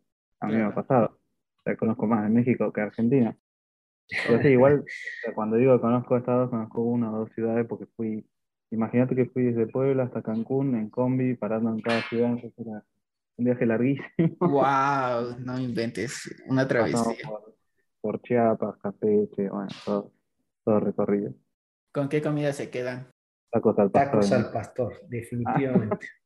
A 0.40 0.46
mí 0.46 0.54
me 0.54 0.62
ha 0.62 0.74
pasado. 0.74 1.18
O 1.58 1.62
sea, 1.64 1.76
conozco 1.76 2.06
más 2.06 2.22
de 2.22 2.30
México 2.30 2.72
que 2.72 2.80
Argentina. 2.80 3.36
Sí, 4.08 4.18
igual, 4.48 4.84
cuando 5.34 5.56
digo 5.56 5.74
que 5.74 5.80
conozco 5.80 6.16
estados, 6.16 6.50
conozco 6.50 6.82
una 6.82 7.12
o 7.12 7.20
dos 7.20 7.32
ciudades 7.34 7.66
porque 7.66 7.86
fui, 7.96 8.26
imagínate 8.70 9.14
que 9.14 9.26
fui 9.26 9.44
desde 9.44 9.66
Puebla 9.66 10.04
hasta 10.04 10.22
Cancún 10.22 10.74
en 10.74 10.90
combi, 10.90 11.34
parando 11.34 11.70
en 11.70 11.80
cada 11.80 12.02
ciudad, 12.02 12.36
era 12.56 12.84
un 13.36 13.44
viaje 13.44 13.66
larguísimo. 13.66 14.36
¡Wow! 14.40 15.38
No 15.40 15.58
inventes, 15.58 16.34
una 16.46 16.66
travesía. 16.68 17.28
Por, 18.00 18.20
Chiapas, 18.22 18.76
Campeche, 18.82 19.48
bueno, 19.48 19.68
todo, 19.84 20.12
todo 20.64 20.80
recorrido. 20.80 21.32
¿Con 21.92 22.08
qué 22.08 22.20
comida 22.20 22.52
se 22.52 22.68
quedan? 22.68 23.06
Tacos 23.50 23.78
al 23.78 23.90
pastor. 23.90 24.10
Tacos 24.10 24.32
al 24.32 24.50
pastor, 24.50 25.00
definitivamente. 25.08 26.08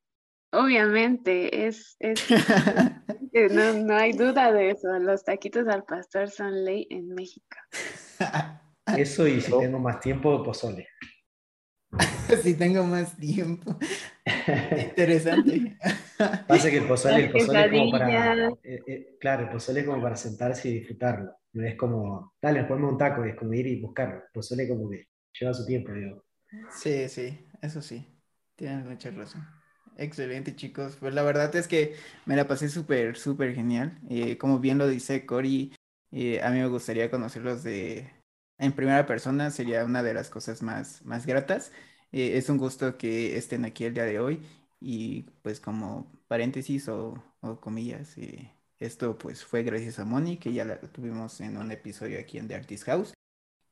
Obviamente, 0.57 1.67
es, 1.67 1.97
es 1.99 2.25
no, 3.53 3.73
no, 3.75 3.95
hay 3.95 4.13
duda 4.13 4.53
de 4.53 4.71
eso. 4.71 4.89
Los 4.99 5.23
taquitos 5.23 5.69
al 5.69 5.85
pastor 5.85 6.31
son 6.31 6.65
ley 6.65 6.87
en 6.91 7.09
México. 7.09 7.57
Eso 8.97 9.27
y 9.27 9.41
si 9.41 9.53
tengo 9.59 9.79
más 9.79 10.01
tiempo, 10.01 10.43
pozole. 10.43 10.89
si 12.43 12.55
tengo 12.55 12.85
más 12.85 13.17
tiempo. 13.17 13.79
Interesante. 14.89 15.77
Pasa 16.49 16.71
que 16.71 16.79
el 16.79 16.87
pozole, 16.87 17.25
el 17.27 17.33
pozole 17.33 17.65
es 17.65 17.71
como 17.71 17.91
para. 17.91 18.49
Eh, 18.49 18.83
eh, 18.87 19.17
claro, 19.21 19.43
el 19.45 19.51
pozole 19.51 19.81
es 19.81 19.87
como 19.87 20.03
para 20.03 20.17
sentarse 20.17 20.69
y 20.71 20.79
disfrutarlo. 20.79 21.33
No 21.53 21.67
es 21.67 21.77
como, 21.77 22.35
dale, 22.41 22.65
ponme 22.65 22.87
un 22.87 22.97
taco, 22.97 23.25
es 23.25 23.37
como 23.37 23.53
ir 23.53 23.67
y 23.67 23.81
buscarlo. 23.81 24.17
El 24.17 24.33
pozole 24.33 24.69
como 24.69 24.89
que 24.89 25.09
lleva 25.39 25.53
su 25.53 25.67
tiempo, 25.67 25.93
digo. 25.93 26.25
Sí, 26.71 27.09
sí, 27.09 27.47
eso 27.61 27.83
sí. 27.83 28.07
Tienes 28.55 28.87
mucha 28.87 29.11
razón. 29.11 29.56
Excelente, 29.99 30.55
chicos. 30.55 30.97
Pues 31.01 31.15
la 31.15 31.23
verdad 31.23 31.55
es 31.57 31.69
que 31.69 31.97
me 32.27 32.37
la 32.37 32.47
pasé 32.47 32.69
súper, 32.69 33.17
súper 33.17 33.55
genial. 33.55 33.99
Eh, 34.11 34.37
como 34.37 34.59
bien 34.61 34.77
lo 34.79 34.87
dice 34.89 35.25
Cory, 35.25 35.75
eh, 36.11 36.43
a 36.43 36.51
mí 36.51 36.59
me 36.59 36.67
gustaría 36.69 37.11
conocerlos 37.11 37.63
de 37.63 38.11
en 38.59 38.73
primera 38.75 39.07
persona, 39.07 39.51
sería 39.51 39.85
una 39.85 40.03
de 40.03 40.15
las 40.15 40.29
cosas 40.31 40.63
más, 40.63 41.03
más 41.05 41.25
gratas. 41.27 41.73
Eh, 42.13 42.37
es 42.37 42.49
un 42.51 42.59
gusto 42.59 42.99
que 42.99 43.37
estén 43.39 43.65
aquí 43.65 43.85
el 43.85 43.95
día 43.95 44.05
de 44.05 44.21
hoy 44.21 44.43
y 44.81 45.23
pues 45.43 45.61
como 45.61 46.13
paréntesis 46.29 46.89
o, 46.89 47.15
o 47.41 47.61
comillas, 47.61 48.17
esto 48.79 49.17
pues 49.19 49.45
fue 49.45 49.63
gracias 49.63 49.99
a 49.99 50.05
Moni, 50.05 50.37
que 50.39 50.53
ya 50.53 50.65
la 50.65 50.81
tuvimos 50.81 51.41
en 51.41 51.57
un 51.57 51.71
episodio 51.73 52.19
aquí 52.21 52.39
en 52.39 52.49
The 52.49 52.55
Artist 52.57 52.85
House. 52.85 53.15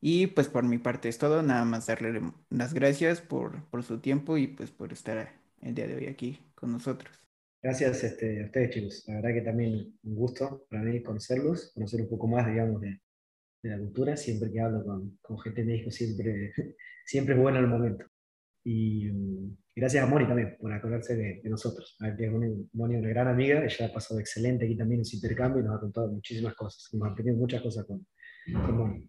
Y 0.00 0.28
pues 0.28 0.48
por 0.48 0.64
mi 0.64 0.78
parte 0.78 1.08
es 1.08 1.18
todo, 1.18 1.42
nada 1.42 1.64
más 1.64 1.86
darle 1.86 2.22
las 2.50 2.74
gracias 2.74 3.20
por, 3.22 3.64
por 3.70 3.82
su 3.84 4.00
tiempo 4.00 4.38
y 4.38 4.46
pues 4.48 4.70
por 4.70 4.92
estar 4.92 5.32
el 5.64 5.74
día 5.74 5.86
de 5.86 5.96
hoy 5.96 6.06
aquí 6.06 6.38
con 6.54 6.72
nosotros. 6.72 7.12
Gracias 7.62 8.04
este, 8.04 8.42
a 8.42 8.46
ustedes, 8.46 8.70
chicos. 8.70 9.04
La 9.08 9.14
verdad 9.16 9.34
que 9.34 9.40
también 9.40 9.98
un 10.02 10.14
gusto 10.14 10.66
para 10.70 10.82
mí 10.82 11.02
conocerlos, 11.02 11.72
conocer 11.72 12.02
un 12.02 12.08
poco 12.08 12.26
más, 12.28 12.46
digamos, 12.46 12.80
de, 12.82 13.00
de 13.62 13.70
la 13.70 13.78
cultura. 13.78 14.16
Siempre 14.16 14.52
que 14.52 14.60
hablo 14.60 14.84
con, 14.84 15.18
con 15.22 15.38
gente 15.40 15.62
de 15.62 15.72
México, 15.72 15.90
siempre, 15.90 16.52
siempre 17.06 17.34
es 17.34 17.40
bueno 17.40 17.58
el 17.58 17.66
momento. 17.66 18.04
Y 18.64 19.06
mm, 19.10 19.56
gracias 19.76 20.04
a 20.04 20.06
Moni 20.06 20.26
también 20.26 20.56
por 20.60 20.72
acordarse 20.72 21.16
de, 21.16 21.40
nosotros. 21.44 21.96
A 22.00 22.10
ver, 22.10 22.30
Moni, 22.30 22.66
es 22.94 23.00
una 23.00 23.08
gran 23.08 23.28
amiga, 23.28 23.64
ella 23.64 23.86
ha 23.86 23.92
pasado 23.92 24.20
excelente 24.20 24.66
aquí 24.66 24.76
también 24.76 25.00
en 25.00 25.04
su 25.06 25.16
intercambio 25.16 25.62
y 25.62 25.64
nos 25.64 25.76
ha 25.76 25.80
contado 25.80 26.12
muchísimas 26.12 26.54
cosas. 26.54 26.90
Ha 27.02 27.08
aprendido 27.08 27.38
muchas 27.38 27.62
cosas 27.62 27.86
con, 27.86 28.06
con 28.52 28.76
Moni. 28.76 29.08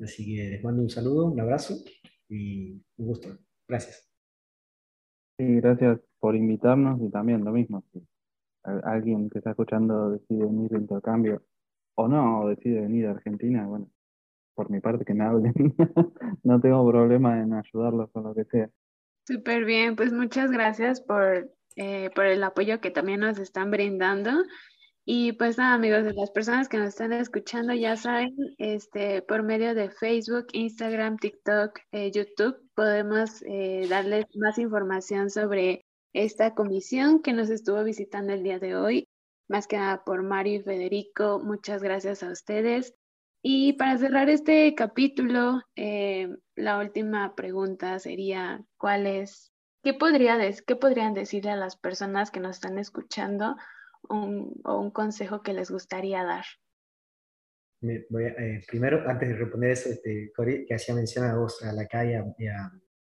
Así 0.00 0.26
que 0.26 0.50
les 0.50 0.62
mando 0.62 0.82
un 0.82 0.90
saludo, 0.90 1.26
un 1.32 1.40
abrazo 1.40 1.82
y 2.28 2.72
un 2.72 3.06
gusto. 3.06 3.38
Gracias. 3.66 4.15
Sí, 5.38 5.56
gracias 5.56 6.00
por 6.18 6.34
invitarnos 6.34 7.00
y 7.02 7.10
también 7.10 7.44
lo 7.44 7.52
mismo, 7.52 7.84
si 7.92 8.06
alguien 8.84 9.30
que 9.30 9.38
está 9.38 9.50
escuchando 9.50 10.10
decide 10.10 10.44
venir 10.44 10.70
de 10.70 10.78
intercambio 10.78 11.42
o 11.94 12.08
no, 12.08 12.48
decide 12.48 12.80
venir 12.80 13.06
a 13.06 13.12
Argentina, 13.12 13.66
bueno, 13.66 13.88
por 14.54 14.70
mi 14.70 14.80
parte 14.80 15.04
que 15.04 15.14
me 15.14 15.24
hablen, 15.24 15.52
no 16.42 16.60
tengo 16.60 16.88
problema 16.88 17.40
en 17.40 17.54
ayudarlos 17.54 18.10
con 18.10 18.24
lo 18.24 18.34
que 18.34 18.44
sea. 18.44 18.70
Súper 19.26 19.64
bien, 19.64 19.96
pues 19.96 20.12
muchas 20.12 20.50
gracias 20.50 21.00
por, 21.00 21.50
eh, 21.76 22.10
por 22.14 22.26
el 22.26 22.42
apoyo 22.42 22.80
que 22.80 22.90
también 22.90 23.20
nos 23.20 23.38
están 23.38 23.70
brindando 23.70 24.30
y 25.08 25.32
pues 25.34 25.56
amigos, 25.60 26.04
de 26.04 26.14
las 26.14 26.32
personas 26.32 26.68
que 26.68 26.78
nos 26.78 26.88
están 26.88 27.12
escuchando 27.12 27.72
ya 27.72 27.96
saben, 27.96 28.34
este, 28.58 29.22
por 29.22 29.44
medio 29.44 29.72
de 29.72 29.88
Facebook, 29.88 30.46
Instagram, 30.52 31.16
TikTok, 31.18 31.78
eh, 31.92 32.10
YouTube, 32.10 32.56
podemos 32.76 33.42
eh, 33.46 33.86
darles 33.88 34.26
más 34.36 34.58
información 34.58 35.30
sobre 35.30 35.84
esta 36.12 36.54
comisión 36.54 37.22
que 37.22 37.32
nos 37.32 37.50
estuvo 37.50 37.82
visitando 37.82 38.32
el 38.32 38.42
día 38.42 38.58
de 38.58 38.76
hoy. 38.76 39.08
Más 39.48 39.66
que 39.66 39.78
nada 39.78 40.04
por 40.04 40.22
Mario 40.22 40.60
y 40.60 40.62
Federico, 40.62 41.40
muchas 41.42 41.82
gracias 41.82 42.22
a 42.22 42.30
ustedes. 42.30 42.94
Y 43.42 43.72
para 43.74 43.96
cerrar 43.96 44.28
este 44.28 44.74
capítulo, 44.74 45.62
eh, 45.74 46.28
la 46.54 46.78
última 46.78 47.34
pregunta 47.34 47.98
sería, 47.98 48.62
¿cuál 48.76 49.06
es, 49.06 49.52
qué, 49.82 49.94
podría 49.94 50.38
qué 50.66 50.76
podrían 50.76 51.14
decirle 51.14 51.52
a 51.52 51.56
las 51.56 51.76
personas 51.76 52.30
que 52.30 52.40
nos 52.40 52.56
están 52.56 52.78
escuchando? 52.78 53.56
o 54.08 54.78
un 54.78 54.90
consejo 54.92 55.42
que 55.42 55.52
les 55.52 55.68
gustaría 55.68 56.22
dar. 56.22 56.44
Eh, 57.82 58.60
primero, 58.66 59.08
antes 59.08 59.28
de 59.28 59.36
responder 59.36 59.70
eso, 59.70 59.90
este, 59.90 60.32
que 60.66 60.74
hacía 60.74 60.94
mención 60.94 61.24
a 61.26 61.36
vos, 61.36 61.62
a 61.62 61.72
la 61.72 61.86
calle 61.86 62.22
y 62.38 62.46
a, 62.46 62.70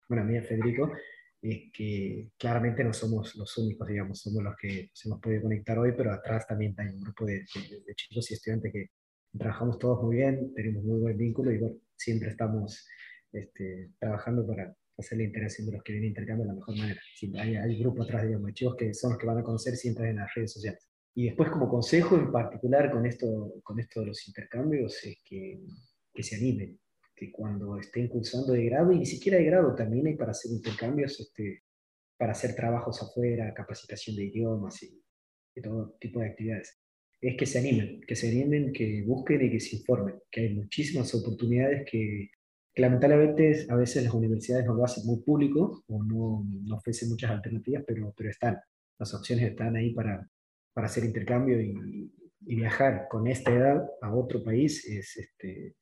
bueno, 0.08 0.22
a 0.22 0.26
mí, 0.26 0.36
a 0.36 0.42
Federico, 0.42 0.92
es 1.40 1.72
que 1.72 2.30
claramente 2.38 2.84
no 2.84 2.92
somos 2.92 3.34
los 3.34 3.56
únicos, 3.58 3.88
digamos, 3.88 4.20
somos 4.20 4.42
los 4.42 4.54
que 4.56 4.88
nos 4.90 5.06
hemos 5.06 5.20
podido 5.20 5.42
conectar 5.42 5.78
hoy, 5.78 5.92
pero 5.96 6.12
atrás 6.12 6.46
también 6.46 6.74
hay 6.78 6.88
un 6.88 7.00
grupo 7.00 7.26
de, 7.26 7.44
chicos 7.96 8.30
y 8.30 8.34
estudiantes 8.34 8.72
que 8.72 8.90
trabajamos 9.36 9.78
todos 9.78 10.02
muy 10.04 10.16
bien, 10.16 10.54
tenemos 10.54 10.84
muy 10.84 11.00
buen 11.00 11.16
vínculo 11.16 11.50
y 11.50 11.58
bueno, 11.58 11.76
siempre 11.96 12.30
estamos 12.30 12.86
este, 13.32 13.90
trabajando 13.98 14.46
para 14.46 14.76
hacer 14.96 15.18
la 15.18 15.24
interacción 15.24 15.66
de 15.66 15.72
los 15.72 15.82
que 15.82 15.92
vienen 15.92 16.10
intercambio 16.10 16.44
de 16.44 16.48
la 16.48 16.54
mejor 16.54 16.76
manera. 16.76 17.00
hay, 17.40 17.56
hay 17.56 17.78
grupo 17.80 18.04
atrás, 18.04 18.24
digamos, 18.24 18.46
de 18.46 18.52
chicos 18.52 18.76
que 18.76 18.94
son 18.94 19.10
los 19.12 19.18
que 19.18 19.26
van 19.26 19.38
a 19.38 19.42
conocer 19.42 19.74
siempre 19.74 20.10
en 20.10 20.16
las 20.16 20.32
redes 20.34 20.52
sociales. 20.52 20.91
Y 21.14 21.26
después 21.26 21.50
como 21.50 21.68
consejo 21.68 22.16
en 22.16 22.32
particular 22.32 22.90
con 22.90 23.04
esto, 23.04 23.54
con 23.62 23.78
esto 23.78 24.00
de 24.00 24.06
los 24.06 24.26
intercambios 24.28 25.04
es 25.04 25.18
que, 25.24 25.60
que 26.12 26.22
se 26.22 26.36
animen, 26.36 26.78
que 27.14 27.30
cuando 27.30 27.78
estén 27.78 28.08
cursando 28.08 28.52
de 28.52 28.64
grado, 28.64 28.92
y 28.92 28.98
ni 28.98 29.06
siquiera 29.06 29.38
de 29.38 29.44
grado, 29.44 29.74
también 29.74 30.06
hay 30.06 30.16
para 30.16 30.30
hacer 30.30 30.50
intercambios, 30.52 31.20
este, 31.20 31.64
para 32.16 32.32
hacer 32.32 32.54
trabajos 32.54 33.02
afuera, 33.02 33.52
capacitación 33.54 34.16
de 34.16 34.24
idiomas 34.24 34.82
y, 34.82 35.00
todo 35.62 35.96
tipo 36.00 36.20
de 36.20 36.28
actividades. 36.28 36.80
Es 37.20 37.36
que 37.36 37.44
se 37.44 37.58
animen, 37.58 38.00
que 38.06 38.16
se 38.16 38.30
animen, 38.30 38.72
que 38.72 39.04
busquen 39.06 39.44
y 39.44 39.50
que 39.50 39.60
se 39.60 39.76
informen, 39.76 40.14
que 40.30 40.40
hay 40.40 40.54
muchísimas 40.54 41.14
oportunidades 41.14 41.84
que, 41.90 42.30
lamentablemente 42.74 43.66
a 43.68 43.76
veces 43.76 44.04
las 44.04 44.14
universidades 44.14 44.64
no 44.64 44.74
lo 44.74 44.84
hacen 44.84 45.04
muy 45.04 45.20
público 45.22 45.84
o 45.88 46.02
no, 46.02 46.42
no 46.64 46.76
ofrecen 46.76 47.10
muchas 47.10 47.30
alternativas, 47.32 47.84
pero, 47.86 48.14
pero 48.16 48.30
están. 48.30 48.58
Las 48.98 49.12
opciones 49.12 49.50
están 49.50 49.76
ahí 49.76 49.92
para, 49.92 50.26
para 50.72 50.86
hacer 50.86 51.04
intercambio 51.04 51.60
y, 51.60 52.10
viajar 52.44 53.06
con 53.08 53.28
esta 53.28 53.54
edad 53.54 53.88
a 54.00 54.12
otro 54.12 54.42
país 54.42 54.84
es, 54.84 55.16
este, 55.16 55.76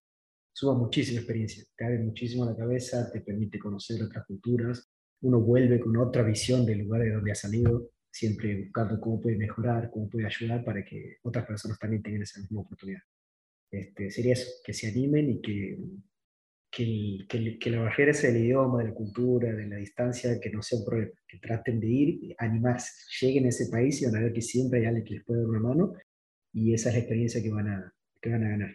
suma 0.53 0.74
muchísima 0.78 1.20
experiencia, 1.20 1.64
te 1.74 1.86
abre 1.86 2.01
muchísimo 2.01 2.45
la 2.45 2.55
cabeza, 2.55 3.11
te 3.11 3.22
permite 3.22 3.59
conocer 3.59 4.03
otras 4.03 4.26
culturas, 4.26 4.91
uno 5.22 5.41
vuelve 5.41 5.80
con 5.80 5.97
otra 5.97 6.22
visión 6.22 6.66
del 6.66 6.80
lugar 6.80 7.03
de 7.03 7.12
donde 7.12 7.32
ha 7.32 7.34
salido, 7.34 7.91
siempre 8.11 8.64
buscando 8.64 9.01
cómo 9.01 9.22
puede 9.22 9.38
mejorar, 9.38 9.91
cómo 9.91 10.11
puede 10.11 10.26
ayudar 10.26 10.62
para 10.62 10.84
que 10.84 11.16
otras 11.22 11.47
personas 11.47 11.78
también 11.78 12.03
tengan 12.03 12.22
esa 12.22 12.41
misma 12.41 12.61
oportunidad. 12.61 13.01
Este, 13.70 14.11
sería 14.11 14.34
eso, 14.34 14.51
que 14.64 14.74
se 14.74 14.88
animen 14.88 15.30
y 15.30 15.41
que, 15.41 15.78
que, 16.70 17.26
que, 17.28 17.70
la 17.70 17.80
barrera 17.80 18.12
sea 18.12 18.30
el 18.30 18.36
idioma, 18.36 18.78
de 18.78 18.88
la 18.90 18.94
cultura, 18.94 19.52
de 19.52 19.66
la 19.66 19.76
distancia, 19.76 20.38
que 20.40 20.50
no 20.50 20.62
sea 20.62 20.78
un 20.78 20.84
problema, 20.84 21.12
que 21.26 21.38
traten 21.38 21.80
de 21.80 21.86
ir, 21.88 22.34
animarse, 22.38 22.90
lleguen 23.20 23.46
a 23.46 23.48
ese 23.48 23.68
país 23.70 24.00
y 24.00 24.06
van 24.06 24.16
a 24.16 24.20
ver 24.20 24.32
que 24.32 24.42
siempre 24.42 24.80
hay 24.80 24.86
alguien 24.86 25.04
que 25.04 25.14
les 25.14 25.24
puede 25.24 25.40
dar 25.40 25.48
una 25.48 25.60
mano 25.60 25.92
y 26.52 26.74
esa 26.74 26.88
es 26.88 26.94
la 26.94 27.00
experiencia 27.00 27.42
que 27.42 27.50
van 27.50 27.68
a, 27.68 27.92
que 28.20 28.30
van 28.30 28.44
a 28.44 28.48
ganar. 28.50 28.70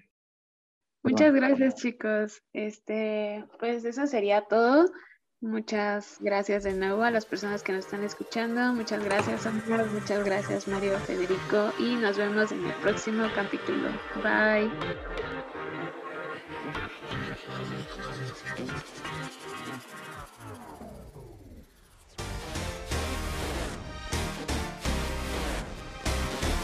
Muchas 1.03 1.33
gracias 1.33 1.75
chicos. 1.75 2.43
Este, 2.51 3.45
pues 3.59 3.85
eso 3.85 4.07
sería 4.07 4.41
todo. 4.41 4.91
Muchas 5.41 6.17
gracias 6.21 6.63
de 6.63 6.73
nuevo 6.73 7.03
a 7.03 7.11
las 7.11 7.25
personas 7.25 7.61
que 7.61 7.71
nos 7.71 7.85
están 7.85 8.03
escuchando. 8.03 8.73
Muchas 8.73 9.03
gracias, 9.03 9.45
Omar. 9.45 9.85
Muchas 9.91 10.25
gracias, 10.25 10.67
Mario 10.67 10.97
Federico. 10.99 11.71
Y 11.77 11.95
nos 11.97 12.17
vemos 12.17 12.51
en 12.51 12.65
el 12.65 12.73
próximo 12.81 13.27
capítulo. 13.35 13.89
Bye. 14.23 14.71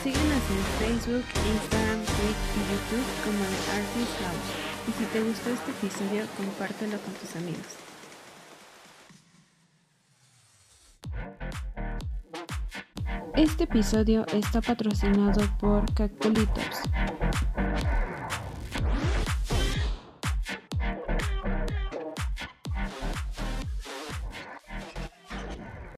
Síguenos 0.04 0.44
en 0.50 0.64
Facebook, 0.80 1.26
Instagram, 1.54 2.00
Twitter 2.06 2.36
y 2.56 2.62
YouTube 2.72 3.08
como 3.24 3.42
The 3.46 3.60
Artist 3.72 4.14
House. 4.22 4.72
Y 4.88 4.92
si 4.94 5.06
te 5.06 5.24
gustó 5.24 5.50
este 5.50 5.72
episodio, 5.72 6.26
compártelo 6.38 6.98
con 7.00 7.14
tus 7.14 7.36
amigos. 7.36 7.82
Este 13.36 13.64
episodio 13.64 14.26
está 14.28 14.62
patrocinado 14.62 15.42
por 15.60 15.92
Cactulitos. 15.94 16.82